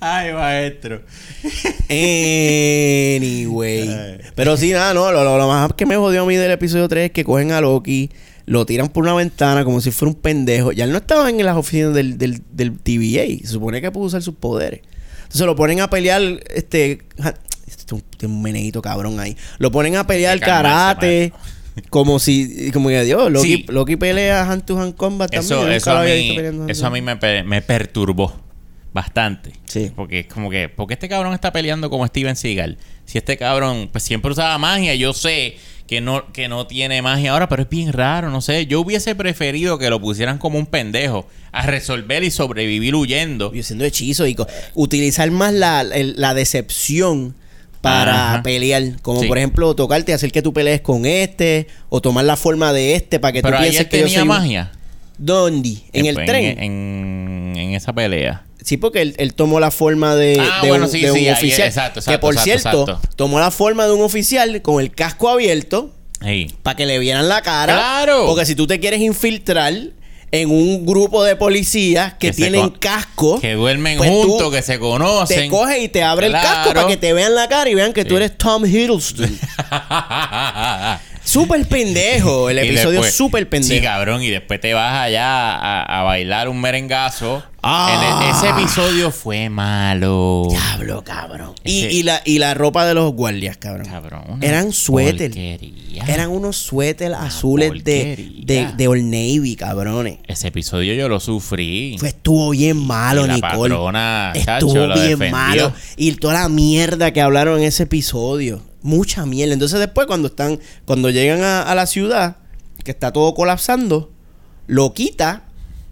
Ay, 0.00 0.32
maestro. 0.32 1.00
Anyway. 3.18 4.18
Pero 4.34 4.56
sí, 4.58 4.72
nada, 4.72 4.92
no. 4.94 5.10
Lo, 5.10 5.24
lo- 5.24 5.38
lo 5.38 5.48
más 5.48 5.72
que 5.74 5.86
me 5.86 5.96
jodió 5.96 6.22
a 6.22 6.26
mí 6.26 6.36
del 6.36 6.50
episodio 6.50 6.86
3 6.88 7.06
es 7.06 7.10
que 7.12 7.24
cogen 7.24 7.52
a 7.52 7.60
Loki, 7.62 8.10
lo 8.46 8.66
tiran 8.66 8.88
por 8.90 9.04
una 9.04 9.14
ventana 9.14 9.64
como 9.64 9.80
si 9.80 9.90
fuera 9.90 10.10
un 10.10 10.16
pendejo. 10.20 10.72
Ya 10.72 10.84
él 10.84 10.92
no 10.92 10.98
estaba 10.98 11.30
en 11.30 11.42
las 11.44 11.56
oficinas 11.56 11.94
del, 11.94 12.18
del, 12.18 12.42
del 12.52 12.78
TVA. 12.78 13.38
Se 13.42 13.46
supone 13.52 13.80
que 13.80 13.90
pudo 13.90 14.04
usar 14.06 14.20
sus 14.22 14.34
poderes. 14.34 14.80
Entonces 15.22 15.46
lo 15.46 15.56
ponen 15.56 15.80
a 15.80 15.88
pelear, 15.88 16.20
este... 16.54 17.00
Este 17.96 18.26
un, 18.26 18.46
este 18.46 18.78
un 18.78 18.82
cabrón 18.82 19.20
ahí. 19.20 19.36
Lo 19.58 19.70
ponen 19.70 19.96
a 19.96 20.06
pelear 20.06 20.38
calmarse, 20.40 21.32
karate. 21.32 21.32
Como 21.88 22.18
si... 22.18 22.70
Como 22.72 22.88
que 22.88 23.04
Dios, 23.04 23.30
Loki, 23.30 23.48
Sí. 23.48 23.64
Loki 23.68 23.96
pelea 23.96 24.42
hand 24.50 24.64
to 24.64 24.78
hand 24.78 24.96
combat 24.96 25.30
también. 25.30 25.72
Eso, 25.72 25.92
a 25.92 26.02
mí, 26.04 26.36
eso 26.68 26.86
a 26.86 26.90
mí 26.90 27.00
me, 27.00 27.16
me 27.44 27.62
perturbó 27.62 28.50
bastante. 28.92 29.52
Sí. 29.64 29.92
Porque 29.94 30.20
es 30.20 30.26
como 30.26 30.50
que, 30.50 30.68
porque 30.68 30.94
este 30.94 31.08
cabrón 31.08 31.32
está 31.32 31.52
peleando 31.52 31.90
como 31.90 32.06
Steven 32.06 32.36
Seagal? 32.36 32.78
Si 33.04 33.18
este 33.18 33.36
cabrón 33.36 33.88
pues 33.90 34.04
siempre 34.04 34.30
usaba 34.30 34.56
magia, 34.58 34.94
yo 34.94 35.12
sé 35.12 35.56
que 35.86 36.00
no, 36.00 36.32
que 36.32 36.48
no 36.48 36.66
tiene 36.66 37.02
magia 37.02 37.32
ahora, 37.32 37.48
pero 37.48 37.62
es 37.62 37.68
bien 37.68 37.92
raro, 37.92 38.30
no 38.30 38.40
sé. 38.40 38.66
Yo 38.66 38.80
hubiese 38.80 39.14
preferido 39.14 39.78
que 39.78 39.90
lo 39.90 40.00
pusieran 40.00 40.38
como 40.38 40.58
un 40.58 40.66
pendejo 40.66 41.26
a 41.52 41.66
resolver 41.66 42.22
y 42.22 42.30
sobrevivir 42.30 42.94
huyendo. 42.94 43.52
Y 43.54 43.60
haciendo 43.60 43.84
hechizos 43.84 44.28
y 44.28 44.36
utilizar 44.74 45.30
más 45.30 45.52
la, 45.52 45.82
la 45.84 46.34
decepción 46.34 47.34
para 47.80 48.34
Ajá. 48.34 48.42
pelear. 48.42 49.00
Como 49.02 49.20
Sí. 49.22 49.26
por 49.28 49.38
ejemplo, 49.38 49.74
tocarte 49.74 50.12
y 50.12 50.14
hacer 50.14 50.30
que 50.32 50.42
tú 50.42 50.52
pelees 50.52 50.80
con 50.80 51.06
este. 51.06 51.66
O 51.88 52.00
tomar 52.00 52.24
la 52.24 52.36
forma 52.36 52.72
de 52.72 52.94
este 52.94 53.18
para 53.20 53.32
que 53.32 53.42
Pero 53.42 53.56
tú 53.56 53.62
pienses 53.62 53.80
él 53.82 53.88
que 53.88 53.98
yo 53.98 54.04
tenía 54.04 54.18
soy 54.18 54.22
un- 54.22 54.28
magia. 54.28 54.72
¿Dónde? 55.18 55.76
En 55.92 56.06
el 56.06 56.14
tren. 56.16 56.58
En, 56.62 57.52
en 57.56 57.74
esa 57.74 57.92
pelea. 57.92 58.44
Sí, 58.64 58.76
porque 58.76 59.02
él, 59.02 59.14
él 59.18 59.34
tomó 59.34 59.60
la 59.60 59.70
forma 59.70 60.14
de, 60.16 60.38
Ah, 60.40 60.60
de 60.62 60.68
bueno, 60.68 60.84
un, 60.86 60.90
sí, 60.90 61.00
de 61.00 61.10
un 61.10 61.16
sí, 61.18 61.28
ahí, 61.28 61.32
oficial. 61.34 61.68
exacto, 61.68 61.94
que 61.94 62.00
exacto, 62.00 62.20
por 62.20 62.34
exacto, 62.34 62.84
cierto, 62.86 63.00
tomó 63.16 63.38
la 63.40 63.50
forma 63.50 63.86
de 63.86 63.92
un 63.92 64.02
oficial 64.02 64.60
con 64.62 64.80
el 64.80 64.90
casco 64.94 65.28
abierto 65.30 65.94
para 66.62 66.76
que 66.76 66.84
le 66.86 66.98
vieran 66.98 67.28
la 67.28 67.40
cara. 67.42 67.74
¡Claro! 67.74 68.24
Porque 68.26 68.44
si 68.46 68.54
tú 68.54 68.66
te 68.66 68.78
quieres 68.80 69.00
infiltrar 69.00 69.72
en 70.32 70.50
un 70.50 70.86
grupo 70.86 71.24
de 71.24 71.34
policías 71.36 72.14
que, 72.14 72.32
tienen 72.32 72.70
casco, 72.70 73.40
Que 73.40 73.54
duermen 73.54 73.98
pues 73.98 74.10
tú 74.10 74.22
juntos, 74.28 74.52
que 74.52 74.62
se 74.62 74.78
conocen. 74.78 75.40
te 75.42 75.48
coge 75.48 75.80
y 75.80 75.88
te 75.88 76.02
abre 76.04 76.26
el 76.28 76.32
casco 76.32 76.72
para 76.72 76.86
que 76.86 76.96
te 76.96 77.12
vean 77.12 77.34
la 77.34 77.48
cara 77.48 77.68
y 77.68 77.74
vean 77.74 77.92
que 77.92 78.04
tú 78.04 78.10
Sí. 78.10 78.16
eres 78.16 78.38
Tom 78.38 78.64
Hiddleston. 78.64 79.38
Súper 81.32 81.66
pendejo. 81.68 82.50
El 82.50 82.58
episodio 82.60 83.02
súper 83.04 83.48
pendejo. 83.48 83.74
Sí, 83.74 83.80
cabrón. 83.80 84.22
Y 84.22 84.30
después 84.30 84.60
te 84.60 84.74
vas 84.74 84.94
allá 85.00 85.54
a, 85.54 86.00
a 86.00 86.02
bailar 86.02 86.48
un 86.48 86.60
merengazo. 86.60 87.42
Ah. 87.62 88.20
En 88.22 88.26
e- 88.26 88.30
ese 88.30 88.48
episodio 88.48 89.10
fue 89.10 89.50
malo. 89.50 90.46
Diablo, 90.48 91.04
cabrón. 91.04 91.52
Y, 91.62 91.80
Ese- 91.84 91.92
y 91.92 92.02
la, 92.04 92.22
y 92.24 92.38
la 92.38 92.54
ropa 92.54 92.86
de 92.86 92.94
los 92.94 93.12
guardias, 93.12 93.58
cabrón. 93.58 93.86
Cabrón. 93.86 94.38
Eran 94.40 94.72
suéter. 94.72 95.30
porquería. 95.30 96.04
Eran 96.08 96.30
unos 96.30 96.56
suéter 96.56 97.12
azules 97.12 97.84
de, 97.84 98.30
de, 98.44 98.68
de 98.76 98.88
Old 98.88 99.04
Navy, 99.04 99.56
cabrones. 99.56 100.18
Ese 100.26 100.48
episodio 100.48 100.94
yo 100.94 101.08
lo 101.08 101.20
sufrí. 101.20 101.96
Fue, 101.98 102.08
estuvo 102.08 102.50
bien 102.50 102.78
malo, 102.78 103.24
Y 103.24 103.28
la 103.28 103.34
Nicole. 103.34 103.74
patrona, 103.74 104.32
estuvo 104.34 104.72
chacho, 104.88 104.94
bien 105.18 105.30
malo. 105.30 105.72
Y 105.96 106.12
toda 106.12 106.34
la 106.34 106.48
mierda 106.48 107.12
que 107.12 107.20
hablaron 107.20 107.58
en 107.58 107.64
ese 107.64 107.82
episodio. 107.82 108.62
Mucha 108.82 109.26
mierda. 109.26 109.52
Entonces 109.52 109.78
después 109.78 110.06
cuando 110.06 110.28
están, 110.28 110.58
cuando 110.84 111.10
llegan 111.10 111.42
a, 111.42 111.62
a 111.62 111.74
la 111.74 111.86
ciudad, 111.86 112.36
que 112.84 112.90
está 112.90 113.12
todo 113.12 113.34
colapsando, 113.34 114.10
lo 114.66 114.94
quita, 114.94 115.44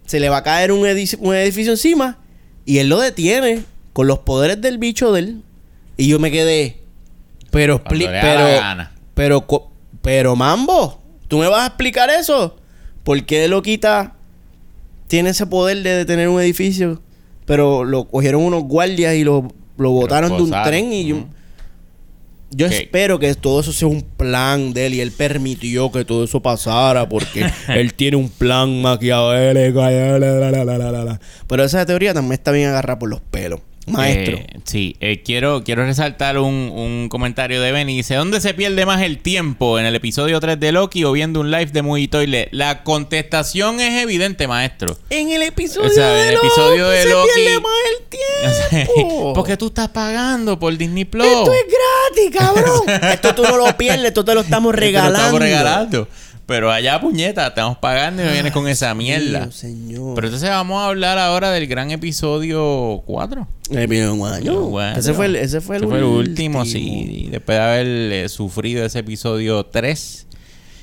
se 0.05 0.19
le 0.19 0.29
va 0.29 0.37
a 0.37 0.43
caer 0.43 0.71
un, 0.71 0.85
edificio, 0.87 1.19
un 1.21 1.35
edificio 1.35 1.71
encima 1.71 2.17
y 2.65 2.79
él 2.79 2.89
lo 2.89 2.99
detiene 2.99 3.63
con 3.93 4.07
los 4.07 4.19
poderes 4.19 4.61
del 4.61 4.77
bicho 4.77 5.11
de 5.11 5.19
él. 5.19 5.43
Y 5.97 6.07
yo 6.07 6.19
me 6.19 6.31
quedé, 6.31 6.79
pero, 7.51 7.83
pero, 7.83 8.07
pero, 9.13 9.69
pero 10.01 10.35
Mambo, 10.35 11.01
¿tú 11.27 11.37
me 11.37 11.47
vas 11.47 11.63
a 11.63 11.67
explicar 11.67 12.09
eso? 12.09 12.55
¿Por 13.03 13.23
qué 13.25 13.47
lo 13.47 13.61
quita? 13.61 14.15
Tiene 15.07 15.31
ese 15.31 15.45
poder 15.45 15.83
de 15.83 15.95
detener 15.95 16.29
un 16.29 16.39
edificio, 16.39 17.01
pero 17.45 17.83
lo 17.83 18.05
cogieron 18.07 18.43
unos 18.43 18.63
guardias 18.63 19.15
y 19.15 19.23
lo, 19.23 19.51
lo 19.77 19.91
botaron 19.91 20.37
de 20.37 20.43
un 20.43 20.51
tren 20.63 20.93
y. 20.93 21.07
Yo 21.07 21.25
¿Qué? 22.57 22.65
espero 22.65 23.19
que 23.19 23.33
todo 23.35 23.61
eso 23.61 23.71
sea 23.71 23.87
un 23.87 24.01
plan 24.01 24.73
de 24.73 24.87
él 24.87 24.95
y 24.95 25.01
él 25.01 25.11
permitió 25.11 25.91
que 25.91 26.03
todo 26.03 26.23
eso 26.23 26.41
pasara 26.41 27.07
porque 27.07 27.45
él 27.67 27.93
tiene 27.93 28.17
un 28.17 28.29
plan 28.29 28.81
maquiavélico. 28.81 29.81
Pero 31.47 31.63
esa 31.63 31.85
teoría 31.85 32.13
también 32.13 32.33
está 32.33 32.51
bien 32.51 32.69
agarrada 32.69 32.99
por 32.99 33.09
los 33.09 33.21
pelos. 33.21 33.59
Maestro. 33.91 34.37
Eh, 34.37 34.47
sí, 34.65 34.95
eh, 34.99 35.21
quiero, 35.23 35.63
quiero 35.63 35.85
resaltar 35.85 36.37
un, 36.37 36.53
un 36.73 37.07
comentario 37.09 37.61
de 37.61 37.71
Benny. 37.71 37.97
Dice, 37.97 38.15
¿dónde 38.15 38.39
se 38.41 38.53
pierde 38.53 38.85
más 38.85 39.01
el 39.01 39.17
tiempo? 39.19 39.79
¿En 39.79 39.85
el 39.85 39.95
episodio 39.95 40.39
3 40.39 40.59
de 40.59 40.71
Loki 40.71 41.03
o 41.03 41.11
viendo 41.11 41.39
un 41.39 41.51
live 41.51 41.67
de 41.67 41.81
Movie 41.81 42.07
Toilet? 42.07 42.49
La 42.51 42.83
contestación 42.83 43.79
es 43.79 44.01
evidente, 44.03 44.47
maestro. 44.47 44.97
en 45.09 45.31
el 45.31 45.41
episodio 45.43 45.87
O 45.89 45.93
sea, 45.93 46.07
de 46.13 46.33
Loki 46.33 46.47
de 46.47 47.03
se 47.03 47.09
Loki- 47.09 47.29
pierde 47.35 47.59
más 47.59 47.71
el 47.91 48.85
tiempo. 48.95 49.33
Porque 49.33 49.57
tú 49.57 49.67
estás 49.67 49.89
pagando 49.89 50.57
por 50.59 50.75
Disney 50.77 51.05
Plus. 51.05 51.25
Esto 51.25 51.51
es 51.53 51.65
gratis, 51.67 52.39
cabrón. 52.39 53.03
esto 53.11 53.35
tú 53.35 53.43
no 53.43 53.57
lo 53.57 53.77
pierdes, 53.77 54.05
esto 54.05 54.23
te 54.25 54.33
lo 54.33 54.41
estamos 54.41 54.73
Esto 54.73 54.79
lo 54.81 54.85
regalando. 54.85 55.17
estamos 55.19 55.39
regalando. 55.41 56.07
Pero 56.49 56.71
allá, 56.71 56.99
puñeta, 56.99 57.45
estamos 57.45 57.77
pagando 57.77 58.23
y 58.23 58.25
me 58.25 58.31
vienes 58.31 58.51
con 58.51 58.67
esa 58.67 58.95
mierda. 58.95 59.41
Dios, 59.41 59.55
señor. 59.55 60.15
Pero 60.15 60.27
entonces 60.29 60.49
vamos 60.49 60.81
a 60.81 60.87
hablar 60.87 61.19
ahora 61.19 61.51
del 61.51 61.67
gran 61.67 61.91
episodio 61.91 63.03
4. 63.05 63.47
Eh, 63.69 63.85
bien, 63.85 64.17
guayo. 64.17 64.61
Bueno, 64.63 64.97
ese 64.97 65.13
fue 65.13 65.27
el, 65.27 65.35
ese 65.35 65.61
fue 65.61 65.77
el, 65.77 65.83
ese 65.83 65.89
fue 65.91 65.99
el 65.99 66.05
último, 66.05 66.65
sí. 66.65 67.27
Después 67.29 67.55
de 67.55 67.63
haber 67.63 67.85
eh, 67.85 68.29
sufrido 68.29 68.83
ese 68.83 68.97
episodio 68.97 69.63
3. 69.67 70.25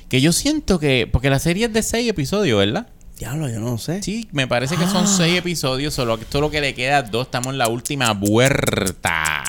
Que 0.07 0.21
yo 0.21 0.31
siento 0.31 0.79
que. 0.79 1.05
Porque 1.11 1.29
la 1.29 1.39
serie 1.39 1.65
es 1.65 1.73
de 1.73 1.83
6 1.83 2.11
episodios, 2.11 2.57
¿verdad? 2.57 2.87
Diablo, 3.19 3.49
yo 3.49 3.59
no 3.59 3.77
sé. 3.77 4.01
Sí, 4.01 4.29
me 4.31 4.47
parece 4.47 4.77
que 4.77 4.85
son 4.85 5.07
seis 5.07 5.39
episodios, 5.39 5.93
solo 5.93 6.17
que 6.17 6.23
esto 6.23 6.39
lo 6.39 6.51
que 6.51 6.61
le 6.61 6.75
queda 6.75 7.01
dos, 7.01 7.25
estamos 7.25 7.47
en 7.47 7.57
la 7.57 7.67
última 7.67 8.13
vuelta. 8.13 9.43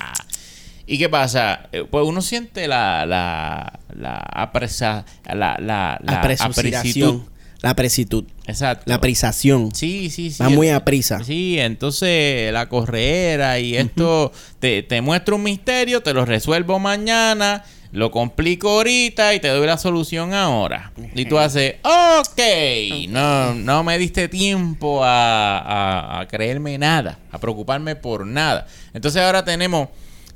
¿Y 0.88 0.98
qué 0.98 1.08
pasa? 1.08 1.68
Eh, 1.72 1.84
Pues 1.88 2.04
uno 2.06 2.22
siente 2.22 2.66
la, 2.66 3.04
la, 3.06 3.78
la 3.94 4.14
apresa, 4.16 5.04
la, 5.26 5.56
la, 5.60 5.98
la 6.02 6.20
apresitud. 6.46 7.22
La 7.60 7.70
apresitud. 7.70 8.24
Exacto. 8.46 8.84
La 8.86 8.94
aprisación. 8.94 9.74
Sí, 9.74 10.10
sí, 10.10 10.30
sí. 10.30 10.40
Va 10.42 10.48
muy 10.48 10.68
a 10.70 10.84
prisa. 10.84 11.22
Sí, 11.24 11.58
entonces 11.58 12.52
la 12.52 12.68
correra 12.68 13.58
y 13.58 13.76
esto 13.76 14.32
te, 14.60 14.82
te 14.84 15.00
muestra 15.00 15.34
un 15.34 15.42
misterio, 15.42 16.00
te 16.00 16.14
lo 16.14 16.24
resuelvo 16.24 16.78
mañana, 16.78 17.64
lo 17.90 18.12
complico 18.12 18.70
ahorita 18.70 19.34
y 19.34 19.40
te 19.40 19.48
doy 19.48 19.66
la 19.66 19.76
solución 19.76 20.34
ahora. 20.34 20.92
Y 21.16 21.24
tú 21.24 21.36
haces, 21.38 21.76
ok, 21.82 23.08
no, 23.08 23.54
no 23.54 23.82
me 23.82 23.98
diste 23.98 24.28
tiempo 24.28 25.02
a, 25.02 25.58
a- 25.58 26.20
a 26.20 26.28
creerme 26.28 26.78
nada, 26.78 27.18
a 27.32 27.38
preocuparme 27.38 27.96
por 27.96 28.24
nada. 28.24 28.68
Entonces 28.94 29.20
ahora 29.20 29.44
tenemos, 29.44 29.88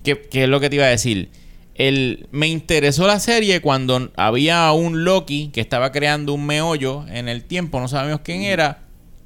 ¿qué, 0.02 0.20
qué 0.20 0.44
es 0.44 0.48
lo 0.48 0.60
que 0.60 0.70
te 0.70 0.76
iba 0.76 0.84
a 0.84 0.88
decir? 0.88 1.30
El, 1.74 2.28
me 2.32 2.48
interesó 2.48 3.06
la 3.06 3.18
serie 3.18 3.60
cuando 3.60 4.10
había 4.16 4.70
un 4.72 5.04
Loki 5.04 5.48
que 5.48 5.60
estaba 5.60 5.90
creando 5.90 6.34
un 6.34 6.46
meollo 6.46 7.06
en 7.08 7.28
el 7.28 7.44
tiempo, 7.44 7.80
no 7.80 7.88
sabíamos 7.88 8.20
quién 8.22 8.42
era. 8.42 8.82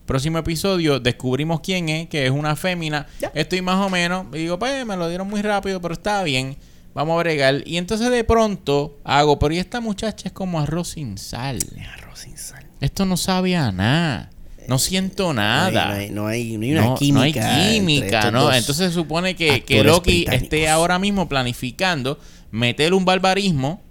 Próximo 0.07 0.39
episodio 0.39 1.01
descubrimos 1.01 1.61
quién 1.61 1.89
es, 1.89 2.09
que 2.09 2.27
es 2.27 2.31
una 2.31 2.55
fémina. 2.55 3.09
Ya. 3.20 3.33
Estoy 3.35 3.61
más 3.61 3.85
o 3.85 3.91
menos. 3.91 4.27
Y 4.33 4.39
digo, 4.39 4.57
pues 4.57 4.87
me 4.87 4.97
lo 4.97 5.09
dieron 5.09 5.29
muy 5.29 5.43
rápido, 5.43 5.81
pero 5.81 5.95
está 5.95 6.22
bien. 6.22 6.57
Vamos 6.95 7.16
a 7.16 7.18
bregar. 7.18 7.62
Y 7.66 7.77
entonces 7.77 8.09
de 8.11 8.22
pronto 8.22 8.97
hago, 9.03 9.39
pero 9.41 9.53
y 9.53 9.59
esta 9.59 9.81
muchacha 9.81 10.29
es 10.29 10.33
como 10.33 10.61
arroz 10.61 10.91
sin 10.91 11.18
sal. 11.18 11.59
Arroz 11.93 12.20
sin 12.20 12.39
sal. 12.39 12.64
Esto 12.81 13.05
no 13.05 13.16
sabe 13.16 13.57
a 13.57 13.72
nada. 13.72 14.31
No 14.68 14.78
siento 14.78 15.32
nada. 15.32 15.86
No 15.88 15.92
hay, 15.94 16.10
no 16.10 16.26
hay, 16.26 16.56
no 16.56 16.62
hay 16.64 16.72
una 16.72 16.84
No, 16.86 16.94
química. 16.96 17.40
no 17.40 17.54
hay 17.54 17.72
química, 17.72 18.28
Entonces 18.28 18.76
se 18.76 18.92
supone 18.92 19.34
que, 19.36 19.62
que 19.64 19.82
Loki 19.84 20.26
esté 20.30 20.68
ahora 20.68 20.98
mismo 20.98 21.28
planificando 21.28 22.18
meter 22.50 22.94
un 22.94 23.04
barbarismo 23.04 23.82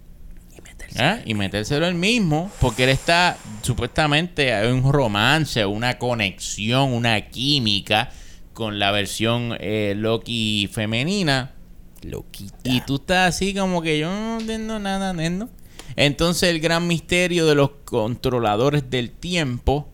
¿eh? 0.95 1.21
y 1.25 1.33
metérselo 1.33 1.85
él 1.87 1.95
mismo, 1.95 2.51
porque 2.59 2.83
él 2.83 2.89
está 2.89 3.37
supuestamente 3.61 4.53
hay 4.53 4.71
un 4.71 4.91
romance, 4.91 5.65
una 5.65 5.97
conexión, 5.97 6.93
una 6.93 7.29
química 7.29 8.11
con 8.53 8.79
la 8.79 8.91
versión 8.91 9.55
eh, 9.59 9.93
Loki 9.97 10.69
femenina. 10.71 11.51
Loquita. 12.01 12.55
Y 12.63 12.81
tú 12.81 12.95
estás 12.95 13.35
así 13.35 13.53
como 13.53 13.81
que 13.81 13.97
yo 13.99 14.09
no 14.09 14.39
entiendo 14.39 14.79
nada, 14.79 15.11
neno. 15.13 15.49
Entonces 15.95 16.49
el 16.49 16.59
gran 16.59 16.87
misterio 16.87 17.45
de 17.45 17.55
los 17.55 17.71
controladores 17.83 18.89
del 18.89 19.11
tiempo. 19.11 19.89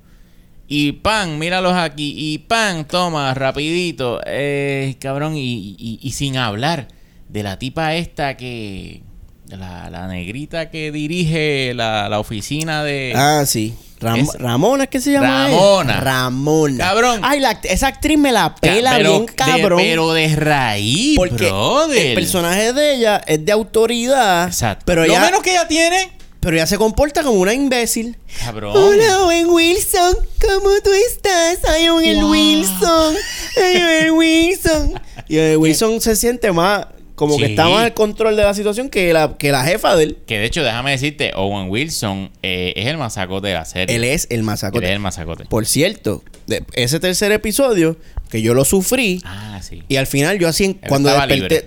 Y 0.73 0.93
pan, 0.93 1.37
míralos 1.37 1.73
aquí. 1.73 2.13
Y 2.17 2.37
pan, 2.37 2.85
toma, 2.85 3.33
rapidito. 3.33 4.21
Eh, 4.25 4.95
cabrón, 4.99 5.35
y, 5.35 5.75
y- 5.77 5.99
y 6.01 6.11
sin 6.13 6.37
hablar 6.37 6.87
de 7.27 7.43
la 7.43 7.59
tipa 7.59 7.95
esta 7.95 8.37
que... 8.37 9.01
La, 9.49 9.89
la 9.89 10.07
negrita 10.07 10.69
que 10.69 10.93
dirige 10.93 11.73
la, 11.75 12.07
la 12.07 12.21
oficina 12.21 12.85
de... 12.85 13.11
Ah, 13.17 13.43
sí. 13.45 13.73
Ram- 13.99 14.21
Es- 14.21 14.39
Ramona, 14.39 14.87
¿qué 14.87 15.01
se 15.01 15.11
llama? 15.11 15.47
Ramona. 15.49 15.99
Ramona. 15.99 16.77
Cabrón. 16.85 17.19
Ay, 17.21 17.41
la 17.41 17.59
esa 17.63 17.87
actriz 17.87 18.17
me 18.17 18.31
la 18.31 18.55
pela 18.55 18.93
pero, 18.95 19.09
bien 19.11 19.25
de- 19.25 19.33
cabrón. 19.35 19.77
pero 19.83 20.13
de 20.13 20.33
raíz, 20.37 21.17
porque 21.17 21.47
brother. 21.47 22.05
el 22.07 22.13
personaje 22.15 22.71
de 22.71 22.95
ella 22.95 23.21
es 23.27 23.43
de 23.43 23.51
autoridad. 23.51 24.47
Exacto. 24.47 24.83
Pero 24.85 25.01
Lo 25.05 25.11
ella, 25.11 25.19
menos 25.25 25.41
que 25.41 25.51
ella 25.51 25.67
tiene... 25.67 26.11
pero 26.41 26.57
ella 26.57 26.65
se 26.67 26.77
comporta 26.77 27.23
como 27.23 27.39
una 27.39 27.53
imbécil. 27.53 28.17
Cabrón. 28.43 28.73
Hola, 28.75 29.21
Owen 29.25 29.47
Wilson. 29.49 30.15
¿Cómo 30.41 30.69
tú 30.83 30.89
estás? 31.07 31.59
Ay, 31.69 31.87
Owen 31.87 32.19
Wow. 32.21 32.31
Wilson. 32.31 33.15
Ay, 33.57 33.81
Owen 33.81 34.11
Wilson. 34.15 34.93
Y 35.29 35.37
Owen 35.37 35.57
Wilson 35.61 36.01
se 36.01 36.15
siente 36.17 36.51
más... 36.51 36.87
Como 37.15 37.37
que 37.37 37.45
está 37.45 37.69
más 37.69 37.83
al 37.83 37.93
control 37.93 38.35
de 38.35 38.41
la 38.41 38.55
situación 38.55 38.89
que 38.89 39.13
la, 39.13 39.37
que 39.37 39.51
la 39.51 39.63
jefa 39.63 39.95
de 39.95 40.05
él. 40.05 40.17
Que 40.25 40.39
de 40.39 40.45
hecho, 40.45 40.63
déjame 40.63 40.89
decirte, 40.89 41.31
Owen 41.35 41.69
Wilson 41.69 42.31
eh, 42.41 42.73
es 42.75 42.87
el 42.87 42.97
masacote 42.97 43.49
de 43.49 43.53
la 43.53 43.65
serie. 43.65 43.95
Él 43.95 44.03
es 44.05 44.25
el 44.31 44.37
Él 44.39 44.43
masacote. 44.43 44.85
es 44.87 44.91
el 44.91 44.99
masacote. 44.99 45.45
Por 45.45 45.67
cierto, 45.67 46.23
de 46.47 46.63
ese 46.73 46.99
tercer 46.99 47.31
episodio, 47.31 47.95
que 48.31 48.41
yo 48.41 48.55
lo 48.55 48.65
sufrí, 48.65 49.21
Ah, 49.23 49.59
sí. 49.61 49.83
y 49.87 49.97
al 49.97 50.07
final 50.07 50.39
yo 50.39 50.47
así, 50.47 50.79
cuando 50.87 51.11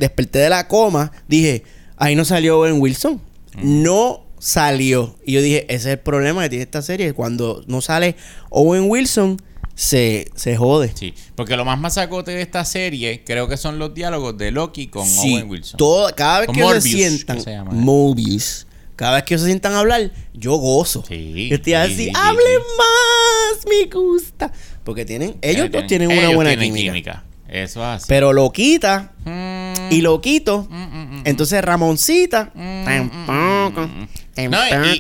desperté, 0.01 0.39
de 0.41 0.49
la 0.51 0.67
coma, 0.67 1.13
dije, 1.29 1.63
ahí 1.99 2.17
no 2.17 2.25
salió 2.25 2.59
Owen 2.59 2.81
Wilson. 2.81 3.21
No 3.63 4.24
salió. 4.45 5.17
Y 5.25 5.33
yo 5.33 5.41
dije, 5.43 5.65
ese 5.69 5.75
es 5.75 5.87
el 5.95 5.99
problema 6.01 6.43
que 6.43 6.51
tiene 6.51 6.65
esta 6.65 6.83
serie. 6.83 7.15
Cuando 7.15 7.65
no 7.67 7.81
sale 7.81 8.15
Owen 8.51 8.91
Wilson, 8.91 9.41
se, 9.75 10.29
se 10.37 10.57
jode. 10.57 10.93
Sí, 10.95 11.15
porque 11.35 11.57
lo 11.57 11.65
más 11.65 11.81
masacote 11.81 12.33
de 12.33 12.43
esta 12.43 12.65
serie 12.67 13.23
creo 13.25 13.49
que 13.49 13.57
son 13.57 13.79
los 13.79 13.95
diálogos 13.95 14.37
de 14.37 14.51
Loki 14.51 14.89
con 14.89 15.07
Sí, 15.07 15.35
Owen 15.35 15.49
Wilson. 15.51 15.79
todo- 15.79 16.15
cada 16.15 16.41
vez 16.41 16.47
Con 16.47 16.55
que 16.57 16.61
ellos 16.61 16.73
se 16.83 16.89
Morbius, 16.91 17.01
sientan, 17.11 17.41
se 17.41 17.51
llama. 17.53 17.73
Cada 18.97 19.15
vez 19.15 19.25
que 19.25 19.35
ellos 19.35 19.43
se 19.43 19.49
sientan 19.49 19.73
a 19.73 19.81
hablar, 19.81 20.13
yo 20.35 20.55
gozo. 20.57 21.03
Sí, 21.09 21.49
yo 21.49 21.57
estoy 21.57 21.73
sí, 21.73 21.75
así, 21.75 21.95
sí, 21.97 22.13
hablen 22.15 22.59
más, 22.79 23.65
me 23.69 23.87
gusta. 23.91 24.53
Porque 24.85 25.05
tienen, 25.07 25.37
ellos 25.43 25.71
dos 25.73 25.87
tienen 25.87 26.09
una 26.09 26.21
ellos 26.21 26.35
buena 26.35 26.51
tienen 26.51 26.75
química. 26.75 27.25
Eso 27.49 27.81
es 27.81 27.87
así. 27.87 28.05
Pero 28.09 28.33
lo 28.33 28.51
quita 28.53 29.13
Mm, 29.25 29.91
y 29.93 30.01
lo 30.03 30.21
quito. 30.21 30.67
mm, 30.71 30.75
mm, 30.77 31.17
mm. 31.17 31.23
Entonces 31.25 31.63
Ramoncita. 31.65 32.53
Tampoco. 32.55 33.89
No, 34.37 34.59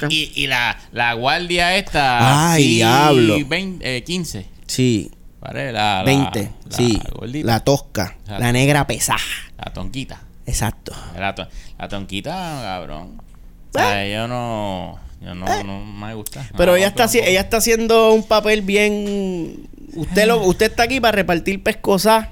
y, 0.08 0.14
y- 0.14 0.32
y 0.34 0.46
la, 0.46 0.78
la 0.92 1.12
guardia 1.14 1.76
esta. 1.76 2.52
Ay, 2.52 2.66
diablo. 2.76 3.36
20, 3.46 3.96
eh, 3.96 4.02
15. 4.04 4.46
Sí, 4.66 5.10
¿vale? 5.40 5.72
La, 5.72 5.98
la- 5.98 6.02
20. 6.04 6.50
la 6.70 6.76
sí. 6.76 7.00
gordita, 7.12 7.46
La 7.46 7.60
tosca. 7.60 8.16
Exacto. 8.20 8.38
La 8.40 8.52
negra 8.52 8.86
pesada. 8.86 9.18
la 9.58 9.72
tonquita. 9.72 10.20
Exacto. 10.46 10.92
La, 11.18 11.34
to- 11.34 11.48
la 11.78 11.88
tonquita, 11.88 12.32
cabrón. 12.62 13.20
Sea, 13.72 14.06
yo 14.08 14.28
no. 14.28 14.98
Yo 15.20 15.34
no, 15.34 15.64
no 15.64 15.84
me 15.84 16.14
gusta. 16.14 16.42
Eh. 16.42 16.48
Pero 16.56 16.72
No, 16.72 16.76
ella 16.76 16.88
está, 16.88 17.06
tampoco. 17.06 17.24
ella 17.26 17.40
está 17.40 17.56
haciendo 17.56 18.12
un 18.12 18.22
papel 18.24 18.62
bien. 18.62 19.68
Usted 19.94 20.26
lo, 20.26 20.38
usted 20.44 20.66
está 20.70 20.82
aquí 20.84 21.00
para 21.00 21.12
repartir 21.16 21.62
pescosas. 21.62 22.28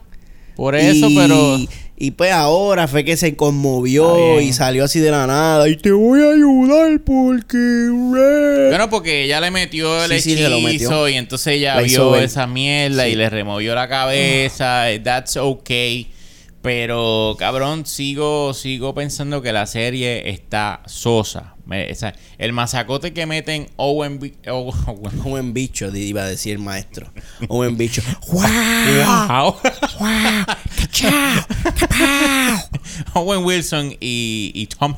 Por 0.55 0.77
eso, 0.77 1.09
y, 1.09 1.17
pero. 1.17 1.57
Y 2.05 2.11
pues 2.11 2.33
ahora 2.33 2.89
fue 2.89 3.05
que 3.05 3.17
se 3.17 3.37
conmovió 3.37 4.41
y 4.41 4.53
salió 4.53 4.87
así 4.87 4.99
de 4.99 5.13
la 5.13 5.25
nada. 5.29 5.69
Y 5.69 5.77
te 5.77 5.93
voy 5.93 6.21
a 6.21 6.33
ayudar 6.33 7.01
porque. 7.07 7.57
eh". 7.57 8.67
Bueno, 8.71 8.91
porque 8.91 9.23
ella 9.23 9.41
le 9.41 9.53
metió 9.53 10.03
el 10.05 10.11
Sí, 10.15 10.33
sí, 10.33 10.37
se 10.37 10.49
lo 10.49 10.57
hechizo 10.57 10.91
metió. 10.91 11.09
y 11.09 11.15
entonces 11.15 11.55
ella 11.59 11.77
La 11.77 11.83
vio 11.83 12.17
esa 12.17 12.49
mierda 12.49 13.07
y 13.07 13.15
le 13.15 13.31
removió 13.31 13.77
la 13.77 13.87
cabeza. 13.87 14.87
That's 15.05 15.37
okay. 15.37 16.11
Pero, 16.61 17.37
cabrón, 17.39 17.87
sigo, 17.87 18.53
sigo 18.53 18.95
pensando 18.97 19.41
que 19.41 19.53
la 19.53 19.67
serie 19.67 20.29
está 20.29 20.83
sosa. 20.87 21.52
El 22.39 22.53
masacote 22.53 23.13
que 23.13 23.25
meten 23.27 23.69
Owen, 23.77 24.19
Owen, 24.49 24.75
Un 24.87 25.23
buen 25.23 25.53
bicho, 25.55 25.95
iba 25.95 26.23
a 26.23 26.27
decir 26.27 26.53
el 26.53 26.59
maestro. 26.59 27.13
Buen 27.49 27.77
bicho. 27.77 28.03
¡Wow! 28.33 29.57
Wow. 29.99 30.45
Owen 33.15 33.45
Wilson 33.45 33.93
y, 34.01 34.51
y 34.55 34.67
Tom. 34.67 34.97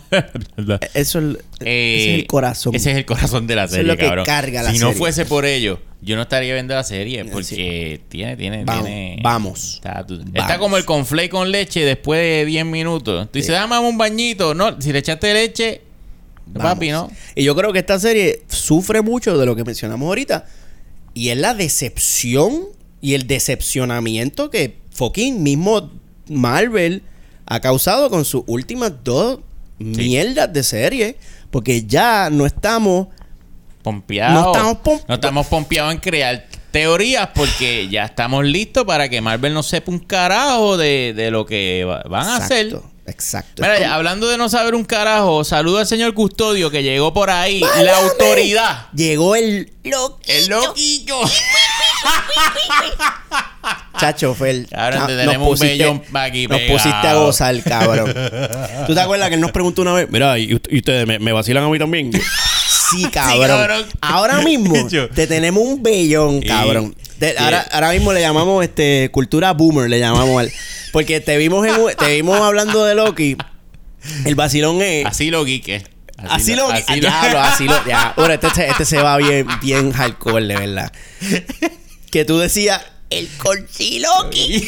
Eso 0.94 1.18
es 1.20 1.36
Eh, 1.60 1.96
ese 1.96 2.14
es 2.14 2.20
el 2.20 2.26
corazón. 2.26 2.74
Ese 2.74 2.90
es 2.90 2.96
el 2.96 3.04
corazón 3.04 3.46
de 3.46 3.56
la 3.56 3.64
Eso 3.64 3.74
es 3.74 3.76
serie, 3.78 3.92
lo 3.92 3.96
que 3.96 4.06
cabrón. 4.06 4.24
carga 4.26 4.62
la 4.62 4.72
si 4.72 4.78
no 4.78 4.92
fuese 4.92 5.24
por 5.26 5.44
ello, 5.44 5.80
yo 6.00 6.16
no 6.16 6.22
estaría 6.22 6.52
viendo 6.54 6.74
la 6.74 6.82
serie 6.84 7.22
Sí. 7.24 7.30
porque 7.32 8.00
tiene, 8.08 8.36
tiene, 8.36 8.64
Vamos, 8.64 8.84
tiene. 8.84 9.18
vamos. 9.22 9.80
Está, 10.34 10.58
como 10.58 10.76
el 10.76 10.84
conflay 10.84 11.28
con 11.28 11.50
leche 11.50 11.84
después 11.84 12.20
de 12.20 12.44
10 12.46 12.64
minutos. 12.66 13.28
Tú 13.30 13.38
dices, 13.38 13.52
dame 13.52 13.78
un 13.78 13.96
bañito. 13.98 14.54
No, 14.54 14.80
si 14.80 14.92
le 14.92 14.98
echaste 15.00 15.32
leche, 15.32 15.82
papi, 16.52 16.90
¿no? 16.90 17.02
Vamos. 17.04 17.18
Y 17.34 17.44
yo 17.44 17.54
creo 17.56 17.72
que 17.72 17.78
esta 17.80 17.98
serie 17.98 18.42
sufre 18.48 19.02
mucho 19.02 19.36
de 19.38 19.46
lo 19.46 19.56
que 19.56 19.64
mencionamos 19.64 20.06
ahorita. 20.06 20.46
Y 21.14 21.28
es 21.30 21.38
la 21.38 21.54
decepción 21.54 22.64
y 23.00 23.14
el 23.14 23.26
decepcionamiento 23.26 24.50
que 24.50 24.78
fucking 24.90 25.42
mismo 25.42 25.90
Marvel 26.28 27.02
ha 27.46 27.60
causado 27.60 28.10
con 28.10 28.24
sus 28.24 28.42
últimas 28.46 28.92
dos 29.04 29.40
mierdas 29.78 30.52
de 30.52 30.62
serie. 30.62 31.16
Porque 31.50 31.84
ya 31.84 32.30
no 32.30 32.46
estamos. 32.46 33.08
Pompeado. 33.82 34.34
No 34.42 34.52
estamos 34.52 34.76
pom- 34.82 35.04
No 35.08 35.14
estamos 35.14 35.46
pompeados 35.46 35.92
en 35.92 36.00
crear 36.00 36.46
teorías 36.70 37.28
porque 37.34 37.88
ya 37.88 38.04
estamos 38.06 38.44
listos 38.44 38.84
para 38.84 39.08
que 39.08 39.20
Marvel 39.20 39.52
no 39.54 39.62
sepa 39.62 39.92
un 39.92 39.98
carajo 40.00 40.76
de, 40.76 41.12
de 41.14 41.30
lo 41.30 41.46
que 41.46 41.84
va- 41.84 42.02
van 42.08 42.26
a 42.26 42.36
hacer. 42.38 42.70
Exacto. 43.06 43.62
Mira, 43.62 43.94
hablando 43.94 44.28
de 44.28 44.38
no 44.38 44.48
saber 44.48 44.74
un 44.74 44.84
carajo, 44.84 45.44
saludo 45.44 45.78
al 45.78 45.86
señor 45.86 46.14
Custodio 46.14 46.70
que 46.70 46.82
llegó 46.82 47.12
por 47.12 47.28
ahí. 47.30 47.60
La 47.82 47.98
autoridad. 47.98 48.86
Llegó 48.94 49.36
el 49.36 49.70
loquillo. 49.84 50.18
El 50.26 50.48
loquillo. 50.48 51.16
Chacho, 53.98 54.34
Fel. 54.34 54.66
Cabrón, 54.70 55.02
Ah, 55.02 55.06
te 55.06 55.16
tenemos 55.16 55.60
un 55.60 55.66
bellón 55.66 56.02
aquí 56.14 56.46
Nos 56.46 56.58
pegado. 56.58 56.76
pusiste 56.78 57.06
a 57.08 57.14
gozar, 57.14 57.62
cabrón. 57.62 58.12
¿Tú 58.86 58.94
te 58.94 59.00
acuerdas 59.00 59.28
que 59.28 59.34
él 59.36 59.40
nos 59.40 59.52
preguntó 59.52 59.82
una 59.82 59.92
vez? 59.92 60.08
Mira, 60.10 60.38
¿y, 60.38 60.48
ust- 60.50 60.66
y 60.70 60.78
ustedes 60.78 61.06
me, 61.06 61.18
me 61.18 61.32
vacilan 61.32 61.62
a 61.64 61.68
mí 61.68 61.78
también? 61.78 62.10
Sí, 62.90 63.04
cabrón. 63.10 63.48
cabrón. 63.48 63.86
Ahora 64.02 64.40
mismo 64.42 64.72
te 65.14 65.26
tenemos 65.26 65.64
un 65.64 65.82
bellón, 65.82 66.40
Sí. 66.42 66.46
cabrón. 66.46 66.94
Te- 67.32 67.38
ahora, 67.38 67.66
ahora 67.72 67.90
mismo 67.92 68.12
le 68.12 68.20
llamamos 68.20 68.62
este 68.64 69.08
cultura 69.12 69.52
boomer, 69.52 69.88
le 69.88 69.98
llamamos 70.00 70.40
al. 70.40 70.52
Porque 70.92 71.20
te 71.20 71.36
vimos 71.36 71.66
en, 71.66 71.74
un- 71.80 71.92
te 71.94 72.14
vimos 72.14 72.38
hablando 72.40 72.84
de 72.84 72.94
Loki. 72.94 73.36
El 74.24 74.34
vacilón 74.34 74.82
es. 74.82 75.06
Así 75.06 75.30
lo 75.30 75.44
geek. 75.44 75.86
Así, 76.28 76.54
lo, 76.54 76.68
así 76.70 77.00
lo- 77.00 77.40
así 77.40 77.64
lo, 77.64 77.84
ya. 77.86 78.14
Ahora 78.16 78.34
este, 78.34 78.50
se- 78.50 78.68
este 78.68 78.84
se 78.84 78.98
va 78.98 79.16
bien, 79.16 79.46
bien 79.62 79.92
hardcore, 79.92 80.46
de 80.46 80.56
verdad. 80.56 80.92
Que 82.10 82.24
tú 82.24 82.38
decías, 82.38 82.80
el 83.10 83.28
corchiloqui. 83.38 84.66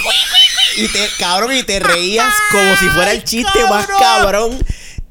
Y 0.78 0.88
te, 0.88 1.08
cabrón, 1.18 1.56
y 1.56 1.62
te 1.62 1.78
reías 1.80 2.32
como 2.50 2.76
si 2.76 2.86
fuera 2.88 3.12
el 3.12 3.24
chiste 3.24 3.64
más 3.70 3.86
cabrón. 3.86 4.58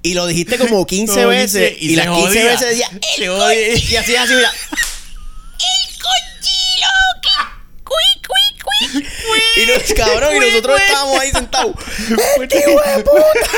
Y 0.03 0.13
lo 0.13 0.27
dijiste 0.27 0.57
como 0.59 0.85
15 0.85 1.23
Lo 1.23 1.29
veces. 1.29 1.71
dice 1.71 1.77
Y, 1.79 1.93
y 1.93 1.95
las 1.95 2.05
se 2.05 2.11
15 2.11 2.27
jodía. 2.27 2.43
veces 2.51 2.69
decía, 2.69 2.89
Se 3.15 3.25
el 3.25 3.83
Y 3.91 3.95
así, 3.95 4.15
así, 4.15 4.33
mira. 4.35 4.51
Y 9.57 9.65
nos, 9.67 9.93
cabrón, 9.93 10.35
y 10.35 10.39
nosotros 10.39 10.79
estábamos 10.81 11.19
ahí 11.19 11.31
sentados. 11.31 11.75
¡Este 12.41 12.57
hijo 12.59 12.81
de 12.81 13.03
puta! 13.03 13.49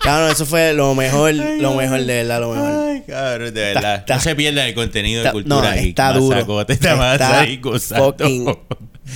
Cabrón, 0.00 0.30
eso 0.30 0.46
fue 0.46 0.72
lo 0.72 0.94
mejor, 0.94 1.32
lo 1.34 1.74
mejor, 1.74 2.00
de 2.00 2.14
verdad, 2.22 2.40
lo 2.40 2.50
mejor. 2.54 2.88
Ay, 2.88 3.02
cabrón, 3.06 3.54
de 3.54 3.60
verdad. 3.60 3.94
Está- 3.96 4.14
no 4.16 4.20
se 4.20 4.34
pierda 4.34 4.66
el 4.66 4.74
contenido 4.74 5.20
de 5.22 5.28
Está- 5.28 5.32
cultura 5.32 5.70
no, 5.70 5.80
está 5.80 6.12
duro. 6.12 6.34
Mazacote, 6.36 6.72
Está 6.72 7.12
Está 7.14 7.40
ahí 7.40 7.56
gozando. 7.58 8.16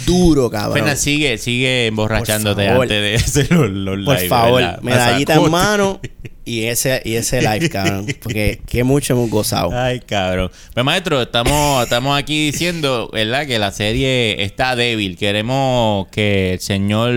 Duro, 0.06 0.50
cabrón. 0.50 0.96
Sigue, 0.96 1.38
sigue 1.38 1.86
emborrachándote 1.86 2.68
antes 2.68 2.88
de 2.88 3.14
hacer 3.16 3.52
los, 3.52 3.70
los 3.70 4.04
Por 4.04 4.16
live, 4.16 4.28
favor, 4.28 4.60
¿verdad? 4.62 4.80
medallita 4.82 5.34
en 5.34 5.50
mano 5.50 6.00
y 6.44 6.64
ese, 6.64 7.02
y 7.04 7.14
ese 7.14 7.40
live, 7.42 7.68
cabrón. 7.70 8.06
Porque 8.22 8.60
qué 8.66 8.84
mucho 8.84 9.14
hemos 9.14 9.30
gozado. 9.30 9.70
Ay, 9.72 10.00
cabrón. 10.00 10.50
Pues 10.74 10.84
maestro, 10.84 11.22
estamos, 11.22 11.82
estamos 11.84 12.18
aquí 12.18 12.46
diciendo, 12.50 13.10
¿verdad? 13.12 13.46
Que 13.46 13.58
la 13.58 13.72
serie 13.72 14.42
está 14.42 14.76
débil. 14.76 15.16
Queremos 15.16 16.06
que 16.08 16.54
el 16.54 16.60
señor 16.60 17.12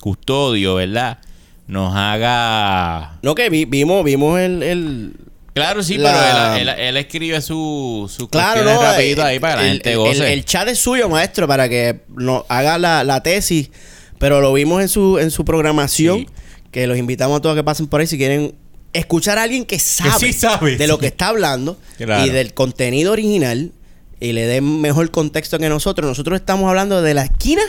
Custodio, 0.00 0.76
¿verdad? 0.76 1.18
Nos 1.66 1.94
haga... 1.94 3.18
No, 3.22 3.34
que 3.34 3.50
vi- 3.50 3.64
vimos, 3.66 4.02
vimos 4.04 4.40
el, 4.40 4.62
el- 4.62 5.12
Claro, 5.58 5.82
sí, 5.82 5.98
La- 5.98 6.12
pero 6.12 6.54
él, 6.62 6.68
él- 6.68 6.80
él 6.80 6.96
escribe 6.96 7.40
su, 7.42 8.10
su 8.14 8.28
Claro, 8.28 8.64
no. 8.64 8.80
rapidito 8.82 9.20
el- 9.22 9.26
ahí 9.26 9.38
para 9.38 9.56
que 9.56 9.62
la 9.62 9.68
gente 9.72 9.96
goce. 9.96 10.32
El, 10.32 10.44
chat 10.44 10.68
es 10.68 10.78
suyo, 10.78 11.08
maestro, 11.08 11.46
para 11.46 11.68
que 11.68 12.00
nos 12.16 12.44
haga 12.48 12.78
la, 12.78 13.04
la 13.04 13.22
tesis. 13.22 13.70
Pero 14.18 14.40
lo 14.40 14.52
vimos 14.52 14.82
en 14.82 14.88
su, 14.88 15.18
en 15.18 15.30
su 15.30 15.44
programación. 15.44 16.20
Sí. 16.20 16.26
Que 16.72 16.86
los 16.86 16.98
invitamos 16.98 17.38
a 17.38 17.40
todos 17.42 17.54
a 17.54 17.56
que 17.60 17.64
pasen 17.64 17.86
por 17.86 18.00
ahí 18.00 18.06
si 18.06 18.18
quieren 18.18 18.54
escuchar 18.92 19.38
a 19.38 19.42
alguien 19.44 19.64
que 19.64 19.78
sabe, 19.78 20.12
sí 20.18 20.32
sabe, 20.32 20.76
de 20.76 20.86
lo 20.86 20.98
que 20.98 21.06
está 21.06 21.28
hablando 21.28 21.78
Claro. 21.98 22.26
y 22.26 22.30
del 22.30 22.52
contenido 22.54 23.12
original 23.12 23.72
y 24.20 24.32
le 24.32 24.46
den 24.46 24.80
mejor 24.80 25.10
contexto 25.10 25.58
que 25.58 25.68
nosotros. 25.68 26.06
Nosotros 26.08 26.38
estamos 26.40 26.68
hablando 26.68 27.00
de 27.00 27.14
la 27.14 27.22
esquina 27.24 27.62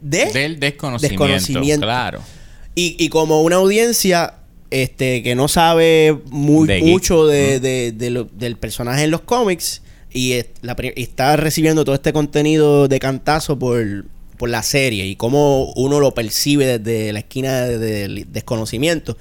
de 0.00 0.26
Del 0.32 0.60
desconocimiento, 0.60 1.24
Desconocimiento. 1.24 1.86
claro. 1.86 2.20
Y, 2.74 2.96
y 2.98 3.08
como 3.08 3.42
una 3.42 3.56
audiencia 3.56 4.34
este, 4.70 5.22
que 5.22 5.34
no 5.34 5.48
sabe 5.48 6.16
muy 6.30 6.66
De 6.68 6.80
mucho 6.82 7.26
de, 7.26 7.58
de- 7.60 7.92
de 7.92 8.10
lo- 8.10 8.24
del 8.32 8.56
personaje 8.56 9.04
en 9.04 9.10
los 9.10 9.22
cómics 9.22 9.82
y, 10.12 10.32
es- 10.32 10.46
la 10.62 10.76
pri- 10.76 10.92
y 10.96 11.02
está 11.02 11.36
recibiendo 11.36 11.84
todo 11.84 11.94
este 11.94 12.12
contenido 12.12 12.88
de 12.88 12.98
cantazo 13.00 13.58
por, 13.58 14.04
por 14.36 14.48
la 14.50 14.62
serie 14.62 15.06
y 15.06 15.16
cómo 15.16 15.72
uno 15.76 16.00
lo 16.00 16.12
percibe 16.14 16.78
desde 16.78 17.12
la 17.12 17.20
esquina 17.20 17.62
de- 17.62 17.78
del 17.78 18.26
desconocimiento. 18.32 19.16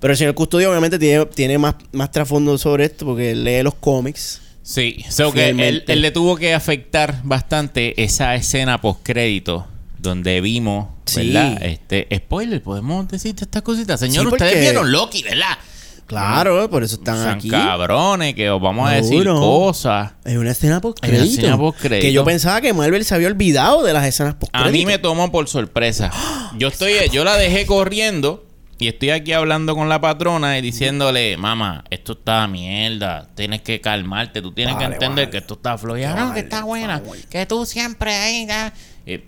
Pero 0.00 0.12
el 0.12 0.16
señor 0.18 0.34
Custodio 0.34 0.70
obviamente 0.70 0.98
tiene, 0.98 1.26
tiene 1.26 1.58
más, 1.58 1.74
más 1.92 2.10
trasfondo 2.10 2.56
sobre 2.58 2.86
esto 2.86 3.04
porque 3.06 3.34
lee 3.34 3.62
los 3.62 3.74
cómics. 3.74 4.40
Sí, 4.62 5.04
so 5.08 5.32
que 5.32 5.48
él, 5.50 5.84
él 5.86 6.00
le 6.02 6.10
tuvo 6.10 6.36
que 6.36 6.54
afectar 6.54 7.20
bastante 7.24 8.00
esa 8.02 8.34
escena 8.34 8.80
post 8.80 9.00
crédito 9.02 9.66
donde 9.98 10.40
vimos, 10.40 10.88
Sí. 11.10 11.32
¿verdad? 11.32 11.62
Este, 11.62 12.08
spoiler, 12.16 12.62
podemos 12.62 13.08
decirte 13.08 13.44
estas 13.44 13.62
cositas. 13.62 14.00
Señor, 14.00 14.26
Sí, 14.26 14.32
ustedes 14.32 14.60
vieron 14.60 14.90
Loki, 14.90 15.22
¿verdad? 15.22 15.58
Claro, 16.06 16.68
por 16.68 16.82
eso 16.82 16.96
están 16.96 17.18
Son 17.18 17.28
aquí. 17.28 17.48
cabrones 17.48 18.34
que 18.34 18.50
os 18.50 18.60
vamos 18.60 18.90
a 18.90 18.94
decir 18.94 19.24
cosas. 19.26 20.12
Es 20.24 20.36
una 20.36 20.50
escena 20.50 20.80
post 20.80 20.98
Es 21.04 21.10
una 21.10 21.22
escena 21.22 21.56
postcrédito. 21.56 22.04
Que 22.04 22.12
yo 22.12 22.24
pensaba 22.24 22.60
que 22.60 22.72
Marvel 22.72 23.04
se 23.04 23.14
había 23.14 23.28
olvidado 23.28 23.84
de 23.84 23.92
las 23.92 24.04
escenas 24.04 24.34
post 24.34 24.50
A 24.52 24.68
mí 24.70 24.84
me 24.86 24.98
tomó 24.98 25.30
por 25.30 25.48
sorpresa. 25.48 26.10
Yo 26.58 26.66
estoy, 26.66 26.94
yo 27.12 27.22
la 27.22 27.36
dejé 27.36 27.64
corriendo 27.64 28.44
y 28.80 28.88
estoy 28.88 29.10
aquí 29.10 29.32
hablando 29.32 29.76
con 29.76 29.88
la 29.88 30.00
patrona 30.00 30.58
y 30.58 30.62
diciéndole, 30.62 31.36
mamá, 31.36 31.84
esto 31.90 32.14
está 32.14 32.48
mierda, 32.48 33.28
tienes 33.36 33.60
que 33.60 33.80
calmarte, 33.80 34.42
tú 34.42 34.52
tienes 34.52 34.74
Vale, 34.74 34.86
que 34.88 34.92
entender 34.94 35.26
vale. 35.26 35.30
que 35.30 35.38
esto 35.38 35.54
está 35.54 35.76
no, 36.16 36.32
que 36.34 36.40
está 36.40 36.64
buena, 36.64 37.02
que 37.28 37.46
tú 37.46 37.66
siempre 37.66 38.14
ahí. 38.14 38.46
ya". 38.48 38.72
Y, 39.06 39.20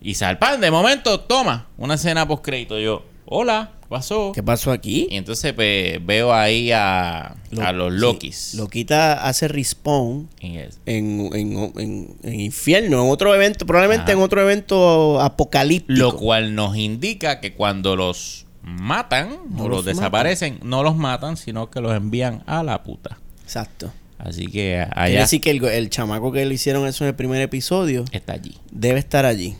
y 0.00 0.14
salpan, 0.14 0.60
de 0.60 0.70
momento, 0.70 1.20
toma, 1.20 1.66
una 1.76 1.94
escena 1.94 2.26
post 2.26 2.44
crédito. 2.44 2.78
Yo, 2.78 3.04
hola, 3.26 3.72
¿qué 3.82 3.86
pasó? 3.88 4.32
¿Qué 4.32 4.42
pasó 4.42 4.70
aquí? 4.70 5.08
Y 5.10 5.16
entonces 5.16 5.52
pues, 5.52 6.04
veo 6.04 6.32
ahí 6.32 6.70
a, 6.72 7.34
a 7.60 7.72
los 7.72 7.92
sí, 7.94 7.98
Lokis. 8.00 8.54
Loquita 8.54 9.26
hace 9.26 9.48
respawn 9.48 10.28
en, 10.40 10.68
en, 10.86 11.30
en- 11.34 12.16
en 12.22 12.40
infierno, 12.40 13.02
en 13.04 13.10
otro 13.10 13.34
evento, 13.34 13.66
probablemente 13.66 14.12
Ajá. 14.12 14.12
en 14.12 14.18
otro 14.24 14.40
evento 14.42 15.20
apocalíptico. 15.20 15.98
Lo 15.98 16.16
cual 16.16 16.54
nos 16.54 16.76
indica 16.76 17.40
que 17.40 17.54
cuando 17.54 17.96
los 17.96 18.46
matan 18.62 19.30
No 19.50 19.64
o 19.64 19.68
los 19.68 19.76
los 19.78 19.84
desaparecen, 19.86 20.58
no 20.62 20.82
los 20.82 20.94
matan, 20.96 21.36
sino 21.36 21.70
que 21.70 21.80
los 21.80 21.96
envían 21.96 22.42
a 22.46 22.62
la 22.62 22.82
puta. 22.82 23.18
Exacto. 23.42 23.90
Así 24.18 24.46
que 24.46 24.50
Quiere 24.50 24.88
allá 24.94 25.20
decir 25.20 25.40
que 25.40 25.50
el, 25.52 25.64
el 25.64 25.90
chamaco 25.90 26.32
que 26.32 26.44
le 26.44 26.52
hicieron 26.52 26.86
eso 26.86 27.04
en 27.04 27.08
el 27.08 27.14
primer 27.14 27.40
episodio 27.40 28.04
está 28.10 28.32
allí. 28.32 28.56
debe 28.72 28.98
estar 28.98 29.24
allí, 29.24 29.54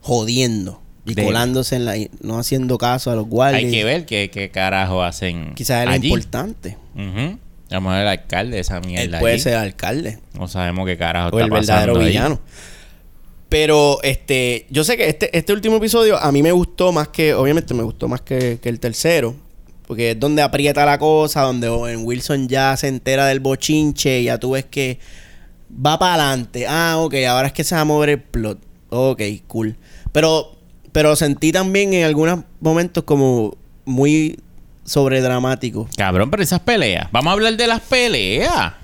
jodiendo 0.00 0.80
y 1.04 1.14
Debe. 1.14 1.26
colándose 1.28 1.76
en 1.76 1.84
la, 1.84 1.94
no 2.20 2.38
haciendo 2.38 2.78
caso 2.78 3.10
a 3.10 3.16
los 3.16 3.26
guardias. 3.26 3.64
Hay 3.64 3.70
que 3.70 3.84
ver 3.84 4.06
qué, 4.06 4.30
qué 4.32 4.50
carajo 4.50 5.02
hacen 5.02 5.54
Quizás 5.54 5.82
él 5.84 5.88
es 5.90 5.94
allí. 5.96 6.08
importante. 6.08 6.76
Vamos 7.70 7.92
a 7.92 7.96
ver 7.98 8.02
el 8.02 8.08
alcalde 8.08 8.56
de 8.56 8.60
esa 8.60 8.78
Él 8.78 8.86
mierda 8.86 9.20
puede 9.20 9.34
allí. 9.34 9.42
ser 9.42 9.54
alcalde. 9.54 10.18
No 10.38 10.48
sabemos 10.48 10.86
qué 10.86 10.96
carajo 10.98 11.28
o 11.28 11.38
está 11.38 11.44
el 11.44 11.50
verdadero 11.50 11.92
pasando 11.94 12.08
villano. 12.08 12.40
Pero 13.48 13.98
este, 14.02 14.66
yo 14.70 14.84
sé 14.84 14.96
que 14.96 15.08
este, 15.08 15.36
este 15.36 15.52
último 15.52 15.76
episodio 15.76 16.16
a 16.18 16.30
mí 16.30 16.42
me 16.42 16.52
gustó 16.52 16.92
más 16.92 17.08
que, 17.08 17.34
obviamente 17.34 17.74
me 17.74 17.82
gustó 17.82 18.06
más 18.08 18.20
que, 18.20 18.58
que 18.62 18.68
el 18.68 18.78
tercero. 18.78 19.34
Porque 19.86 20.12
es 20.12 20.20
donde 20.20 20.40
aprieta 20.42 20.84
la 20.86 20.98
cosa, 20.98 21.42
donde 21.42 21.66
Owen 21.68 22.04
Wilson 22.04 22.48
ya 22.48 22.76
se 22.76 22.86
entera 22.86 23.26
del 23.26 23.40
bochinche 23.40 24.20
y 24.20 24.24
ya 24.24 24.38
tú 24.38 24.52
ves 24.52 24.64
que 24.66 25.00
va 25.84 25.98
para 25.98 26.28
adelante. 26.30 26.64
Ah, 26.68 26.96
ok, 26.98 27.14
ahora 27.28 27.48
es 27.48 27.52
que 27.52 27.64
se 27.64 27.74
va 27.74 27.80
a 27.80 27.84
mover 27.84 28.10
el 28.10 28.20
plot. 28.22 28.60
Ok, 28.90 29.22
cool. 29.46 29.76
Pero, 30.12 30.56
pero 30.92 31.16
sentí 31.16 31.52
también 31.52 31.94
en 31.94 32.04
algunos 32.04 32.40
momentos 32.60 33.04
como 33.04 33.56
muy 33.84 34.38
sobredramático. 34.84 35.88
Cabrón, 35.96 36.30
pero 36.30 36.42
esas 36.42 36.60
peleas. 36.60 37.08
Vamos 37.12 37.30
a 37.30 37.32
hablar 37.34 37.56
de 37.56 37.66
las 37.66 37.80
peleas. 37.80 38.74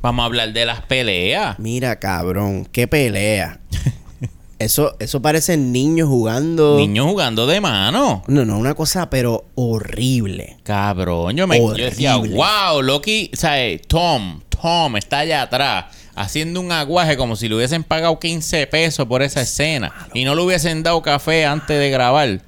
Vamos 0.00 0.22
a 0.22 0.26
hablar 0.26 0.52
de 0.52 0.66
las 0.66 0.82
peleas. 0.82 1.58
Mira, 1.58 1.98
cabrón, 1.98 2.68
qué 2.70 2.86
pelea. 2.86 3.60
eso, 4.58 4.94
eso 5.00 5.20
parece 5.20 5.56
niños 5.56 6.08
jugando. 6.08 6.76
Niños 6.76 7.06
jugando 7.06 7.46
de 7.46 7.60
mano. 7.60 8.22
No, 8.28 8.44
no, 8.44 8.58
una 8.58 8.74
cosa, 8.74 9.10
pero 9.10 9.46
horrible. 9.56 10.58
Cabrón, 10.62 11.36
yo 11.36 11.46
me 11.46 11.58
yo 11.58 11.72
decía, 11.72 12.16
wow, 12.16 12.82
Loki, 12.82 13.30
o 13.32 13.36
sea, 13.36 13.64
eh, 13.64 13.80
Tom, 13.88 14.42
Tom 14.48 14.96
está 14.96 15.20
allá 15.20 15.42
atrás 15.42 15.86
haciendo 16.16 16.60
un 16.60 16.70
aguaje 16.72 17.16
como 17.16 17.36
si 17.36 17.48
le 17.48 17.56
hubiesen 17.56 17.82
pagado 17.84 18.18
15 18.18 18.66
pesos 18.68 19.06
por 19.06 19.22
esa 19.22 19.40
escena 19.42 19.92
y 20.14 20.24
no 20.24 20.34
le 20.34 20.42
hubiesen 20.42 20.82
dado 20.82 21.02
café 21.02 21.44
antes 21.46 21.78
de 21.78 21.90
grabar. 21.90 22.40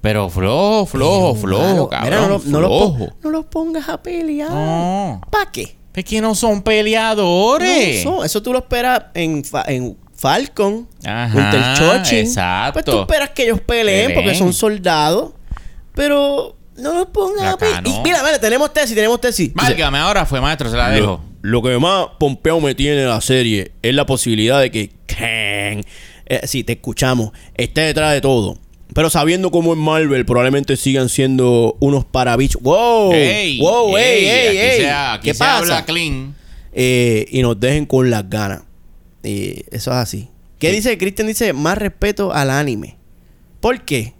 Pero 0.00 0.28
flojo, 0.28 0.84
flojo, 0.86 1.34
Pero, 1.34 1.40
flojo, 1.40 1.88
cabrón, 1.88 2.08
mira, 2.10 2.20
no, 2.22 2.28
lo- 2.28 2.42
no 2.44 2.60
lo 2.60 2.68
flojo. 2.68 2.98
pon- 2.98 3.14
no 3.22 3.30
los 3.30 3.44
pongas 3.46 3.88
a 3.88 4.02
pelear. 4.02 4.50
No. 4.50 5.20
¿Para 5.30 5.50
qué? 5.52 5.76
Es 5.94 6.04
que 6.04 6.20
no 6.20 6.34
son 6.34 6.62
peleadores. 6.62 8.04
No, 8.04 8.16
eso, 8.16 8.24
eso 8.24 8.42
tú 8.42 8.52
lo 8.52 8.58
esperas 8.60 9.04
en, 9.14 9.44
Fa- 9.44 9.64
en 9.68 9.96
Falcon, 10.16 10.88
Ajá, 11.04 11.36
Winter 11.36 11.62
Churchill. 11.76 12.18
exacto. 12.20 12.72
Pues 12.72 12.84
tú 12.84 13.00
esperas 13.00 13.30
que 13.30 13.44
ellos 13.44 13.60
peleen 13.60 14.08
Peleen. 14.08 14.14
porque 14.24 14.36
son 14.38 14.52
soldados, 14.52 15.32
pero 15.94 16.56
no 16.76 16.94
los 16.94 17.06
pongas 17.06 17.54
a 17.54 17.56
pelear. 17.56 17.82
no. 17.82 17.88
Y 17.88 18.00
mira, 18.00 18.22
mira, 18.24 18.38
tenemos 18.40 18.72
tesis, 18.72 18.94
tenemos 18.94 19.20
tesis. 19.20 19.52
Válgame, 19.54 19.98
ahora 19.98 20.24
fue 20.26 20.40
maestro, 20.40 20.70
se 20.70 20.76
la 20.76 20.90
dejo. 20.90 21.20
Lo, 21.42 21.60
que 21.62 21.78
más 21.78 22.06
pompeo 22.18 22.60
me 22.60 22.74
tiene 22.74 23.04
la 23.04 23.20
serie 23.20 23.72
es 23.82 23.94
la 23.94 24.06
posibilidad 24.06 24.60
de 24.60 24.70
que 24.70 24.90
Kang, 25.06 25.84
eh, 26.26 26.40
sí, 26.44 26.64
te 26.64 26.72
escuchamos, 26.74 27.32
esté 27.54 27.82
detrás 27.82 28.12
de 28.14 28.20
todo. 28.20 28.58
Pero 28.94 29.10
sabiendo 29.10 29.50
cómo 29.50 29.72
es 29.72 29.78
Marvel, 29.78 30.24
probablemente 30.26 30.76
sigan 30.76 31.08
siendo 31.08 31.76
unos 31.80 32.04
parabichos. 32.04 32.60
¡Wow! 32.62 33.12
Ey, 33.12 33.58
¡Wow! 33.58 33.96
¡Ey, 33.96 34.24
ey, 34.26 34.56
ey! 34.58 34.80
se- 34.80 34.90
aquí 34.90 35.30
¿Qué 35.30 35.34
pasa? 35.34 35.58
habla 35.58 35.84
clean. 35.84 36.34
Eh, 36.72 37.26
y 37.30 37.42
nos 37.42 37.58
dejen 37.58 37.86
con 37.86 38.10
las 38.10 38.28
ganas. 38.28 38.62
Eh, 39.22 39.62
eso 39.70 39.90
es 39.90 39.96
así. 39.96 40.28
¿Qué 40.58 40.70
dice? 40.70 40.96
Christian 40.98 41.26
dice, 41.26 41.52
más 41.54 41.76
respeto 41.78 42.32
al 42.32 42.50
anime. 42.50 42.96
¿Por 43.60 43.82
qué? 43.84 44.12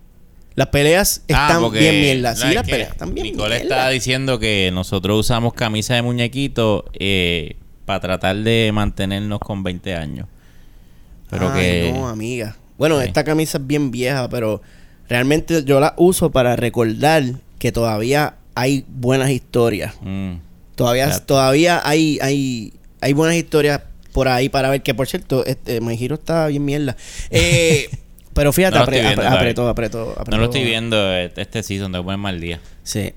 Las 0.54 0.68
peleas 0.68 1.22
Ah, 1.32 1.48
están 1.50 1.70
bien 1.72 2.00
mierda. 2.00 2.36
Sí, 2.36 2.52
las 2.54 2.68
peleas 2.68 2.90
están 2.90 3.14
bien 3.14 3.28
Nicole 3.28 3.58
mierda. 3.60 3.76
está 3.76 3.88
diciendo 3.90 4.38
que 4.38 4.70
nosotros 4.72 5.18
usamos 5.20 5.54
camisa 5.54 5.94
de 5.94 6.02
muñequito 6.02 6.84
eh, 6.98 7.56
para 7.86 8.00
tratar 8.00 8.36
de 8.36 8.70
mantenernos 8.72 9.40
con 9.40 9.62
20 9.62 9.94
años. 9.94 10.26
Pero 11.30 11.50
Ay, 11.52 11.60
que... 11.62 11.92
no, 11.94 12.08
amiga. 12.08 12.56
Bueno, 12.78 13.00
Sí. 13.00 13.06
esta 13.06 13.24
camisa 13.24 13.58
es 13.58 13.66
bien 13.66 13.90
vieja, 13.90 14.28
pero 14.28 14.60
realmente 15.08 15.64
yo 15.64 15.80
la 15.80 15.94
uso 15.96 16.30
para 16.30 16.56
recordar 16.56 17.24
que 17.58 17.72
todavía 17.72 18.34
hay 18.54 18.84
buenas 18.88 19.30
historias. 19.30 19.94
Mm. 20.02 20.34
Todavía, 20.74 21.18
todavía 21.20 21.80
hay, 21.84 22.18
hay, 22.20 22.72
hay 23.00 23.12
buenas 23.12 23.36
historias 23.36 23.80
por 24.12 24.28
ahí 24.28 24.48
para 24.48 24.68
ver. 24.68 24.82
Que 24.82 24.94
por 24.94 25.06
cierto, 25.06 25.44
este, 25.46 25.80
My 25.80 25.96
Hero 26.02 26.16
está 26.16 26.46
bien 26.48 26.64
mierda. 26.64 26.96
Eh, 27.30 27.88
pero 28.34 28.52
fíjate, 28.52 28.76
No 28.76 28.82
apretó, 28.82 29.28
apretó, 29.28 29.68
apretó. 29.68 30.24
No 30.30 30.38
lo 30.38 30.44
estoy 30.44 30.64
viendo 30.64 30.96
eh, 31.12 31.32
este 31.36 31.62
season, 31.62 31.92
de 31.92 31.98
buen 31.98 32.20
mal 32.20 32.40
día. 32.40 32.60
Sí. 32.82 33.14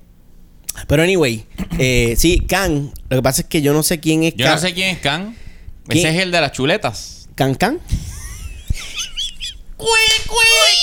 Pero 0.86 1.02
anyway, 1.02 1.46
eh, 1.78 2.14
sí, 2.16 2.40
Can. 2.40 2.92
Lo 3.08 3.16
que 3.16 3.22
pasa 3.22 3.42
es 3.42 3.48
que 3.48 3.62
yo 3.62 3.72
no 3.72 3.82
sé 3.82 3.98
quién 3.98 4.24
es 4.24 4.34
Yo 4.34 4.48
no 4.48 4.58
sé 4.58 4.74
quién 4.74 4.90
es 4.90 5.00
Khan. 5.00 5.34
¿Quién? 5.88 6.06
Ese 6.06 6.16
es 6.16 6.22
el 6.22 6.30
de 6.30 6.40
las 6.40 6.52
chuletas. 6.52 7.28
Can 7.34 7.54
Can. 7.54 7.80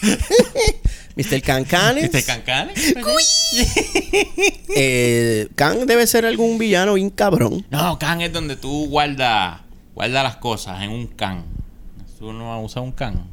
Mr. 1.22 1.42
Can 1.42 1.64
Canes. 1.64 2.04
¿Este 2.04 2.22
Cancan? 2.22 2.70
Eh, 4.76 5.48
Can 5.54 5.86
debe 5.86 6.06
ser 6.06 6.24
algún 6.26 6.58
villano 6.58 6.94
bien 6.94 7.10
cabrón. 7.10 7.66
No, 7.70 7.98
can 7.98 8.20
es 8.20 8.32
donde 8.32 8.56
tú 8.56 8.86
guardas 8.88 9.60
guarda 9.94 10.22
las 10.22 10.36
cosas 10.36 10.82
en 10.82 10.90
un 10.90 11.06
can. 11.08 11.44
Tú 12.18 12.32
no 12.32 12.60
usas 12.62 12.82
un 12.82 12.92
can. 12.92 13.24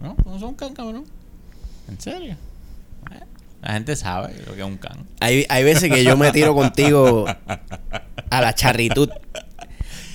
¿No? 0.00 0.16
No 0.24 0.32
usas 0.32 0.48
un 0.48 0.54
can, 0.54 0.74
cabrón. 0.74 1.04
¿En 1.88 2.00
serio? 2.00 2.36
Eh, 3.12 3.20
La 3.62 3.72
gente 3.74 3.96
sabe 3.96 4.34
lo 4.46 4.54
que 4.54 4.60
es 4.60 4.66
un 4.66 4.76
can. 4.78 5.06
Hay, 5.20 5.44
hay 5.48 5.64
veces 5.64 5.90
que 5.90 6.04
yo 6.04 6.16
me 6.16 6.30
tiro 6.30 6.54
contigo 6.54 7.26
a 8.30 8.40
la 8.40 8.54
charritud. 8.54 9.10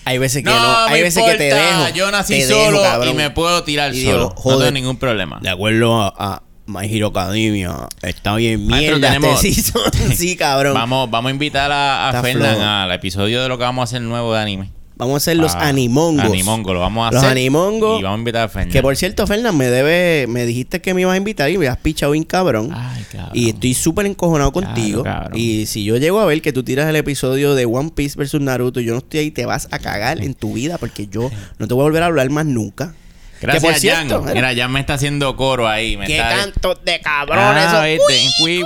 Hay 0.06 0.18
veces 0.18 0.44
que 0.44 0.50
no. 0.50 0.78
Hay 0.88 0.94
me 0.94 1.04
veces 1.04 1.24
que 1.24 1.36
te 1.36 1.54
dejo. 1.54 1.90
Yo 1.94 2.10
nací 2.10 2.42
dejo, 2.42 2.54
solo 2.54 3.06
y 3.06 3.14
me 3.14 3.30
puedo 3.30 3.64
tirar 3.64 3.94
Y 3.94 4.00
digo, 4.00 4.12
solo. 4.14 4.30
no 4.30 4.36
joder. 4.36 4.60
tengo 4.60 4.72
ningún 4.72 4.98
problema. 4.98 5.40
De 5.42 5.50
acuerdo 5.50 6.02
a, 6.02 6.14
a 6.18 6.44
My 6.70 6.86
Hero 6.86 7.08
Academia, 7.08 7.74
está 8.04 8.36
bien 8.36 8.66
mierda 8.68 9.08
tenemos- 9.14 9.44
este 9.44 10.16
sí, 10.16 10.36
cabrón. 10.36 10.74
Vamos, 10.76 10.90
Vamos, 11.00 11.12
vamos 11.12 11.30
a 11.30 11.34
invitar 11.34 11.72
a, 11.72 12.10
a 12.10 12.22
Fernan 12.22 12.60
al 12.62 12.92
episodio 12.92 13.42
de 13.42 13.50
lo 13.50 13.58
que 13.58 13.64
vamos 13.64 13.82
a 13.82 13.84
hacer 13.86 14.02
nuevo 14.02 14.34
de 14.34 14.40
anime. 14.40 14.70
a 15.00 15.16
hacer 15.16 15.38
los 15.38 15.56
Ah, 15.56 15.68
animongos. 15.70 16.26
Animongos, 16.26 16.74
lo 16.74 16.80
vamos 16.82 17.08
a 17.08 17.12
Los 17.12 17.24
hacer. 17.24 17.32
animongos. 17.32 18.00
Y 18.00 18.04
vamos 18.04 18.18
a 18.18 18.20
invitar 18.20 18.44
a 18.44 18.50
Fernan. 18.50 18.72
Que 18.72 18.82
por 18.84 18.96
cierto, 18.98 19.26
Fernan, 19.26 19.58
me 19.58 19.66
debe, 19.68 20.28
me 20.28 20.46
dijiste 20.46 20.80
que 20.82 20.94
me 20.94 21.02
ibas 21.02 21.14
a 21.14 21.18
invitar 21.18 21.50
y 21.50 21.58
me 21.58 21.68
has 21.68 21.78
pichado 21.78 22.12
bien 22.12 22.24
cabrón. 22.24 22.70
Ay, 22.74 23.04
cabrón. 23.12 23.32
Y 23.34 23.50
estoy 23.50 23.74
súper 23.74 24.06
encojonado 24.06 24.52
contigo. 24.52 25.02
cabrón. 25.04 25.40
Y 25.40 25.66
si 25.66 25.84
yo 25.86 25.98
llego 25.98 26.20
a 26.20 26.26
ver 26.26 26.42
que 26.42 26.54
tú 26.54 26.64
tiras 26.64 26.88
el 26.90 26.98
episodio 26.98 27.56
de 27.56 27.66
One 27.66 27.92
Piece 27.96 28.16
versus 28.18 28.42
Naruto, 28.42 28.80
yo 28.80 28.92
no 28.94 29.00
estoy 29.00 29.22
ahí, 29.22 29.32
te 29.32 29.46
vas 29.46 29.68
a 29.72 29.80
cagar 29.80 30.22
en 30.22 30.34
tu 30.36 30.54
vida 30.54 30.78
porque 30.78 31.08
yo 31.08 31.32
no 31.58 31.68
te 31.68 31.74
voy 31.74 31.82
a 31.82 31.86
volver 31.86 32.04
a 32.04 32.08
hablar 32.08 32.30
más 32.30 32.46
nunca. 32.46 32.94
Gracias, 33.42 33.64
que 33.64 33.70
por 33.72 33.80
cierto, 33.80 34.24
Jan. 34.24 34.34
mira. 34.34 34.54
Jan 34.56 34.72
me 34.72 34.80
está 34.80 34.96
haciendo 34.96 35.36
coro 35.36 35.68
ahí. 35.68 35.96
Me 35.98 36.06
¡Qué 36.08 36.18
está... 36.18 36.36
cantos 36.36 36.78
de 36.84 37.00
cabrón! 37.00 37.38
Ah, 37.40 37.86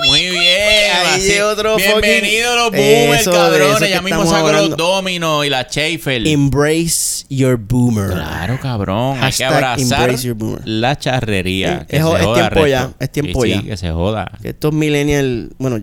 muy 0.07 0.29
bien. 0.29 0.91
Así. 1.13 1.39
otro 1.39 1.75
Bienvenido 1.77 2.55
los 2.55 2.71
boomers, 2.71 3.21
Eso 3.21 3.31
cabrones. 3.31 3.89
Ya 3.89 4.01
mismo 4.01 4.25
saco 4.25 4.47
hablando. 4.47 4.69
los 4.69 4.77
dominos 4.77 5.45
y 5.45 5.49
la 5.49 5.63
Schaefer. 5.63 6.27
Embrace 6.27 7.25
your 7.29 7.57
boomer. 7.57 8.11
Claro, 8.11 8.59
cabrón. 8.61 9.17
Hay 9.21 9.31
que 9.31 9.45
abrazar 9.45 9.79
embrace 10.09 10.27
your 10.27 10.35
boomer. 10.35 10.61
la 10.65 10.97
charrería. 10.97 11.79
Es- 11.81 11.87
Que 11.87 11.97
es 11.97 12.03
es 12.03 12.33
tiempo 12.33 12.67
ya, 12.67 12.91
es 12.99 13.11
tiempo 13.11 13.43
Sí, 13.43 13.49
ya. 13.49 13.61
Sí, 13.61 13.67
que 13.67 13.77
se 13.77 13.91
joda. 13.91 14.31
Que 14.41 14.49
estos 14.49 14.73
millennials, 14.73 15.49
bueno, 15.57 15.81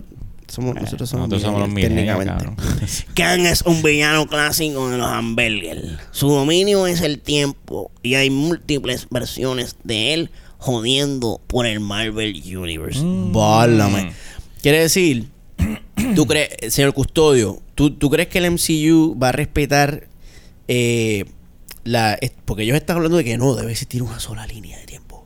somos, 0.51 0.75
nosotros 0.75 1.09
somos 1.09 1.29
Nosotros 1.29 1.41
somos 1.41 1.67
los 1.67 1.81
técnicamente. 1.81 2.45
Kang 3.13 3.45
es 3.45 3.61
un 3.63 3.81
villano 3.81 4.27
clásico 4.27 4.89
de 4.89 4.97
los 4.97 5.07
hamburgers. 5.07 5.99
Su 6.11 6.29
dominio 6.29 6.87
es 6.87 7.01
el 7.01 7.19
tiempo 7.19 7.91
y 8.03 8.15
hay 8.15 8.29
múltiples 8.29 9.07
versiones 9.09 9.75
de 9.83 10.13
él 10.13 10.31
jodiendo 10.57 11.41
por 11.47 11.65
el 11.65 11.79
Marvel 11.79 12.41
Universe. 12.45 13.01
Mm. 13.01 13.31
Válame. 13.33 14.13
Quiere 14.61 14.79
decir, 14.79 15.27
tú 16.15 16.27
crees, 16.27 16.73
señor 16.73 16.93
Custodio, 16.93 17.59
¿tú, 17.73 17.91
tú 17.91 18.09
crees 18.09 18.27
que 18.27 18.37
el 18.37 18.51
MCU 18.51 19.17
va 19.17 19.29
a 19.29 19.31
respetar 19.31 20.07
eh, 20.67 21.25
la. 21.83 22.17
Porque 22.45 22.63
ellos 22.63 22.77
están 22.77 22.97
hablando 22.97 23.17
de 23.17 23.23
que 23.23 23.37
no, 23.37 23.55
debe 23.55 23.71
existir 23.71 24.03
una 24.03 24.19
sola 24.19 24.45
línea 24.47 24.77
de 24.77 24.85
tiempo. 24.85 25.25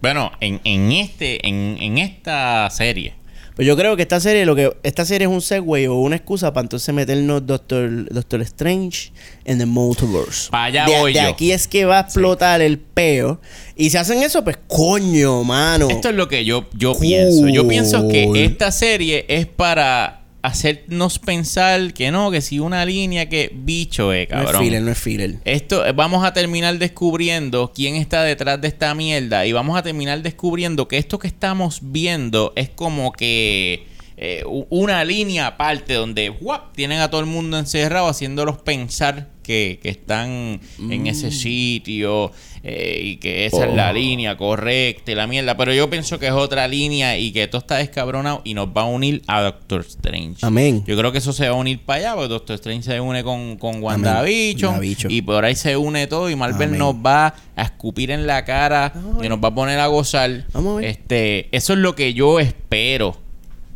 Bueno, 0.00 0.32
en, 0.40 0.62
en 0.64 0.92
este, 0.92 1.46
en, 1.46 1.76
en 1.78 1.98
esta 1.98 2.70
serie. 2.70 3.14
Pues 3.54 3.68
yo 3.68 3.76
creo 3.76 3.96
que 3.96 4.02
esta 4.02 4.18
serie, 4.18 4.46
lo 4.46 4.56
que 4.56 4.74
esta 4.82 5.04
serie 5.04 5.26
es 5.26 5.32
un 5.32 5.42
segue 5.42 5.88
o 5.88 5.96
una 5.96 6.16
excusa 6.16 6.52
para 6.52 6.64
entonces 6.64 6.94
meternos 6.94 7.46
Doctor, 7.46 8.08
Doctor 8.08 8.40
Strange 8.42 9.12
en 9.44 9.58
the 9.58 9.66
multiverse. 9.66 10.50
Pa' 10.50 10.64
allá 10.64 10.86
de, 10.86 10.98
voy 10.98 11.12
de 11.12 11.20
yo. 11.20 11.28
aquí 11.28 11.52
es 11.52 11.68
que 11.68 11.84
va 11.84 11.98
a 11.98 12.00
explotar 12.02 12.62
el 12.62 12.78
peo. 12.78 13.40
Y 13.76 13.90
si 13.90 13.98
hacen 13.98 14.22
eso, 14.22 14.42
pues 14.42 14.58
coño, 14.66 15.44
mano. 15.44 15.90
Esto 15.90 16.08
es 16.08 16.14
lo 16.14 16.28
que 16.28 16.44
yo, 16.44 16.66
yo 16.74 16.98
pienso. 16.98 17.48
Yo 17.48 17.68
pienso 17.68 18.08
que 18.08 18.30
esta 18.44 18.72
serie 18.72 19.26
es 19.28 19.46
para 19.46 20.21
hacernos 20.42 21.18
pensar 21.20 21.94
que 21.94 22.10
no, 22.10 22.30
que 22.30 22.40
si 22.40 22.58
una 22.58 22.84
línea 22.84 23.28
que 23.28 23.50
bicho 23.54 24.12
eh, 24.12 24.28
no 24.30 24.38
es 24.38 24.44
cabrón. 24.44 24.64
filler, 24.64 24.82
no 24.82 24.90
es 24.90 24.98
filler. 24.98 25.36
Esto 25.44 25.86
eh, 25.86 25.92
vamos 25.92 26.24
a 26.24 26.32
terminar 26.32 26.78
descubriendo 26.78 27.72
quién 27.74 27.94
está 27.94 28.24
detrás 28.24 28.60
de 28.60 28.68
esta 28.68 28.94
mierda 28.94 29.46
y 29.46 29.52
vamos 29.52 29.78
a 29.78 29.82
terminar 29.82 30.20
descubriendo 30.22 30.88
que 30.88 30.98
esto 30.98 31.18
que 31.18 31.28
estamos 31.28 31.80
viendo 31.82 32.52
es 32.56 32.68
como 32.68 33.12
que 33.12 33.86
eh, 34.16 34.42
una 34.68 35.04
línea 35.04 35.46
aparte 35.46 35.94
donde 35.94 36.28
¡guap! 36.28 36.74
tienen 36.74 37.00
a 37.00 37.08
todo 37.08 37.20
el 37.20 37.26
mundo 37.26 37.58
encerrado 37.58 38.08
haciéndolos 38.08 38.58
pensar 38.58 39.28
que, 39.42 39.78
que 39.82 39.88
están 39.88 40.60
en 40.78 41.06
ese 41.06 41.30
sitio 41.30 42.30
eh, 42.64 43.00
y 43.02 43.16
que 43.16 43.46
esa 43.46 43.66
es 43.66 43.74
la 43.74 43.90
Oh. 43.90 43.92
línea 43.92 44.36
correcta 44.36 45.10
y 45.10 45.14
la 45.16 45.26
mierda. 45.26 45.56
Pero 45.56 45.74
yo 45.74 45.90
pienso 45.90 46.18
que 46.18 46.26
es 46.28 46.32
otra 46.32 46.68
línea 46.68 47.18
y 47.18 47.32
que 47.32 47.42
esto 47.42 47.58
está 47.58 47.76
descabronado 47.78 48.40
y 48.44 48.54
nos 48.54 48.68
va 48.68 48.82
a 48.82 48.84
unir 48.84 49.22
a 49.26 49.40
Doctor 49.42 49.80
Strange. 49.80 50.36
Amén. 50.46 50.84
Yo 50.86 50.96
creo 50.96 51.10
que 51.12 51.18
eso 51.18 51.32
se 51.32 51.48
va 51.48 51.56
a 51.56 51.58
unir 51.58 51.80
para 51.80 51.98
allá 51.98 52.14
porque 52.14 52.28
Doctor 52.28 52.54
Strange 52.54 52.84
se 52.84 53.00
une 53.00 53.24
con, 53.24 53.56
con 53.56 53.82
WandaVision 53.82 54.70
WandaVision. 54.74 55.10
y 55.12 55.22
por 55.22 55.44
ahí 55.44 55.56
se 55.56 55.76
une 55.76 56.06
todo 56.06 56.30
y 56.30 56.36
Marvel 56.36 56.68
Amén. 56.68 56.78
nos 56.78 56.94
va 56.94 57.34
a 57.56 57.62
escupir 57.62 58.10
en 58.12 58.26
la 58.26 58.44
cara 58.44 58.92
y 59.22 59.28
nos 59.28 59.38
va 59.42 59.48
a 59.48 59.54
poner 59.54 59.80
a 59.80 59.88
gozar. 59.88 60.44
Vamos 60.52 60.74
a 60.74 60.80
ver. 60.80 60.84
Este, 60.90 61.48
eso 61.56 61.72
es 61.72 61.78
lo 61.80 61.94
que 61.96 62.14
yo 62.14 62.38
espero. 62.40 63.16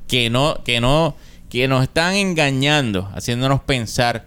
Que 0.07 0.31
no, 0.31 0.63
que 0.65 0.81
no, 0.81 1.17
que 1.51 1.67
nos 1.67 1.83
están 1.83 2.15
engañando, 2.15 3.11
haciéndonos 3.15 3.61
pensar 3.63 4.27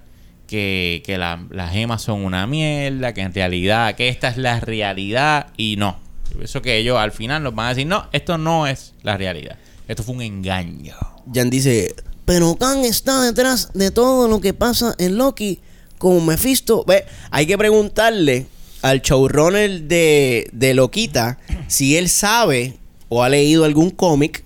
que, 0.49 1.03
que 1.05 1.17
la- 1.17 1.45
las 1.51 1.71
gemas 1.71 2.01
son 2.01 2.25
una 2.25 2.47
mierda, 2.47 3.13
que 3.13 3.21
en 3.21 3.33
realidad, 3.33 3.95
que 3.95 4.09
esta 4.09 4.27
es 4.29 4.37
la 4.37 4.59
realidad 4.59 5.47
y 5.55 5.75
no. 5.77 5.97
Eso 6.41 6.61
que 6.61 6.77
ellos 6.77 6.97
al 6.97 7.11
final 7.11 7.43
nos 7.43 7.55
van 7.55 7.67
a 7.67 7.69
decir, 7.69 7.87
no, 7.87 8.07
esto 8.11 8.37
no 8.37 8.67
es 8.67 8.93
la 9.03 9.15
realidad. 9.17 9.57
Esto 9.87 10.03
fue 10.03 10.15
un 10.15 10.21
engaño. 10.21 10.95
Jan 11.33 11.49
dice, 11.49 11.95
Pero 12.25 12.55
Kang 12.55 12.83
está 12.85 13.23
detrás 13.23 13.71
de 13.73 13.91
todo 13.91 14.27
lo 14.27 14.39
que 14.41 14.53
pasa 14.53 14.93
en 14.99 15.17
Loki 15.17 15.59
como 15.97 16.21
Mephisto. 16.21 16.83
ve, 16.87 17.05
hay 17.31 17.45
que 17.47 17.57
preguntarle 17.57 18.45
al 18.81 19.01
showrunner 19.01 19.81
de, 19.83 20.49
de 20.53 20.73
Loquita 20.73 21.37
si 21.67 21.97
él 21.97 22.07
sabe 22.09 22.77
o 23.09 23.23
ha 23.23 23.29
leído 23.29 23.65
algún 23.65 23.89
cómic 23.89 24.43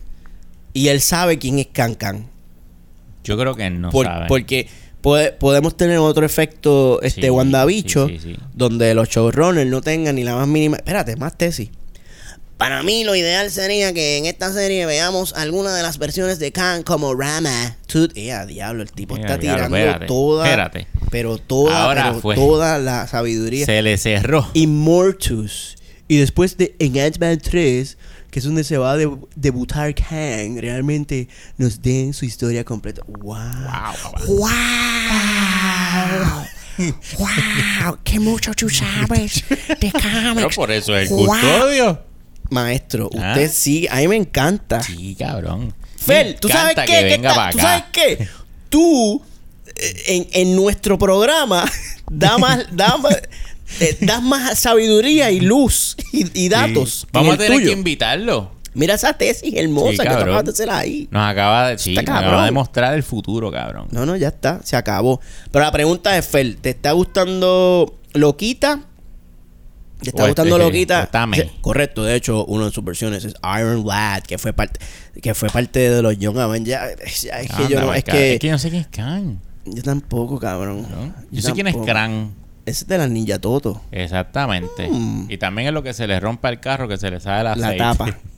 y 0.73 0.87
él 0.87 1.01
sabe 1.01 1.37
quién 1.39 1.59
es 1.59 1.67
Can 1.67 1.95
Can. 1.95 2.27
Yo 3.23 3.37
creo 3.37 3.55
que 3.55 3.69
no 3.69 3.89
Por- 3.89 4.05
saben. 4.05 4.27
porque 4.27 4.67
puede- 5.03 5.31
podemos 5.33 5.77
tener 5.77 5.99
otro 5.99 6.25
efecto 6.25 6.99
este 7.03 7.21
Sí, 7.23 7.29
WandaVicho 7.29 8.07
sí, 8.07 8.17
sí, 8.19 8.33
sí. 8.33 8.39
donde 8.55 8.95
los 8.95 9.07
showrunners 9.09 9.69
no 9.69 9.81
tengan 9.81 10.15
ni 10.15 10.23
la 10.23 10.35
más 10.35 10.47
mínima 10.47 10.77
espérate 10.77 11.15
más 11.17 11.37
tesis 11.37 11.69
Para 12.57 12.81
mí 12.83 13.03
lo 13.03 13.13
ideal 13.15 13.51
sería 13.51 13.93
que 13.93 14.17
en 14.17 14.25
esta 14.25 14.53
serie 14.53 14.85
veamos 14.85 15.33
alguna 15.33 15.75
de 15.75 15.81
las 15.83 15.97
versiones 15.97 16.39
de 16.39 16.51
Kang 16.53 16.83
como 16.83 17.13
Rama. 17.13 17.75
Tú, 17.87 18.07
ea, 18.15 18.45
diablo 18.45 18.83
el 18.83 18.91
tipo 18.91 19.15
Mira, 19.15 19.27
está 19.27 19.37
diablo, 19.41 19.57
tirando 19.65 19.77
espérate, 19.77 20.05
toda 20.05 20.45
espérate. 20.45 20.87
pero 21.11 21.37
toda 21.39 21.83
Ahora 21.85 22.03
pero 22.09 22.21
fue. 22.21 22.35
toda 22.35 22.77
la 22.79 23.07
sabiduría 23.07 23.65
Se 23.65 23.81
le 23.81 23.97
cerró. 23.97 24.47
Immortus 24.53 25.75
y 26.07 26.17
después 26.17 26.55
de 26.57 26.75
en 26.79 26.97
Ant-Man 26.99 27.39
3 27.39 27.97
que 28.31 28.39
es 28.39 28.45
donde 28.45 28.63
se 28.63 28.77
va 28.77 28.93
a 28.93 28.97
deb- 28.97 29.27
debutar 29.35 29.93
Kang 29.95 30.57
realmente 30.59 31.27
nos 31.57 31.81
den 31.81 32.13
su 32.13 32.23
historia 32.25 32.63
completa 32.63 33.01
wow 33.07 33.35
¡Wow! 33.35 34.37
¡Wow! 34.37 34.49
¡Qué 38.03 38.19
mucho 38.19 38.53
tú 38.53 38.69
sabes 38.69 39.43
de 39.49 39.55
Pero 39.91 40.33
cómics! 40.35 40.55
por 40.55 40.71
eso 40.71 40.95
es 40.95 41.09
el 41.11 41.15
Wow. 41.17 41.27
custodio. 41.27 42.01
maestro 42.49 43.09
Ah. 43.17 43.33
usted 43.33 43.51
sí 43.51 43.87
a 43.89 43.95
mí 43.97 44.07
me 44.07 44.15
encanta 44.15 44.81
Sí, 44.83 45.15
cabrón. 45.17 45.73
Fel, 45.97 46.35
¿tú 46.39 46.49
sabes 46.49 46.75
qué? 46.75 46.85
Que 46.85 46.91
¿Qué 46.91 47.03
venga 47.05 47.29
tal? 47.29 47.35
para 47.37 47.51
¿Tú 47.51 47.57
sabes 47.59 47.83
qué? 47.93 48.27
Tú, 48.69 49.21
eh, 49.75 50.03
en, 50.07 50.27
en 50.33 50.55
nuestro 50.55 50.97
programa, 50.97 51.63
da 52.11 52.37
más, 52.37 52.65
da 52.71 52.97
más- 52.97 53.21
te 53.79 53.97
das 54.01 54.21
más 54.21 54.59
sabiduría 54.59 55.31
y 55.31 55.39
luz 55.39 55.95
y, 56.11 56.45
y 56.45 56.49
datos. 56.49 57.01
Sí. 57.01 57.07
Vamos 57.13 57.35
a 57.35 57.37
tener 57.37 57.53
tuyo. 57.53 57.67
que 57.67 57.71
invitarlo. 57.73 58.51
Mira 58.73 58.95
esa 58.95 59.13
tesis 59.13 59.53
hermosa 59.55 59.91
Sí, 59.91 59.97
que 59.97 60.07
acabas 60.07 60.45
de 60.45 60.51
hacer 60.51 60.69
ahí. 60.69 61.07
Nos 61.11 61.29
acaba 61.29 61.69
de, 61.69 61.77
sí, 61.77 61.95
Está 61.95 62.11
nos 62.11 62.23
acaba 62.23 62.45
de 62.45 62.51
mostrar 62.51 62.93
el 62.93 63.03
futuro, 63.03 63.51
cabrón. 63.51 63.87
No, 63.91 64.05
no, 64.05 64.15
ya 64.15 64.29
está, 64.29 64.61
se 64.63 64.75
acabó. 64.75 65.19
Pero 65.51 65.65
la 65.65 65.71
pregunta 65.71 66.17
es, 66.17 66.25
Fer, 66.25 66.55
¿te 66.55 66.71
está 66.71 66.91
gustando 66.91 67.99
Loquita? 68.13 68.79
¿Te 70.01 70.09
está 70.09 70.23
O 70.23 70.27
gustando 70.27 70.57
este, 70.57 70.67
Loquita? 70.67 71.09
Sí, 71.33 71.51
correcto, 71.61 72.03
de 72.03 72.15
hecho, 72.15 72.45
uno 72.45 72.65
de 72.65 72.71
sus 72.71 72.83
versiones 72.83 73.23
es 73.23 73.35
Iron 73.59 73.85
Lad, 73.85 74.23
que 74.23 74.37
fue 74.37 74.51
parte 74.53 74.79
que 75.21 75.33
fue 75.33 75.49
parte 75.49 75.89
de 75.89 76.01
los 76.01 76.17
Young 76.17 76.37
Avengers. 76.39 76.99
Es 77.01 77.21
que 77.21 77.31
Anda, 77.31 77.69
yo 77.69 77.79
no, 77.79 77.85
pues, 77.87 77.99
es 77.99 78.03
que, 78.03 78.33
es 78.33 78.39
que 78.39 78.47
yo 78.47 78.53
no 78.53 78.59
sé 78.59 78.69
quién 78.69 78.81
es 78.81 78.87
Khan. 78.87 79.39
yo 79.65 79.83
tampoco, 79.83 80.39
cabrón. 80.39 80.81
¿no? 80.81 81.13
Yo 81.31 81.41
sé 81.41 81.53
quién 81.53 81.67
es. 81.67 81.75
Kran. 81.75 82.33
Ese 82.65 82.83
es 82.83 82.87
de 82.87 82.97
la 82.97 83.07
Ninja 83.07 83.39
Toto. 83.39 83.81
Exactamente. 83.91 84.87
Mm. 84.89 85.27
Y 85.29 85.37
también 85.37 85.67
es 85.67 85.73
lo 85.73 85.83
que 85.83 85.93
se 85.93 86.07
le 86.07 86.19
rompe 86.19 86.47
al 86.47 86.59
carro, 86.59 86.87
que 86.87 86.97
se 86.97 87.11
le 87.11 87.19
sale 87.19 87.43
la 87.43 87.55
La 87.55 87.77
tapa. 87.77 88.17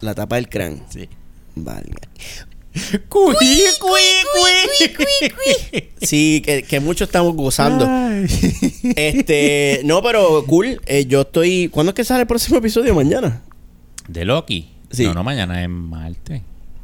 La 0.00 0.14
tapa 0.14 0.36
del 0.36 0.48
crán. 0.48 0.82
Sí. 0.88 1.08
Vale. 1.54 1.90
Cuí, 3.08 3.34
cuí, 3.80 4.00
cuí, 4.94 5.84
Sí, 6.00 6.42
que, 6.44 6.62
que 6.62 6.80
muchos 6.80 7.08
estamos 7.08 7.34
gozando. 7.34 7.88
Este, 8.96 9.80
no, 9.84 10.02
pero 10.02 10.44
cool. 10.46 10.80
Eh, 10.86 11.06
yo 11.06 11.22
estoy. 11.22 11.68
¿Cuándo 11.68 11.90
es 11.90 11.94
que 11.94 12.04
sale 12.04 12.22
el 12.22 12.26
próximo 12.26 12.58
episodio? 12.58 12.94
Mañana. 12.94 13.42
De 14.06 14.24
Loki. 14.24 14.68
Sí. 14.90 15.04
No, 15.04 15.14
no, 15.14 15.24
mañana 15.24 15.62
es 15.62 15.68
martes. 15.68 16.42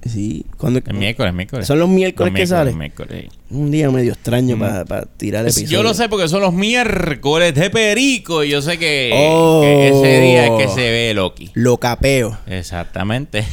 Sí. 0.08 0.44
¿Cuándo? 0.58 0.80
Es 0.86 0.92
miércoles, 0.94 1.32
miércoles. 1.32 1.66
Son 1.66 1.78
los 1.78 1.88
miércoles 1.88 2.34
que 2.34 2.46
sale. 2.46 2.72
miércoles. 2.74 3.28
Un 3.50 3.70
día 3.70 3.90
medio 3.90 4.12
extraño 4.12 4.58
para 4.58 5.06
tirar 5.06 5.40
el 5.40 5.46
Pues 5.46 5.56
episodio. 5.58 5.78
Yo 5.78 5.82
lo 5.82 5.94
sé 5.94 6.08
porque 6.10 6.28
son 6.28 6.42
los 6.42 6.52
miércoles 6.52 7.54
de 7.54 7.70
Perico 7.70 8.44
y 8.44 8.50
yo 8.50 8.60
sé 8.60 8.78
que, 8.78 9.10
Oh. 9.14 9.60
que 9.62 9.88
ese 9.88 10.20
día 10.20 10.44
es 10.46 10.50
que 10.66 10.68
se 10.68 10.90
ve 10.90 11.12
Loki. 11.14 11.50
Lo 11.54 11.78
capeo. 11.78 12.36
Exactamente. 12.46 13.44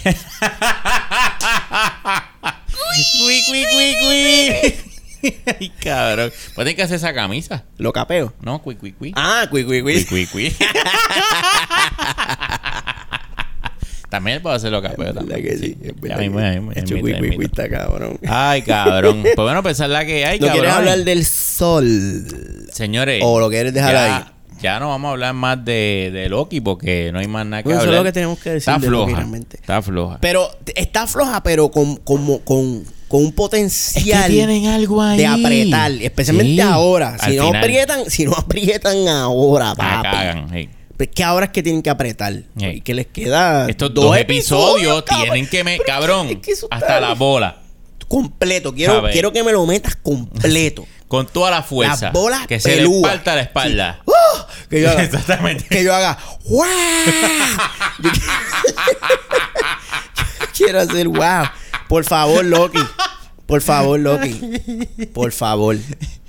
Cui, 3.22 3.42
cui, 3.48 3.64
cui, 3.72 3.96
cui. 4.02 5.34
Ay, 5.60 5.70
cabrón. 5.82 6.32
Pues 6.56 6.66
tienes 6.66 6.76
que 6.76 6.82
hacer 6.84 6.96
esa 6.98 7.14
camisa. 7.14 7.64
Lo 7.78 7.94
capeo. 7.94 8.34
No, 8.42 8.60
cui, 8.62 8.76
cui, 8.76 8.92
cui. 8.92 9.14
Ah, 9.16 9.46
cui, 9.50 9.64
cui, 9.64 9.82
Cui, 9.82 10.04
cui. 10.06 10.26
cui, 10.26 10.50
cui. 10.50 10.56
También 14.12 14.42
puedo 14.42 14.54
hacer 14.54 14.72
lo 14.72 14.82
que 14.82 14.90
puedo 14.90 15.14
¿Verdad 15.14 15.22
también. 15.26 15.42
que 15.42 15.58
sí? 15.58 15.78
Es 15.82 15.88
Ya 15.88 15.94
verdad 16.02 16.18
mismo, 16.20 16.38
que- 16.38 16.44
ya 16.44 16.52
mismo, 16.52 16.74
ya 16.74 16.82
Hecho, 16.82 16.94
mismo, 16.96 17.08
ya 17.10 17.22
mismo. 17.22 17.50
cabrón. 17.72 18.20
Ay, 18.28 18.62
cabrón. 18.62 19.22
Pues 19.24 19.36
bueno, 19.38 19.64
pensar 19.64 19.90
la 19.90 20.06
que 20.06 20.26
hay, 20.26 20.38
¿No 20.38 20.48
cabrón. 20.48 20.62
quieres 20.64 20.78
hablar 20.78 21.04
del 21.06 21.26
sol? 21.26 22.68
Señores. 22.74 23.22
¿O 23.26 23.40
lo 23.40 23.50
quieres 23.50 23.74
dejar 23.74 23.94
ya, 23.94 24.18
ahí? 24.18 24.24
Ya 24.62 24.80
no 24.82 24.90
vamos 24.90 25.08
a 25.08 25.12
hablar 25.14 25.34
más 25.34 25.64
de, 25.64 26.12
de 26.14 26.28
Loki 26.30 26.60
porque 26.60 27.10
no 27.14 27.20
hay 27.20 27.28
más 27.28 27.46
nada 27.46 27.64
que 27.64 27.70
Bueno, 27.70 27.82
eso 27.82 27.90
es 27.90 27.98
lo 27.98 28.04
que 28.04 28.12
tenemos 28.12 28.38
que 28.38 28.50
decir 28.52 28.70
Está 28.70 28.78
de 28.80 28.90
Loki 28.92 29.06
floja. 29.06 29.18
realmente. 29.22 29.56
Está 29.58 29.82
floja. 29.82 30.18
Pero 30.22 30.52
está 30.76 31.08
floja, 31.08 31.42
pero 31.42 31.72
con, 31.72 31.96
como, 31.96 32.40
con, 32.42 32.84
con 33.08 33.24
un 33.26 33.32
potencial 33.32 34.30
algo 34.68 35.02
ahí. 35.02 35.18
de 35.18 35.26
apretar. 35.26 35.92
Especialmente 35.94 36.54
Sí. 36.54 36.60
ahora. 36.62 37.18
Si 37.18 37.26
Al 37.32 37.36
no, 37.38 37.46
final, 37.48 37.64
aprietan, 37.64 38.10
si 38.10 38.26
no 38.26 38.34
aprietan 38.34 39.08
ahora, 39.08 39.70
la 39.70 39.76
papi. 39.76 40.10
cagan. 40.10 40.50
sí. 40.52 40.70
Es 41.02 41.10
que 41.10 41.24
ahora 41.24 41.48
es 41.48 41.52
que 41.52 41.64
tienen 41.64 41.82
que 41.82 41.90
apretar. 41.90 42.34
Y 42.56 42.82
que 42.82 42.94
les 42.94 43.08
queda. 43.08 43.70
Estos 43.70 43.94
dos, 43.94 44.16
episodios, 44.18 45.04
cabrón. 45.04 45.32
tienen 45.32 45.50
que 45.50 45.64
me. 45.64 45.80
Cabrón. 45.80 46.28
es 46.28 46.38
que 46.38 46.54
hasta 46.70 47.00
la 47.00 47.14
bola. 47.14 47.58
Completo. 48.08 48.74
Quiero, 48.74 49.04
quiero 49.12 49.32
que 49.32 49.44
me 49.44 49.52
lo 49.52 49.66
metas 49.66 49.96
completo. 49.96 50.86
Con 51.08 51.28
toda 51.28 51.52
la 51.52 51.62
fuerza. 51.62 52.06
Las 52.06 52.14
bolas 52.14 52.48
que 52.48 52.60
se 52.60 52.78
le 52.78 53.02
falta 53.02 53.36
la 53.36 53.42
espalda. 53.42 54.02
¡Oh! 54.06 54.46
Que 54.70 54.82
yo 54.82 54.90
haga. 54.92 55.04
Exactamente. 55.04 55.66
que 55.70 55.84
yo 55.84 55.94
haga. 55.94 56.18
¡Wow! 56.46 56.66
Yo 58.02 58.10
quiero 60.54 60.80
hacer 60.80 61.10
wow. 61.10 61.46
Por 61.90 62.06
favor, 62.06 62.46
Loki. 62.46 62.80
Por 63.46 63.62
favor, 63.62 64.00
Loki. 64.00 64.40
Por 65.14 65.34
favor. 65.34 65.78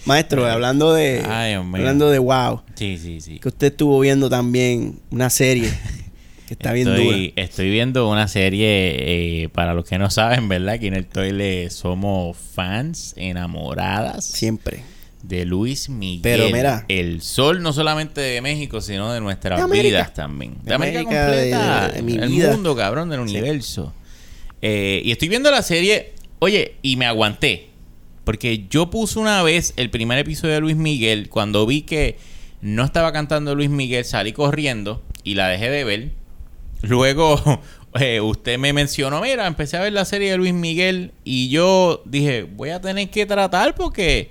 Maestro, 0.04 0.46
hablando 0.46 0.92
de. 0.94 1.22
Ay, 1.28 1.52
hablando 1.54 2.10
de 2.10 2.18
wow. 2.18 2.62
Sí, 2.74 2.98
sí, 2.98 3.20
sí. 3.20 3.38
Que 3.38 3.48
usted 3.48 3.68
estuvo 3.68 4.00
viendo 4.00 4.28
también 4.28 4.98
una 5.10 5.30
serie 5.30 5.70
que 6.48 6.54
está 6.54 6.72
bien 6.72 6.86
dura. 6.88 6.98
estoy, 7.00 7.32
estoy 7.36 7.70
viendo 7.70 8.08
una 8.10 8.26
serie, 8.28 9.44
eh, 9.44 9.48
para 9.50 9.74
los 9.74 9.84
que 9.84 9.98
no 9.98 10.10
saben, 10.10 10.48
¿verdad? 10.48 10.74
Aquí 10.74 10.88
en 10.88 10.94
el 10.94 11.06
Toile 11.06 11.70
somos 11.70 12.36
fans 12.36 13.14
enamoradas 13.16 14.24
Siempre. 14.24 14.82
de 15.22 15.44
Luis 15.44 15.88
Miguel. 15.88 16.20
Pero 16.22 16.50
mira. 16.50 16.84
El 16.88 17.22
sol 17.22 17.62
no 17.62 17.72
solamente 17.72 18.20
de 18.20 18.40
México, 18.40 18.80
sino 18.80 19.12
de 19.12 19.20
nuestras 19.20 19.68
De 19.70 19.82
vidas 19.82 20.12
también. 20.14 20.56
De, 20.62 20.70
De 20.70 20.74
América, 20.74 21.00
América, 21.00 21.26
completa. 21.26 21.88
de- 21.88 21.94
de 21.94 22.02
mi 22.02 22.14
el 22.14 22.28
vida. 22.28 22.50
mundo, 22.50 22.74
cabrón, 22.74 23.08
del 23.08 23.20
universo. 23.20 23.94
Eh, 24.60 25.00
y 25.04 25.12
estoy 25.12 25.28
viendo 25.28 25.50
la 25.50 25.62
serie, 25.62 26.12
oye, 26.40 26.74
y 26.82 26.96
me 26.96 27.06
aguanté. 27.06 27.68
Porque 28.24 28.66
yo 28.70 28.90
puse 28.90 29.18
una 29.18 29.42
vez 29.42 29.74
el 29.76 29.90
primer 29.90 30.18
episodio 30.18 30.54
de 30.54 30.60
Luis 30.60 30.76
Miguel. 30.76 31.28
Cuando 31.28 31.66
vi 31.66 31.82
que 31.82 32.16
no 32.60 32.84
estaba 32.84 33.12
cantando 33.12 33.54
Luis 33.54 33.70
Miguel, 33.70 34.04
salí 34.04 34.32
corriendo 34.32 35.02
y 35.24 35.34
la 35.34 35.48
dejé 35.48 35.70
de 35.70 35.84
ver. 35.84 36.10
Luego, 36.82 37.40
eh, 37.94 38.20
usted 38.20 38.58
me 38.58 38.72
mencionó, 38.72 39.20
mira, 39.20 39.46
empecé 39.46 39.76
a 39.76 39.80
ver 39.80 39.92
la 39.92 40.04
serie 40.04 40.30
de 40.30 40.36
Luis 40.36 40.54
Miguel 40.54 41.12
y 41.24 41.48
yo 41.48 42.02
dije, 42.04 42.44
voy 42.44 42.70
a 42.70 42.80
tener 42.80 43.10
que 43.10 43.26
tratar 43.26 43.74
porque, 43.74 44.30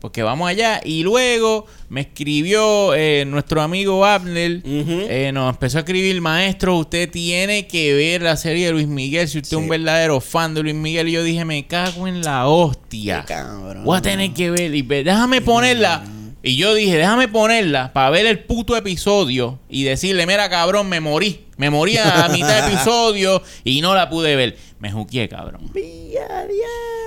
porque 0.00 0.22
vamos 0.22 0.48
allá. 0.48 0.80
Y 0.84 1.02
luego 1.02 1.66
me 1.88 2.02
escribió 2.02 2.94
eh, 2.94 3.24
nuestro 3.26 3.62
amigo 3.62 4.04
Abner, 4.04 4.62
eh, 4.64 5.30
nos 5.32 5.50
empezó 5.50 5.78
a 5.78 5.80
escribir, 5.80 6.20
maestro, 6.20 6.78
usted 6.78 7.10
tiene 7.10 7.66
que 7.66 7.94
ver 7.94 8.22
la 8.22 8.36
serie 8.36 8.66
de 8.66 8.72
Luis 8.72 8.88
Miguel 8.88 9.28
si 9.28 9.38
usted 9.38 9.56
es 9.56 9.62
un 9.62 9.68
verdadero 9.68 10.20
fan 10.20 10.54
de 10.54 10.62
Luis 10.62 10.74
Miguel. 10.74 11.08
Y 11.08 11.12
yo 11.12 11.22
dije, 11.22 11.44
me 11.44 11.66
cago 11.66 12.08
en 12.08 12.22
la 12.22 12.48
hostia. 12.48 13.24
Cabrón. 13.26 13.84
Voy 13.84 13.98
a 13.98 14.02
tener 14.02 14.32
que 14.32 14.50
ver. 14.50 14.74
Y 14.74 14.82
déjame 14.82 15.40
ponerla. 15.40 16.02
Y 16.42 16.56
yo 16.56 16.74
dije, 16.74 16.96
déjame 16.96 17.28
ponerla 17.28 17.92
para 17.92 18.08
ver 18.08 18.24
el 18.24 18.38
puto 18.38 18.74
episodio 18.74 19.58
y 19.68 19.82
decirle, 19.84 20.26
mira, 20.26 20.48
cabrón, 20.48 20.88
me 20.88 21.00
morí. 21.00 21.44
Me 21.58 21.68
morí 21.68 21.98
a 21.98 22.26
mitad 22.32 22.66
de 22.66 22.72
episodio 22.72 23.42
y 23.62 23.82
no 23.82 23.94
la 23.94 24.08
pude 24.08 24.34
ver. 24.36 24.56
Me 24.78 24.90
juqué, 24.90 25.28
cabrón. 25.28 25.70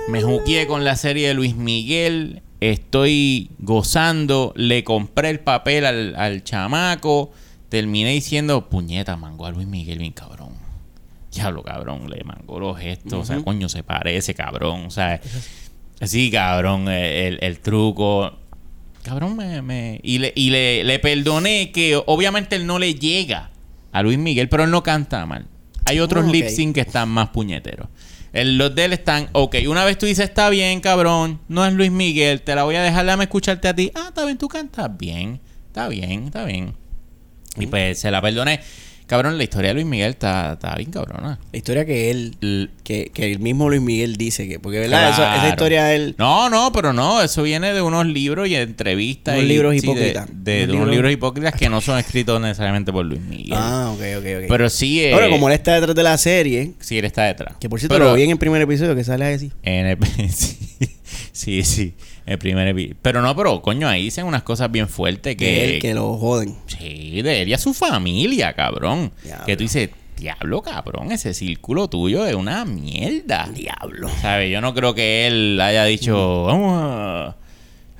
Me 0.08 0.22
juqué 0.22 0.68
con 0.68 0.84
la 0.84 0.94
serie 0.94 1.26
de 1.28 1.34
Luis 1.34 1.56
Miguel. 1.56 2.42
Estoy 2.70 3.50
gozando. 3.58 4.52
Le 4.56 4.84
compré 4.84 5.30
el 5.30 5.40
papel 5.40 5.84
al, 5.84 6.16
al 6.16 6.42
chamaco. 6.44 7.30
Terminé 7.68 8.10
diciendo, 8.12 8.68
puñeta, 8.68 9.16
mango 9.16 9.46
a 9.46 9.50
Luis 9.50 9.66
Miguel, 9.66 9.98
bien 9.98 10.12
cabrón. 10.12 10.50
Diablo, 11.32 11.62
cabrón, 11.62 12.08
le 12.08 12.22
mangó 12.24 12.60
los 12.60 12.78
gestos. 12.78 13.12
O 13.14 13.24
sea, 13.24 13.42
coño, 13.42 13.68
se 13.68 13.82
parece, 13.82 14.34
cabrón. 14.34 14.86
O 14.86 14.90
sea, 14.90 15.20
sí, 16.00 16.30
cabrón, 16.30 16.88
eh, 16.88 17.26
el, 17.28 17.38
el 17.42 17.58
truco. 17.60 18.32
Cabrón, 19.02 19.36
me. 19.36 19.60
me- 19.60 20.00
y 20.02 20.18
le, 20.18 20.32
y 20.34 20.50
le, 20.50 20.84
le 20.84 20.98
perdoné 21.00 21.70
que 21.72 22.00
obviamente 22.06 22.56
él 22.56 22.66
no 22.66 22.78
le 22.78 22.94
llega 22.94 23.50
a 23.92 24.02
Luis 24.02 24.16
Miguel, 24.18 24.48
pero 24.48 24.64
él 24.64 24.70
no 24.70 24.82
canta 24.82 25.26
mal. 25.26 25.46
Hay 25.84 25.98
otros 26.00 26.24
Ah, 26.24 26.28
ok. 26.28 26.32
lip 26.32 26.46
sync 26.48 26.76
que 26.76 26.80
están 26.80 27.10
más 27.10 27.28
puñeteros. 27.28 27.88
El- 28.34 28.58
los 28.58 28.74
de 28.74 28.84
él 28.86 28.92
están, 28.92 29.28
ok, 29.32 29.56
una 29.68 29.84
vez 29.84 29.96
tú 29.96 30.06
dices, 30.06 30.24
está 30.28 30.50
bien, 30.50 30.80
cabrón, 30.80 31.40
no 31.48 31.64
es 31.64 31.72
Luis 31.72 31.90
Miguel, 31.90 32.42
te 32.42 32.54
la 32.54 32.64
voy 32.64 32.74
a 32.76 32.82
dejar, 32.82 33.06
dame 33.06 33.24
escucharte 33.24 33.68
a 33.68 33.74
ti. 33.74 33.90
Ah, 33.94 34.06
está 34.08 34.24
bien, 34.24 34.36
tú 34.36 34.48
cantas 34.48 34.90
bien, 34.98 35.40
está 35.68 35.88
bien, 35.88 36.24
está 36.24 36.44
bien. 36.44 36.74
Y 37.56 37.66
pues 37.68 38.00
se 38.00 38.10
la 38.10 38.20
perdoné. 38.20 38.60
Cabrón, 39.06 39.36
la 39.36 39.44
historia 39.44 39.68
de 39.68 39.74
Luis 39.74 39.86
Miguel 39.86 40.10
está, 40.10 40.54
está 40.54 40.74
bien 40.76 40.90
cabrona. 40.90 41.38
La 41.52 41.56
historia 41.58 41.84
que 41.84 42.10
él, 42.10 42.36
L- 42.40 42.70
que, 42.82 43.10
que 43.12 43.30
el 43.32 43.38
mismo 43.38 43.68
Luis 43.68 43.82
Miguel 43.82 44.16
dice 44.16 44.48
que, 44.48 44.58
porque 44.58 44.78
verdad, 44.78 45.10
Eso- 45.10 45.22
esa 45.22 45.34
Claro. 45.34 45.48
historia 45.50 45.84
de 45.84 45.96
él, 45.96 46.14
No, 46.18 46.48
no, 46.48 46.72
pero 46.72 46.94
no, 46.94 47.20
eso 47.22 47.42
viene 47.42 47.74
de 47.74 47.82
unos 47.82 48.06
libros 48.06 48.48
y 48.48 48.56
entrevistas. 48.56 49.34
Unos 49.34 49.44
y- 49.44 49.48
libros 49.48 49.72
sí, 49.72 49.78
hipócritas. 49.86 50.26
De, 50.32 50.52
de- 50.52 50.64
Unos 50.64 50.66
de 50.68 50.72
unos 50.72 50.78
libros- 50.88 50.90
libros 50.90 51.12
hipócritas 51.12 51.52
que 51.54 51.68
no 51.68 51.80
son 51.82 51.98
escritos 51.98 52.40
necesariamente 52.40 52.92
por 52.92 53.04
Luis 53.04 53.20
Miguel. 53.20 53.52
ah, 53.52 53.90
ok, 53.94 54.00
ok, 54.18 54.24
ok. 54.42 54.44
Pero 54.48 54.70
sí, 54.70 55.02
eh, 55.04 55.12
Ahora, 55.12 55.28
como 55.28 55.48
él 55.48 55.54
está 55.54 55.74
detrás 55.74 55.94
de 55.94 56.02
la 56.02 56.16
serie, 56.16 56.72
sí, 56.80 56.96
él 56.98 57.04
está 57.04 57.24
detrás. 57.24 57.56
que 57.60 57.68
por 57.68 57.78
cierto 57.80 57.94
Pero 57.96 58.06
lo 58.06 58.14
vi 58.14 58.22
en 58.22 58.30
el 58.30 58.38
primer 58.38 58.62
episodio 58.62 58.96
que 58.96 59.04
sale 59.04 59.26
así. 59.34 59.52
en 59.62 59.86
el- 59.86 59.98
sí, 60.32 60.56
sí, 61.32 61.62
sí, 61.62 61.94
el 62.26 62.38
primer 62.38 62.74
epi- 62.74 62.94
Pero 63.02 63.20
no, 63.22 63.34
pero 63.36 63.60
coño, 63.62 63.88
ahí 63.88 64.04
dicen 64.04 64.24
unas 64.26 64.42
cosas 64.42 64.70
bien 64.72 64.88
fuertes 64.88 65.36
Que 65.36 65.44
que... 65.44 65.74
él, 65.76 65.80
que 65.82 65.94
lo 65.94 66.16
joden. 66.16 66.56
Sí, 66.66 67.22
de 67.22 67.42
él 67.42 67.48
y 67.48 67.54
a 67.54 67.58
su 67.58 67.74
familia, 67.74 68.52
cabrón. 68.54 69.12
Diablo. 69.22 69.44
Que 69.46 69.56
tú 69.56 69.62
dices, 69.64 69.90
diablo, 70.16 70.62
cabrón, 70.62 71.12
ese 71.12 71.34
círculo 71.34 71.88
tuyo 71.88 72.24
es 72.26 72.34
una 72.34 72.64
mierda. 72.64 73.48
Diablo. 73.52 74.08
¿Sabes? 74.22 74.50
Yo 74.50 74.60
no 74.60 74.72
creo 74.74 74.94
que 74.94 75.26
él 75.26 75.60
haya 75.60 75.84
dicho, 75.84 76.44
vamos 76.44 76.80
a... 76.82 77.36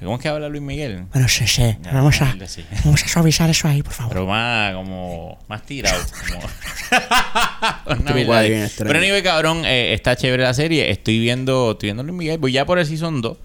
¿Cómo 0.03 0.17
es 0.17 0.23
que 0.23 0.29
habla 0.29 0.51
Luis 0.51 0.63
Miguel? 0.63 1.05
Bueno, 1.15 1.29
sí, 1.29 1.47
sí. 1.47 1.63
Ya, 1.83 1.93
Vamos 1.95 2.21
a, 2.21 2.37
sí. 2.47 2.63
vamos 2.85 3.03
a 3.03 3.09
suavizar 3.09 3.49
eso 3.49 3.69
ahí, 3.69 3.83
por 3.83 3.95
favor. 3.95 4.13
Pero 4.13 4.27
más 4.27 4.75
como 4.75 5.39
más 5.49 5.63
tirado. 5.65 5.99
Como... 6.29 6.43
Extraño. 7.87 8.69
Pero 8.77 8.99
anyway, 8.99 9.23
cabrón, 9.23 9.63
eh, 9.65 9.95
está 9.95 10.15
chévere 10.17 10.43
la 10.43 10.53
serie. 10.53 10.91
Estoy 10.91 11.19
viendo, 11.21 11.73
estoy 11.73 11.87
viendo 11.89 12.03
Luis 12.03 12.19
Miguel. 12.19 12.39
Voy 12.39 12.53
ya 12.53 12.67
por 12.67 12.79
el 12.79 12.87
season 12.87 13.23
2. 13.23 13.39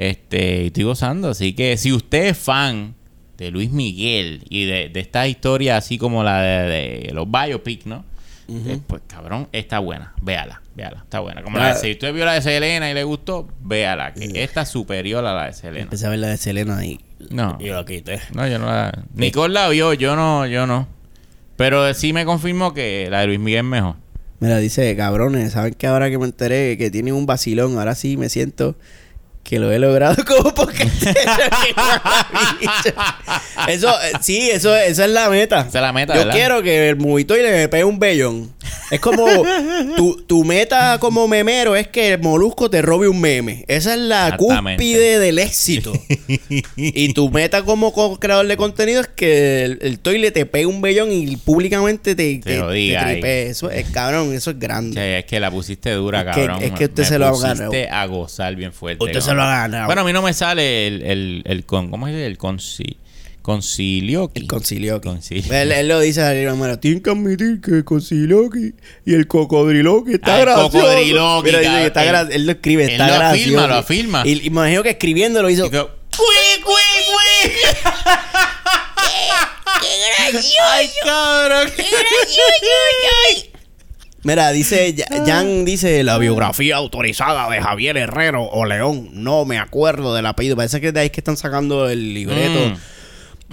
Este, 0.00 0.66
estoy 0.68 0.84
gozando. 0.84 1.28
Así 1.28 1.52
que 1.52 1.76
si 1.76 1.92
usted 1.92 2.28
es 2.28 2.38
fan 2.38 2.94
de 3.36 3.50
Luis 3.50 3.70
Miguel 3.70 4.44
y 4.48 4.64
de, 4.64 4.88
de 4.88 5.00
esta 5.00 5.28
historia 5.28 5.76
así 5.76 5.98
como 5.98 6.24
la 6.24 6.40
de, 6.40 7.02
de 7.06 7.10
los 7.12 7.30
biopic, 7.30 7.84
¿no? 7.84 8.04
Eh, 8.48 8.78
pues 8.86 9.02
cabrón, 9.06 9.46
está 9.52 9.78
buena. 9.78 10.14
Véala, 10.22 10.62
véala, 10.74 11.02
está 11.04 11.20
buena. 11.20 11.42
Como 11.42 11.58
la 11.58 11.74
de, 11.74 11.80
si 11.80 11.90
usted 11.92 12.14
vio 12.14 12.24
la 12.24 12.32
de 12.32 12.40
Selena 12.42 12.90
y 12.90 12.94
le 12.94 13.04
gustó, 13.04 13.46
véala, 13.62 14.14
que 14.14 14.42
esta 14.42 14.62
es 14.62 14.70
superior 14.70 15.24
a 15.24 15.34
la 15.34 15.46
de 15.46 15.52
Selena. 15.52 15.82
Empecé 15.84 16.06
a 16.06 16.08
ver 16.08 16.18
la 16.18 16.28
de 16.28 16.36
Selena 16.38 16.82
y, 16.84 16.98
No. 17.28 17.58
y 17.60 17.68
la 17.68 17.84
quité. 17.84 18.20
No, 18.34 18.48
yo 18.48 18.58
no 18.58 18.66
la. 18.66 19.04
Nicole 19.14 19.52
la 19.52 19.68
vio, 19.68 19.92
yo 19.92 20.16
no, 20.16 20.46
yo 20.46 20.66
no. 20.66 20.88
Pero 21.56 21.92
sí 21.92 22.12
me 22.14 22.24
confirmó 22.24 22.72
que 22.72 23.06
la 23.10 23.20
de 23.20 23.26
Luis 23.26 23.38
Miguel 23.38 23.58
es 23.58 23.64
mejor. 23.70 23.96
Mira, 24.40 24.56
dice, 24.56 24.96
cabrones, 24.96 25.52
¿saben 25.52 25.74
que 25.74 25.86
ahora 25.86 26.08
que 26.08 26.16
me 26.18 26.24
enteré 26.24 26.78
que 26.78 26.90
tienen 26.90 27.12
un 27.14 27.26
vacilón? 27.26 27.78
Ahora 27.78 27.94
sí 27.94 28.16
me 28.16 28.30
siento 28.30 28.74
que 29.42 29.58
lo 29.58 29.72
he 29.72 29.78
logrado 29.78 30.24
como 30.26 30.54
porque 30.54 30.84
Eso, 33.68 33.88
eh, 34.02 34.12
sí, 34.20 34.50
eso, 34.50 34.74
esa 34.76 35.04
es 35.04 35.10
la 35.10 35.28
meta. 35.28 35.60
Esa 35.68 35.78
es 35.78 35.82
la 35.82 35.92
meta, 35.92 36.14
Yo 36.14 36.20
¿verdad? 36.20 36.34
quiero 36.34 36.62
que 36.62 36.88
el 36.88 36.96
mojito 36.96 37.36
y 37.36 37.42
le 37.42 37.50
me 37.52 37.68
pegue 37.68 37.84
un 37.84 37.98
bellón. 37.98 38.52
Es 38.90 39.00
como 39.00 39.26
tu, 39.96 40.22
tu 40.26 40.44
meta 40.44 40.98
como 40.98 41.28
memero 41.28 41.76
es 41.76 41.86
que 41.88 42.12
el 42.14 42.20
molusco 42.20 42.68
te 42.70 42.82
robe 42.82 43.08
un 43.08 43.20
meme. 43.20 43.64
Esa 43.68 43.94
es 43.94 44.00
la 44.00 44.36
cúspide 44.36 45.18
del 45.18 45.38
éxito. 45.38 45.92
y 46.76 47.12
tu 47.12 47.30
meta 47.30 47.62
como 47.62 47.92
co- 47.92 48.18
creador 48.18 48.46
de 48.46 48.56
contenido 48.56 49.00
es 49.00 49.08
que 49.08 49.64
el, 49.64 49.78
el 49.82 49.98
toile 50.00 50.30
te 50.32 50.46
pegue 50.46 50.66
un 50.66 50.80
bellón 50.80 51.12
y 51.12 51.36
públicamente 51.36 52.14
te, 52.14 52.38
Te 52.38 52.72
diga 52.72 53.04
tripee. 53.06 53.48
Eso 53.48 53.70
es 53.70 53.88
cabrón, 53.90 54.34
eso 54.34 54.50
es 54.50 54.58
grande. 54.58 55.18
Es 55.18 55.24
que 55.26 55.38
la 55.38 55.50
pusiste 55.50 55.90
dura, 55.92 56.20
Es 56.20 56.24
que- 56.34 56.46
cabrón. 56.46 56.62
es 56.62 56.72
que 56.72 56.84
usted 56.86 57.02
Me 57.02 57.08
se 57.08 57.18
lo 57.18 57.38
ganado. 57.38 57.72
a 57.90 58.06
gozar 58.06 58.56
bien 58.56 58.72
fuerte. 58.72 59.04
Usted 59.04 59.20
se 59.30 59.34
lo 59.36 59.42
ha 59.42 59.46
ganado. 59.62 59.86
Bueno, 59.86 60.02
a 60.02 60.04
mí 60.04 60.12
no 60.12 60.22
me 60.22 60.32
sale 60.34 60.86
el, 60.86 61.02
el, 61.02 61.42
el 61.46 61.64
con, 61.64 61.90
¿cómo 61.90 62.06
es 62.08 62.14
el 62.14 62.36
conci, 62.38 62.96
concilio? 63.42 64.30
El 64.34 64.46
concilioqui. 64.46 65.08
Concilio. 65.08 65.52
Él, 65.54 65.72
él 65.72 65.88
lo 65.88 65.98
dice 66.00 66.20
arriba, 66.22 66.54
mira, 66.54 66.78
tienen 66.78 67.02
que 67.02 67.10
admitir 67.10 67.60
que 67.60 67.70
el 67.72 67.84
concilioqui 67.84 68.74
y 69.06 69.14
el 69.14 69.26
cocodriloqui 69.26 70.14
está 70.14 70.36
Ah, 70.36 70.40
el 70.40 70.46
cocodriloqui, 70.54 71.46
Mira, 71.46 71.58
dice 71.60 71.72
que 71.72 71.86
está 71.86 72.04
gra- 72.04 72.28
él 72.30 72.46
lo 72.46 72.52
escribe, 72.52 72.84
Él 72.84 72.90
está 72.90 73.06
lo 73.08 73.14
gracioso. 73.14 73.42
afirma, 73.58 73.66
lo 73.66 73.74
afirma. 73.76 74.22
Y, 74.26 74.32
y 74.42 74.46
imagino 74.46 74.82
que 74.82 74.90
escribiendo 74.90 75.42
lo 75.42 75.48
hizo. 75.50 75.66
Y 75.66 75.70
yo, 75.70 75.90
¡Cui, 76.16 76.62
cui, 76.62 76.74
cui! 77.06 77.52
¡Qué 79.80 80.32
gracioso! 80.32 80.54
¡Ay, 80.72 80.90
cabrón! 81.04 81.70
¡Qué 81.76 81.82
gracioso! 81.82 83.49
Mira, 84.22 84.52
dice, 84.52 84.94
Jan 85.26 85.64
dice 85.64 86.02
la 86.02 86.18
biografía 86.18 86.76
autorizada 86.76 87.48
de 87.50 87.60
Javier 87.60 87.96
Herrero 87.96 88.44
o 88.44 88.66
León. 88.66 89.08
No 89.12 89.46
me 89.46 89.58
acuerdo 89.58 90.14
del 90.14 90.26
apellido. 90.26 90.56
Parece 90.56 90.80
que 90.80 90.92
de 90.92 91.00
ahí 91.00 91.06
es 91.06 91.12
que 91.12 91.20
están 91.20 91.38
sacando 91.38 91.88
el 91.88 92.12
libreto 92.12 92.76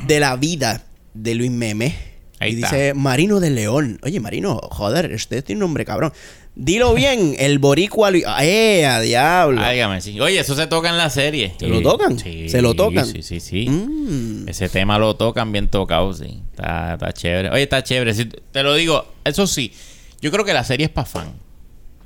de 0.05 0.19
la 0.19 0.35
vida 0.35 0.83
de 1.13 1.35
Luis 1.35 1.51
Meme. 1.51 1.95
Ahí 2.39 2.51
y 2.51 2.55
está. 2.55 2.75
dice 2.75 2.93
Marino 2.93 3.39
de 3.39 3.49
León. 3.49 3.99
Oye, 4.03 4.19
Marino, 4.19 4.59
joder, 4.61 5.11
usted 5.13 5.43
tiene 5.43 5.57
un 5.59 5.69
nombre 5.69 5.85
cabrón. 5.85 6.11
Dilo 6.53 6.93
bien, 6.93 7.35
el 7.39 7.59
boricua 7.59 8.11
Luis. 8.11 8.25
¡Eh, 8.41 8.85
a 8.85 8.99
diablo! 8.99 9.61
Áigame, 9.61 10.01
sí. 10.01 10.19
Oye, 10.19 10.39
eso 10.39 10.53
se 10.55 10.67
toca 10.67 10.89
en 10.89 10.97
la 10.97 11.09
serie. 11.09 11.53
¿Se 11.57 11.67
lo 11.67 11.81
tocan? 11.81 12.19
Sí, 12.19 12.49
¿Se 12.49 12.61
lo 12.61 12.73
tocan? 12.73 13.05
Sí, 13.05 13.23
sí, 13.23 13.39
sí. 13.39 13.69
Mm. 13.69 14.49
Ese 14.49 14.67
tema 14.67 14.99
lo 14.99 15.15
tocan 15.15 15.51
bien 15.51 15.69
tocado, 15.69 16.13
sí. 16.13 16.41
Está, 16.51 16.95
está 16.95 17.13
chévere. 17.13 17.49
Oye, 17.51 17.63
está 17.63 17.83
chévere. 17.83 18.13
Si 18.13 18.25
te 18.25 18.63
lo 18.63 18.75
digo, 18.75 19.05
eso 19.23 19.47
sí. 19.47 19.71
Yo 20.21 20.31
creo 20.31 20.43
que 20.45 20.53
la 20.53 20.63
serie 20.63 20.85
es 20.85 20.91
para 20.91 21.05
fan. 21.05 21.31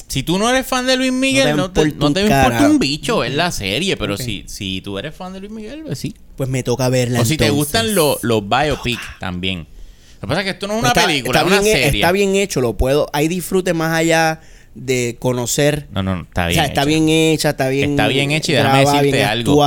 Si 0.08 0.24
tú 0.24 0.38
no 0.38 0.50
eres 0.50 0.68
fan 0.68 0.86
de 0.86 0.98
Luis 0.98 1.14
Miguel, 1.14 1.52
No 1.52 1.56
no 1.56 1.72
te 1.72 1.86
no 1.94 2.12
te 2.12 2.24
un 2.26 2.32
importa 2.32 2.68
un 2.70 2.80
bicho, 2.80 3.24
es 3.24 3.34
la 3.34 3.50
serie. 3.52 3.96
Pero 3.96 4.18
si, 4.18 4.44
si 4.48 4.82
tú 4.82 4.98
eres 5.00 5.16
fan 5.16 5.32
de 5.32 5.40
Luis 5.40 5.52
Miguel, 5.52 5.84
pues 5.86 6.00
sí. 6.00 6.14
Pues 6.36 6.50
me 6.50 6.64
toca 6.64 6.90
verla. 6.90 7.22
o 7.22 7.26
si 7.26 7.38
te 7.38 7.50
gustan 7.50 7.96
los, 7.96 8.22
los 8.24 8.48
biopic 8.48 9.00
también. 9.20 9.68
Lo 10.16 10.22
que 10.22 10.28
pasa 10.28 10.42
es 10.42 10.46
que 10.46 10.50
esto 10.52 10.68
no 10.68 10.74
es 10.74 10.80
una 10.80 10.90
Está- 10.90 11.06
película, 11.06 11.40
está 11.40 11.50
es 11.50 11.54
una 11.54 11.62
bien, 11.64 11.78
serie. 11.78 12.02
Está 12.02 12.12
bien 12.12 12.36
hecho, 12.36 12.62
lo 12.62 12.76
puedo. 12.78 13.10
Hay 13.14 13.28
disfrute 13.28 13.74
más 13.74 13.94
allá 13.98 14.42
de 14.76 15.16
conocer. 15.20 15.88
No, 15.92 16.04
no, 16.04 16.16
no, 16.18 16.22
está 16.24 16.44
o 16.44 16.48
bien. 16.48 16.56
sea, 16.56 16.66
está 16.66 16.82
hecha. 16.82 16.88
bien 16.88 17.10
hecha, 17.10 17.50
está 17.52 17.70
bien. 17.70 17.90
Está 17.92 18.08
bien 18.08 18.32
hecha 18.32 18.52
y 18.52 18.56
déjame 18.56 18.80
decirte 18.86 19.24
algo. 19.24 19.66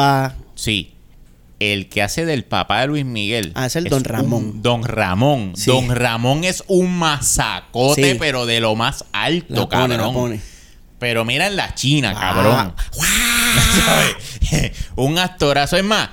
Sí. 0.54 0.93
El 1.72 1.88
que 1.88 2.02
hace 2.02 2.24
del 2.26 2.44
papá 2.44 2.80
de 2.82 2.86
Luis 2.88 3.04
Miguel. 3.04 3.52
Ah, 3.54 3.66
es 3.66 3.76
el 3.76 3.84
Don 3.84 4.04
Ramón. 4.04 4.62
don 4.62 4.82
Ramón. 4.84 5.52
Sí. 5.56 5.70
Don 5.70 5.94
Ramón 5.94 6.44
es 6.44 6.64
un 6.66 6.96
masacote, 6.98 8.12
Sí. 8.12 8.16
pero 8.18 8.44
de 8.46 8.60
lo 8.60 8.74
más 8.76 9.04
alto, 9.12 9.54
La 9.54 9.68
pone, 9.68 9.88
la 9.96 10.02
cabrón. 10.04 10.14
pone. 10.14 10.40
Pero 10.98 11.24
mira 11.24 11.46
en 11.46 11.56
la 11.56 11.74
China, 11.74 12.14
Ah, 12.16 12.20
cabrón. 12.34 12.74
¿Sabes? 14.50 14.72
un 14.96 15.18
actorazo. 15.18 15.76
Es 15.76 15.84
más, 15.84 16.10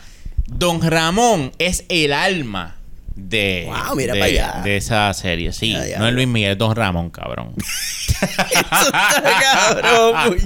Don 0.48 0.82
Ramón 0.82 1.52
es 1.60 1.86
el 1.90 2.12
alma 2.14 2.76
de, 3.16 3.66
Wow, 3.68 3.96
mira 3.96 4.14
de, 4.14 4.20
pa' 4.20 4.26
allá. 4.26 4.62
de 4.64 4.78
esa 4.78 5.14
serie. 5.14 5.54
Sí, 5.54 5.76
no 5.98 6.08
es 6.08 6.14
Luis 6.14 6.28
Miguel, 6.28 6.54
es 6.54 6.58
Don 6.58 6.76
Ramón, 6.76 7.10
cabrón. 7.10 7.54
Eso 7.58 8.26
está 8.26 9.40
cabrón, 9.42 10.38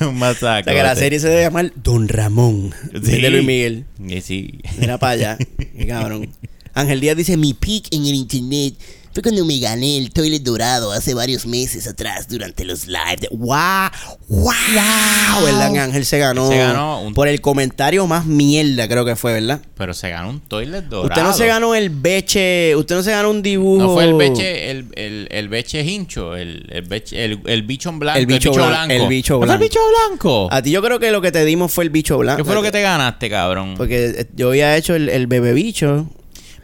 un 0.08 0.22
O 0.22 0.34
sea, 0.34 0.62
que 0.62 0.82
la 0.82 0.96
serie 0.96 1.18
se 1.20 1.28
debe 1.28 1.42
llamar 1.42 1.72
Don 1.76 2.08
Ramón. 2.08 2.74
Sí. 3.02 3.20
De 3.20 3.30
Luis 3.30 3.44
Miguel. 3.44 3.84
Sí, 4.08 4.20
sí. 4.20 4.60
Mira 4.78 4.98
para 4.98 5.12
allá. 5.12 5.38
Qué 5.58 5.86
cabrón. 5.86 6.28
Ángel 6.74 7.00
Díaz 7.00 7.16
dice: 7.16 7.36
Mi 7.36 7.54
pick 7.54 7.92
en 7.92 8.06
el 8.06 8.14
internet 8.14 8.74
fue 9.18 9.22
cuando 9.32 9.44
me 9.44 9.58
gané 9.58 9.98
el 9.98 10.10
toilet 10.12 10.40
dorado 10.42 10.92
hace 10.92 11.12
varios 11.12 11.44
meses 11.44 11.88
atrás 11.88 12.28
durante 12.28 12.64
los 12.64 12.86
live. 12.86 13.16
de- 13.22 13.28
¡Wow! 13.32 13.90
¡Wow! 14.28 15.44
¿Verdad 15.44 15.72
que 15.72 15.78
Ángel 15.80 16.04
se 16.04 16.18
ganó? 16.18 16.48
Se 16.48 16.56
ganó 16.56 17.02
un- 17.02 17.14
Por 17.14 17.26
el 17.28 17.40
comentario 17.40 18.06
más 18.06 18.26
mierda, 18.26 18.86
creo 18.88 19.04
que 19.04 19.16
fue, 19.16 19.32
¿verdad? 19.32 19.60
Pero 19.76 19.94
se 19.94 20.10
ganó 20.10 20.30
un 20.30 20.40
toilet 20.40 20.84
dorado. 20.84 21.08
Usted 21.08 21.22
no 21.22 21.32
se 21.32 21.46
ganó 21.46 21.74
el 21.74 21.90
beche. 21.90 22.76
Usted 22.76 22.94
no 22.94 23.02
se 23.02 23.10
ganó 23.10 23.30
un 23.30 23.42
dibujo. 23.42 23.82
No 23.82 23.94
fue 23.94 24.04
el 24.04 24.14
beche, 24.14 24.70
el, 24.70 24.86
el, 24.94 25.28
el 25.30 25.48
beche 25.48 25.82
hincho, 25.82 26.36
el, 26.36 26.66
el, 26.70 26.82
beche, 26.82 27.24
el, 27.24 27.40
el 27.46 27.62
bicho 27.62 27.90
blanco. 27.92 28.18
El 28.18 28.26
bicho 28.26 28.52
blan- 28.52 28.90
el 28.90 29.08
bicho 29.08 29.34
¿No 29.34 29.38
fue 29.40 29.46
el 29.46 29.58
blanco. 29.58 29.64
bicho 29.64 29.80
blanco? 30.08 30.48
A 30.50 30.62
ti 30.62 30.70
yo 30.70 30.82
creo 30.82 30.98
que 31.00 31.10
lo 31.10 31.20
que 31.20 31.32
te 31.32 31.44
dimos 31.44 31.72
fue 31.72 31.84
el 31.84 31.90
bicho 31.90 32.18
blanco. 32.18 32.38
¿Qué 32.38 32.44
fue 32.44 32.54
lo 32.54 32.62
que 32.62 32.70
te 32.70 32.82
ganaste, 32.82 33.28
cabrón? 33.30 33.74
Porque 33.76 34.14
eh, 34.16 34.26
yo 34.36 34.48
había 34.50 34.76
hecho 34.76 34.94
el, 34.94 35.08
el 35.08 35.26
bebé 35.26 35.52
bicho. 35.54 36.08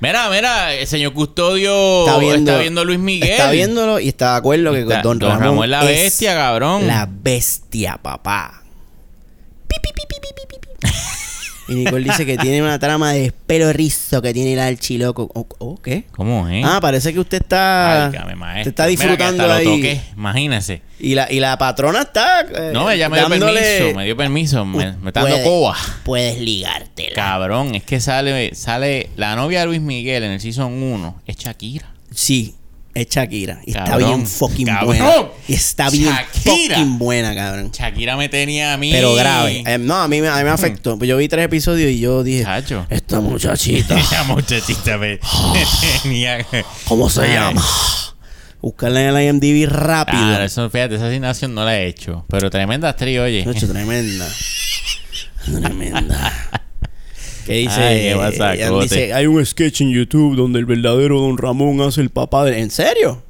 Mira, 0.07 0.28
mira, 0.28 0.74
el 0.74 0.86
señor 0.86 1.12
Custodio 1.14 2.00
Está 2.00 2.12
está 2.12 2.18
viendo, 2.18 2.59
viendo, 2.59 2.80
a 2.82 2.84
Luis 2.84 2.98
Miguel. 2.98 3.30
Está 3.30 3.50
viéndolo 3.50 3.98
y 4.00 4.09
está 4.09 4.32
de 4.32 4.36
acuerdo 4.38 4.72
que 4.72 4.80
Está- 4.80 5.00
Don, 5.02 5.18
Don 5.18 5.30
Ramón, 5.30 5.44
Ramón 5.44 5.64
es 5.64 5.70
la 5.70 5.84
bestia, 5.84 6.34
cabrón. 6.34 6.86
La 6.86 7.09
bestia, 7.11 7.98
papá. 8.02 8.62
Pi, 9.66 9.76
pi, 9.82 9.90
pi, 9.94 10.05
Y 11.69 11.75
Nicole 11.75 12.05
dice 12.05 12.27
que 12.27 12.37
tiene 12.37 12.61
una 12.62 12.79
trama 12.79 13.12
de 13.12 13.33
pelo 13.33 13.73
rizo 13.73 14.21
que 14.21 14.35
tiene 14.35 14.53
el 14.53 14.59
archiloco. 14.61 15.31
¿O 15.35 15.81
qué? 15.81 16.05
¿Cómo 16.12 16.47
es? 16.49 16.65
Ah, 16.67 16.79
parece 16.81 17.12
que 17.15 17.21
usted 17.21 17.41
está. 17.43 18.11
Válgame, 18.12 18.35
maestro. 18.35 18.65
Te 18.65 18.69
está 18.71 18.83
Mira 18.87 18.87
que 18.87 18.91
disfrutando 19.07 19.43
hasta 19.45 19.57
ahí. 19.57 19.65
Lo 19.65 19.71
toqué, 19.77 20.01
imagínese. 20.17 20.83
Y 21.01 21.15
la, 21.15 21.31
y 21.33 21.41
la 21.41 21.57
patrona 21.59 22.03
está. 22.03 22.43
eh, 22.43 22.71
No, 22.73 22.91
ella 22.91 23.09
me 23.09 23.19
dio 23.19 23.29
permiso, 23.29 23.97
me 23.97 24.05
dio 24.05 24.17
permiso. 24.17 24.65
Me, 24.65 24.93
me 24.99 25.09
está 25.11 25.23
dando 25.23 25.43
coba. 25.43 25.77
Puedes 26.05 26.39
ligártela. 26.39 27.15
Cabrón, 27.15 27.75
es 27.75 27.83
que 27.85 28.01
sale, 28.01 28.55
sale 28.55 29.11
la 29.17 29.35
novia 29.37 29.61
de 29.61 29.67
Luis 29.67 29.81
Miguel 29.81 30.23
en 30.25 30.33
el 30.33 30.41
Season 30.41 30.71
1, 30.73 31.23
es 31.27 31.37
Shakira. 31.37 31.93
Sí, 32.11 32.55
es 32.95 33.09
Shakira. 33.09 33.61
Y 33.66 33.70
está 33.76 33.97
bien 33.97 34.26
fucking 34.26 34.66
cabrón. 34.66 34.86
buena. 34.86 35.12
Y 35.49 35.55
está 35.55 35.90
bien 35.90 36.11
Shakira. 36.12 36.76
fucking 36.76 36.99
buena, 36.99 37.34
cabrón. 37.34 37.70
Shakira 37.72 38.16
me 38.16 38.28
tenía 38.28 38.72
a 38.74 38.76
mí. 38.76 38.90
Pero 38.92 39.14
grave. 39.14 39.62
Eh, 39.66 39.78
no, 39.78 39.97
a 39.97 40.09
mí, 40.09 40.20
me- 40.20 40.28
a 40.28 40.36
mí 40.36 40.45
me 40.45 40.51
afectó. 40.51 40.97
Pues 40.99 41.09
yo 41.09 41.16
vi 41.16 41.28
tres 41.28 41.45
episodios 41.47 41.90
y 41.90 41.99
yo 42.01 42.22
dije, 42.22 42.45
Chacho. 42.45 42.86
esta 42.90 43.20
muchachita, 43.20 43.99
Esa 43.99 44.24
muchachita 44.24 44.97
me, 44.99 45.18
me 45.53 45.64
tenía. 46.03 46.47
¿cómo 46.86 47.11
se 47.11 47.22
Ay. 47.22 47.32
llama? 47.34 47.64
Buscarla 48.62 49.03
en 49.03 49.14
el 49.16 49.26
IMDb 49.28 49.68
rápido. 49.70 50.22
Ah, 50.22 50.42
eso, 50.45 50.70
fíjate, 50.70 50.95
esa 50.95 51.09
asignación 51.09 51.55
no 51.55 51.64
la 51.64 51.78
he 51.78 51.86
hecho. 51.86 52.24
Pero 52.30 52.49
tremenda 52.49 52.88
actriz, 52.88 53.18
oye. 53.18 53.45
Nacho, 53.45 53.68
tremenda. 53.68 54.26
Tremenda. 55.45 56.32
¿Qué 57.47 57.53
dice? 57.55 57.80
Ay, 57.80 58.80
dice, 58.82 59.12
hay 59.12 59.26
un 59.26 59.45
sketch 59.45 59.80
en 59.82 59.90
YouTube 59.92 60.36
donde 60.36 60.59
el 60.59 60.66
verdadero 60.66 61.20
Don 61.20 61.36
Ramón 61.38 61.80
hace 61.80 62.01
el 62.01 62.11
papá 62.11 62.45
de... 62.45 62.61
¿En 62.61 62.70
serio? 62.70 63.22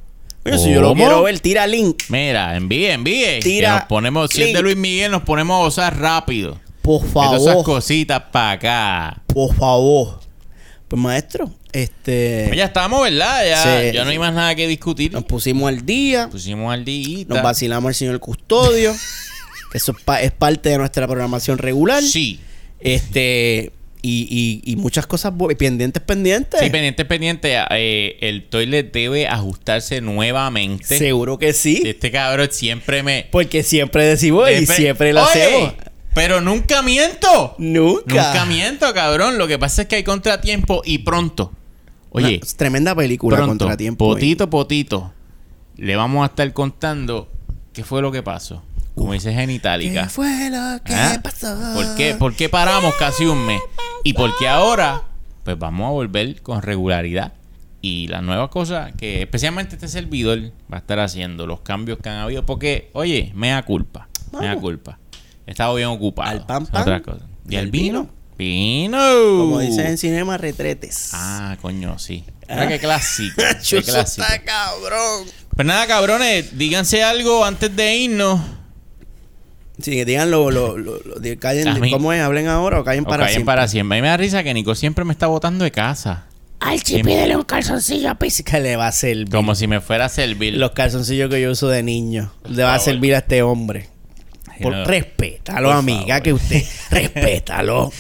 Oye, 0.47 0.59
si 0.59 0.73
yo 0.73 0.81
lo 0.83 0.95
quiero 0.95 1.23
ver, 1.23 1.41
tira 1.41 1.67
link. 1.67 2.03
Mira, 2.11 2.57
envíe, 2.57 2.87
envíe. 2.91 3.41
Tira 3.41 3.69
que 3.71 3.75
nos 3.81 3.85
ponemos, 3.87 4.31
si 4.31 4.43
es 4.43 4.53
de 4.53 4.61
Luis 4.63 4.77
Miguel, 4.77 5.11
nos 5.11 5.23
ponemos 5.23 5.55
a 5.59 5.65
gozar 5.65 5.99
rápido. 5.99 6.61
Por 6.83 7.03
Que 7.03 7.09
todas 7.13 7.41
esas 7.41 7.45
favor. 7.55 7.65
cositas 7.65 8.23
para 8.31 8.51
acá. 8.51 9.23
Por 9.27 9.55
favor. 9.55 10.21
Pues 10.87 11.01
maestro, 11.01 11.51
este... 11.73 12.45
Pues 12.49 12.59
ya 12.59 12.67
estamos, 12.67 13.03
¿verdad? 13.03 13.43
Ya, 13.49 13.91
ya 13.91 14.05
no 14.05 14.11
hay 14.11 14.19
más 14.19 14.35
nada 14.35 14.55
que 14.55 14.69
discutir. 14.69 15.13
Nos 15.13 15.25
pusimos 15.25 15.67
al 15.67 15.85
día. 15.87 16.29
Pusimos 16.31 16.73
al 16.73 16.85
día. 16.85 17.25
Nos 17.27 17.43
vacilamos 17.43 17.89
al 17.89 17.95
señor 17.95 18.21
custodio. 18.21 18.93
que 19.73 19.79
eso 19.79 19.93
es, 19.97 20.05
pa- 20.05 20.21
es 20.21 20.31
parte 20.31 20.69
de 20.69 20.77
nuestra 20.77 21.07
programación 21.09 21.57
regular. 21.57 22.03
Sí. 22.03 22.39
Este... 22.81 23.73
Y, 24.07 24.61
y, 24.67 24.71
y 24.71 24.77
muchas 24.77 25.07
cosas 25.07 25.33
pendientes, 25.59 26.03
pendientes. 26.03 26.61
Sí, 26.61 26.69
pendiente, 26.69 27.07
pendiente. 27.07 27.55
eh, 27.71 28.19
el 28.21 28.45
toilet 28.45 28.93
debe 28.93 29.27
ajustarse 29.27 30.03
nuevamente. 30.03 30.99
Seguro 30.99 31.39
que 31.39 31.55
sí. 31.55 31.83
Este 31.87 32.11
cabrón 32.11 32.49
siempre 32.51 33.03
me. 33.03 33.27
Porque 33.31 33.63
siempre 33.63 34.05
decimos 34.05 34.51
y 34.51 34.67
Siempre- 34.67 35.15
lo 35.15 35.23
Oye, 35.23 35.31
hacemos. 35.43 35.73
Pero 36.15 36.43
nunca 36.43 36.83
miento. 36.83 37.55
Nunca. 37.57 38.27
Nunca 38.33 38.45
miento, 38.45 38.93
cabrón. 38.93 39.39
Lo 39.39 39.47
que 39.49 39.59
pasa 39.59 39.83
es 39.83 39.89
que 39.89 39.97
hay 39.97 40.05
contratiempo 40.05 40.83
y 40.85 40.99
pronto. 40.99 41.51
Oye, 42.11 42.41
Una 42.43 42.53
tremenda 42.59 42.95
película, 42.95 43.39
pronto, 43.39 43.65
Contratiempo. 43.65 44.07
potito, 44.13 44.51
potito, 44.51 45.13
le 45.79 45.97
vamos 45.97 46.23
a 46.25 46.27
estar 46.27 46.53
contando 46.53 47.29
qué 47.73 47.83
fue 47.85 48.03
lo 48.03 48.13
que 48.13 48.23
pasó. 48.23 48.63
Como 48.95 49.13
dice 49.13 49.31
¿Qué 49.31 49.37
Genitalica. 49.37 50.09
fue 50.09 50.51
lo 50.51 50.83
que 50.85 50.95
¿Ah? 50.95 51.21
pasó? 51.23 51.57
¿Por 51.75 51.97
qué? 51.97 52.15
¿Por 52.15 52.35
qué 52.37 52.49
paramos 52.49 52.95
casi 52.95 53.25
un 53.25 53.45
mes? 53.45 53.61
Y 54.05 54.13
porque 54.13 54.49
ahora, 54.49 55.03
pues 55.45 55.59
vamos 55.59 55.87
a 55.89 55.91
volver 55.91 56.41
con 56.43 56.63
regularidad. 56.63 57.33
Y 57.81 58.07
las 58.09 58.23
nuevas 58.23 58.49
cosas 58.49 58.93
que 58.97 59.21
especialmente 59.23 59.75
este 59.75 59.89
servidor 59.89 60.39
va 60.73 60.77
a 60.77 60.79
estar 60.79 60.99
haciendo, 61.01 61.47
los 61.47 61.61
cambios 61.61 61.99
que 61.99 62.09
han 62.09 62.17
habido. 62.17 62.47
Porque, 62.47 62.91
oye, 62.95 63.31
me 63.35 63.51
da 63.51 63.63
culpa. 63.63 64.09
Me 64.41 64.47
da 64.47 64.57
culpa. 64.57 64.99
He 65.47 65.51
estado 65.51 65.75
bien 65.75 65.89
ocupado. 65.89 66.31
Al 66.31 66.47
pan, 66.47 66.67
pan. 66.67 66.83
otras 66.83 67.03
cosas. 67.03 67.23
¿Y 67.49 67.55
¿Y 67.55 67.57
el 67.59 67.65
el 67.67 67.71
vino? 67.71 68.09
Vino. 68.39 68.99
Como 69.39 69.59
dicen 69.61 69.87
en 69.87 69.99
cinema, 69.99 70.39
retretes. 70.39 71.11
Ah, 71.13 71.57
coño, 71.61 71.99
sí. 71.99 72.25
Mira 72.49 72.69
qué 72.69 72.79
clásico. 72.79 73.37
qué 73.69 73.83
clásico. 73.83 74.27
está 74.27 74.43
cabrón. 74.43 75.27
Pues 75.55 75.67
nada, 75.67 75.87
cabrones, 75.87 76.57
díganse 76.57 77.05
algo 77.05 77.45
antes 77.45 77.75
de 77.77 77.97
irnos. 77.97 78.41
Sí, 79.81 79.91
que 79.93 80.05
digan 80.05 80.31
lo, 80.31 80.51
lo, 80.51 80.79
lo, 80.79 81.01
lo- 81.01 81.15
de- 81.17 81.37
callen, 81.37 81.81
mí- 81.81 81.91
¿cómo 81.91 82.13
es? 82.13 82.21
¿Hablen 82.23 82.47
ahora 82.49 82.81
o 82.81 82.85
callen 82.85 83.05
O 83.05 83.09
para 83.09 83.25
callen 83.25 83.35
siempre? 83.35 83.47
para 83.47 83.69
siempre. 83.69 83.97
A 83.97 84.01
mí 84.01 84.03
me 84.03 84.09
da 84.09 84.17
risa 84.17 84.43
que 84.45 84.55
Nico 84.55 84.75
siempre 84.75 85.05
me 85.05 85.13
está 85.13 85.27
botando 85.27 85.65
de 85.65 85.71
casa. 85.73 86.27
Archie, 86.61 87.03
pídele 87.03 87.37
un 87.37 87.43
calzoncillo 87.43 88.09
a 88.11 88.15
Pizzi. 88.15 88.43
Que 88.45 88.61
le 88.61 88.77
va 88.77 88.87
a 88.87 88.93
servir. 88.93 89.29
Como 89.31 89.55
si 89.55 89.67
me 89.67 89.81
fuera 89.81 90.07
a 90.07 90.09
servir. 90.09 90.55
Los 90.57 90.71
calzoncillos 90.71 91.29
que 91.29 91.41
yo 91.43 91.51
uso 91.51 91.69
de 91.69 91.83
niño. 91.83 92.33
Le 92.49 92.63
va 92.63 92.75
a 92.75 92.79
servir 92.79 93.15
a 93.15 93.19
este 93.19 93.43
hombre. 93.43 93.89
Por, 94.63 94.73
no. 94.73 94.85
respétalo, 94.85 95.69
Por 95.71 95.77
amiga, 95.77 96.07
favor. 96.07 96.23
que 96.23 96.33
usted. 96.33 96.63
respétalo. 96.91 97.93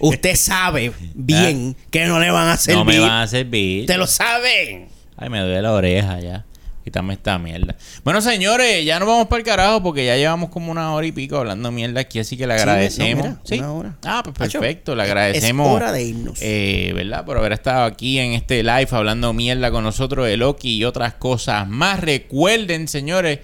usted 0.00 0.34
sabe 0.34 0.92
bien 1.14 1.76
que 1.90 2.06
no 2.06 2.18
le 2.18 2.30
van 2.32 2.48
a 2.48 2.56
servir. 2.56 2.80
Ah. 2.80 2.84
No 2.84 2.84
me 2.84 2.98
van 2.98 3.22
a 3.22 3.26
servir. 3.28 3.86
Te 3.86 3.96
lo 3.96 4.06
saben. 4.08 4.88
Ay, 5.16 5.30
me 5.30 5.38
duele 5.40 5.62
la 5.62 5.72
oreja 5.72 6.18
ya. 6.20 6.44
Quítame 6.86 7.14
esta 7.14 7.36
mierda. 7.36 7.74
Bueno, 8.04 8.20
señores, 8.20 8.84
ya 8.84 9.00
nos 9.00 9.08
vamos 9.08 9.26
para 9.26 9.40
el 9.40 9.44
carajo 9.44 9.82
porque 9.82 10.06
ya 10.06 10.16
llevamos 10.16 10.50
como 10.50 10.70
una 10.70 10.92
hora 10.94 11.04
y 11.04 11.10
pico 11.10 11.36
hablando 11.36 11.72
mierda 11.72 12.00
aquí, 12.02 12.20
así 12.20 12.36
que 12.36 12.46
le 12.46 12.54
Sí, 12.54 12.60
agradecemos. 12.60 13.24
no, 13.26 13.38
mira, 13.50 13.58
una 13.64 13.72
hora. 13.72 13.96
Ah, 14.04 14.20
pues 14.22 14.36
perfecto, 14.52 14.94
le 14.94 15.02
agradecemos. 15.02 15.66
Es 15.66 15.72
hora 15.74 15.90
de 15.90 16.02
irnos. 16.04 16.38
eh, 16.40 16.92
¿Verdad? 16.94 17.24
Por 17.24 17.38
haber 17.38 17.50
estado 17.54 17.86
aquí 17.86 18.20
en 18.20 18.34
este 18.34 18.62
live 18.62 18.86
hablando 18.92 19.32
mierda 19.32 19.72
con 19.72 19.82
nosotros 19.82 20.28
de 20.28 20.36
Loki 20.36 20.76
y 20.76 20.84
otras 20.84 21.14
cosas 21.14 21.66
más. 21.68 21.98
Recuerden, 21.98 22.86
señores, 22.86 23.40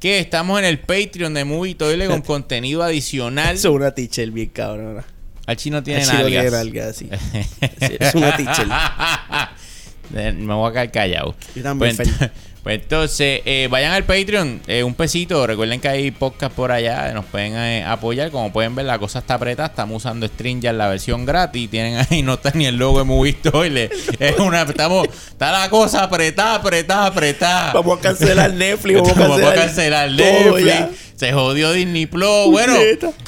que 0.00 0.18
estamos 0.18 0.58
en 0.58 0.64
el 0.64 0.78
Patreon 0.78 1.34
de 1.34 1.44
Movie 1.44 1.74
Toile 1.74 2.06
con 2.06 2.22
contenido 2.22 2.82
adicional. 2.82 3.56
Eso 3.56 3.68
es 3.68 3.74
una 3.74 3.90
teacher 3.90 4.30
bien 4.30 4.48
cabrona. 4.48 5.04
Al 5.46 5.56
chino 5.58 5.82
tiene 5.82 6.06
nalgas. 6.06 6.50
nalgas, 6.50 6.96
sí. 6.96 7.10
Sí, 7.60 7.96
es 8.00 8.14
una 8.14 8.34
teacher. 8.38 8.66
Me 10.34 10.54
voy 10.54 10.70
a 10.70 10.72
quedar 10.72 10.90
callado. 10.92 11.34
Yo 11.54 11.62
también, 11.62 11.94
Pues. 11.94 12.08
pues 12.66 12.82
entonces, 12.82 13.42
eh, 13.44 13.68
vayan 13.70 13.92
al 13.92 14.02
Patreon, 14.02 14.60
eh, 14.66 14.82
un 14.82 14.94
pesito. 14.94 15.46
Recuerden 15.46 15.80
que 15.80 15.86
hay 15.86 16.10
podcast 16.10 16.52
por 16.52 16.72
allá, 16.72 17.12
nos 17.14 17.24
pueden 17.26 17.54
eh, 17.54 17.84
apoyar. 17.84 18.32
Como 18.32 18.52
pueden 18.52 18.74
ver, 18.74 18.86
la 18.86 18.98
cosa 18.98 19.20
está 19.20 19.34
apretada. 19.34 19.68
Estamos 19.68 19.98
usando 19.98 20.26
Stringer, 20.26 20.74
la 20.74 20.88
versión 20.88 21.24
gratis. 21.24 21.70
Tienen 21.70 22.04
ahí, 22.10 22.22
no 22.24 22.34
está 22.34 22.50
ni 22.54 22.66
el 22.66 22.74
logo 22.74 22.98
de 22.98 23.04
Movie 23.04 23.34
Toilet. 23.34 23.92
Es 24.18 24.40
una, 24.40 24.62
estamos, 24.62 25.06
está 25.28 25.52
la 25.52 25.70
cosa 25.70 26.02
apretada, 26.02 26.56
apretada, 26.56 27.06
apretada. 27.06 27.72
Vamos 27.72 28.00
a 28.00 28.02
cancelar 28.02 28.52
Netflix. 28.52 29.00
Vamos 29.00 29.16
a 29.16 29.20
Vamos 29.20 29.42
a 29.44 29.54
cancelar 29.54 30.10
Netflix. 30.10 30.66
ya. 30.66 30.90
Se 31.16 31.32
jodió 31.32 31.72
Disney 31.72 32.04
Plus. 32.04 32.50
Bueno, 32.50 32.74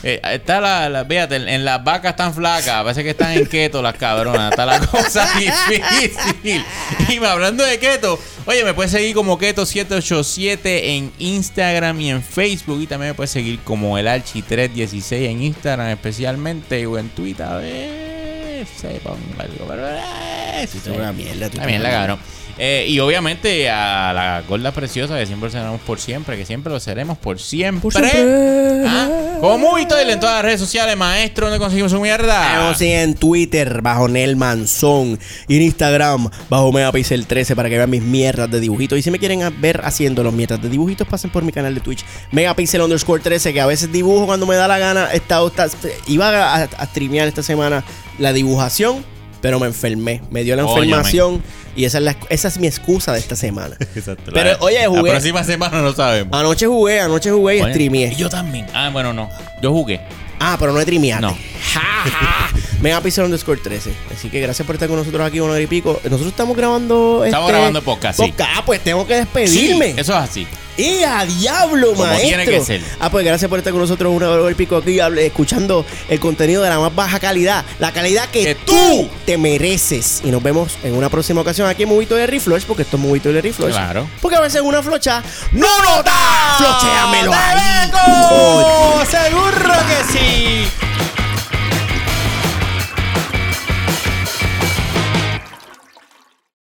eh, 0.03 0.21
está 0.33 0.61
la, 0.61 0.91
la- 0.91 1.07
Fíjate, 1.07 1.37
en, 1.37 1.65
las 1.65 1.83
vacas 1.83 2.17
tan 2.17 2.35
flacas. 2.35 2.83
Parece 2.83 3.03
que 3.03 3.11
están 3.11 3.33
en 3.33 3.47
keto 3.47 3.81
las 3.81 3.95
cabronas. 3.95 4.51
Está 4.51 4.67
la 4.67 4.79
cosa 4.87 5.27
difícil. 5.39 6.63
Y 7.09 7.19
me 7.19 7.27
hablando 7.27 7.65
de 7.65 7.79
keto, 7.79 8.19
oye, 8.49 8.65
me 8.65 8.73
puedes 8.75 8.91
seguir 8.91 9.15
como 9.15 9.39
Keto787 9.39 10.59
en 10.65 11.13
Instagram 11.19 12.01
y 12.01 12.11
en 12.11 12.23
Facebook. 12.23 12.81
Y 12.83 12.87
también 12.87 13.11
me 13.11 13.15
puedes 13.15 13.31
seguir 13.31 13.59
como 13.61 13.99
el 13.99 14.07
Archi316 14.09 15.13
en 15.27 15.43
Instagram, 15.43 15.89
especialmente. 15.89 16.87
O 16.87 16.99
en 16.99 17.09
Twitter. 17.11 17.47
A 17.47 17.57
ver. 17.59 18.67
Se 18.77 18.89
ponga 19.01 19.19
algo. 19.45 19.67
eh, 19.73 21.13
mierda, 21.13 21.47
estás- 21.47 21.65
cabrón. 21.93 22.19
Eh, 22.61 22.87
y 22.89 22.99
obviamente 22.99 23.71
a 23.71 24.13
la 24.13 24.43
gorda 24.49 24.73
preciosa 24.73 25.17
que 25.17 25.27
siempre 25.27 25.49
lo 25.49 25.53
seremos 25.53 25.81
por 25.83 26.01
siempre, 26.01 26.37
que 26.37 26.45
siempre 26.45 26.73
lo 26.73 26.81
seremos 26.81 27.17
por 27.19 27.39
siempre. 27.39 27.91
siempre. 27.91 28.85
¿Ah? 28.87 29.09
Como 29.41 29.59
Movie 29.59 29.87
Toilet 29.87 30.15
en 30.15 30.21
todas 30.21 30.37
las 30.37 30.45
redes 30.45 30.61
sociales, 30.61 30.97
maestro, 30.97 31.47
¿dónde 31.47 31.61
conseguimos 31.61 31.93
su 31.93 32.01
mierda? 32.01 32.47
Estamos 32.55 32.81
en 32.83 33.15
Twitter 33.15 33.81
bajo 33.83 34.09
Nel 34.09 34.35
Manzón 34.35 35.19
y 35.47 35.57
en 35.57 35.63
Instagram 35.63 36.29
bajo 36.51 36.73
Megapixel 36.73 37.27
13 37.27 37.55
para 37.55 37.69
que 37.69 37.77
vean 37.77 37.91
mis 37.91 38.03
mierdas 38.03 38.51
de 38.51 38.59
dibujitos. 38.59 38.99
Y 38.99 39.03
si 39.03 39.11
me 39.13 39.21
quieren 39.21 39.41
ver 39.61 39.81
haciendo 39.85 40.25
los 40.25 40.33
mierdas 40.33 40.61
de 40.61 40.69
dibujitos, 40.69 41.07
pasen 41.07 41.31
por 41.31 41.45
mi 41.45 41.53
canal 41.53 41.75
de 41.75 41.81
Twitch 41.81 42.05
Megapixel 42.33 42.81
underscore 42.81 43.23
13 43.23 43.53
que 43.53 43.61
a 43.61 43.67
veces 43.67 43.93
dibujo 43.93 44.27
cuando 44.27 44.47
me 44.47 44.57
da 44.57 44.67
la 44.67 44.79
gana. 44.79 45.13
Estado- 45.13 45.47
está- 45.47 45.69
iba 46.09 46.29
a, 46.31 46.57
a, 46.57 46.63
a 46.65 46.87
streamear 46.87 47.29
esta 47.29 47.45
semana 47.45 47.85
la 48.19 48.33
dibujación, 48.33 49.05
pero 49.41 49.59
me 49.61 49.67
enfermé. 49.67 50.23
Me 50.31 50.43
dio 50.45 50.57
la 50.57 50.63
enfermación 50.63 51.43
y 51.77 51.85
esa 51.85 51.99
es, 51.99 52.05
la- 52.05 52.17
esa 52.29 52.49
es 52.49 52.59
mi 52.59 52.67
excusa 52.67 53.13
de 53.13 53.19
esta 53.21 53.37
semana. 53.37 53.77
Exacto. 53.95 54.31
Pero, 54.35 54.51
La- 54.53 54.59
oye, 54.61 54.81
La 54.83 54.89
jugué- 54.89 55.11
próxima 55.11 55.45
semana 55.45 55.81
no 55.83 55.93
sabemos. 55.93 56.39
Anoche 56.39 56.67
jugué, 56.67 57.01
anoche 57.01 57.31
jugué 57.31 57.59
y 57.59 57.61
Oye, 57.63 57.73
streameé. 57.73 58.13
y 58.13 58.17
yo 58.17 58.29
también. 58.29 58.67
Ah, 58.75 58.91
bueno, 58.93 59.13
no. 59.13 59.29
Yo 59.63 59.73
jugué. 59.73 60.01
Ah, 60.41 60.57
pero 60.59 60.73
no 60.73 60.81
he 60.81 60.85
trimeado. 60.85 61.37
No. 62.09 62.59
Megapixel 62.81 63.25
underscore 63.25 63.61
13. 63.61 63.93
Así 64.15 64.31
que 64.31 64.41
gracias 64.41 64.65
por 64.65 64.77
estar 64.77 64.89
con 64.89 64.99
nosotros 64.99 65.27
aquí 65.27 65.41
una 65.41 65.59
y 65.61 65.67
pico. 65.67 66.01
Nosotros 66.05 66.29
estamos 66.29 66.57
grabando. 66.57 67.25
Estamos 67.25 67.49
este, 67.49 67.59
grabando 67.59 67.83
podcast, 67.83 68.21
sí. 68.21 68.33
Ah, 68.39 68.63
pues 68.65 68.83
tengo 68.83 69.07
que 69.07 69.17
despedirme. 69.17 69.95
Sí, 69.95 70.01
eso 70.01 70.13
es 70.13 70.19
así. 70.19 70.47
¡Y 70.77 71.03
a 71.03 71.25
diablo, 71.27 71.89
Como 71.89 72.05
maestro! 72.05 72.29
tiene 72.29 72.45
que 72.45 72.61
ser. 72.61 72.81
Ah, 73.01 73.11
pues 73.11 73.25
gracias 73.25 73.49
por 73.49 73.59
estar 73.59 73.73
con 73.73 73.83
nosotros 73.83 74.15
una 74.15 74.31
hora 74.31 74.49
y 74.49 74.55
pico 74.55 74.77
aquí 74.77 75.01
escuchando 75.01 75.85
el 76.09 76.21
contenido 76.21 76.63
de 76.63 76.69
la 76.69 76.79
más 76.79 76.95
baja 76.95 77.19
calidad. 77.19 77.65
La 77.81 77.91
calidad 77.91 78.29
que, 78.31 78.45
Que 78.45 78.55
tú 78.55 79.11
te 79.27 79.37
mereces. 79.37 80.23
Y 80.25 80.31
nos 80.31 80.41
vemos 80.41 80.79
en 80.85 80.95
una 80.95 81.09
próxima 81.09 81.41
ocasión 81.41 81.69
aquí 81.69 81.83
en 81.83 81.89
Movito 81.89 82.15
de 82.15 82.29
Reflush, 82.29 82.63
porque 82.63 82.85
esto 82.85 82.97
es 82.97 83.03
Movito 83.03 83.33
de 83.33 83.43
Reflush. 83.43 83.73
Claro. 83.73 84.09
Porque 84.23 84.37
a 84.37 84.41
veces 84.41 84.63
una 84.63 84.81
flocha 84.81 85.21
no 85.51 85.67
nota. 85.83 86.15
Flochéamelo 86.59 87.33
ahí. 87.33 87.57
¡Dale, 87.57 87.93
coño. 87.93 89.05
Seguro 89.05 89.73
que 89.89 90.13
sí. 90.13 90.69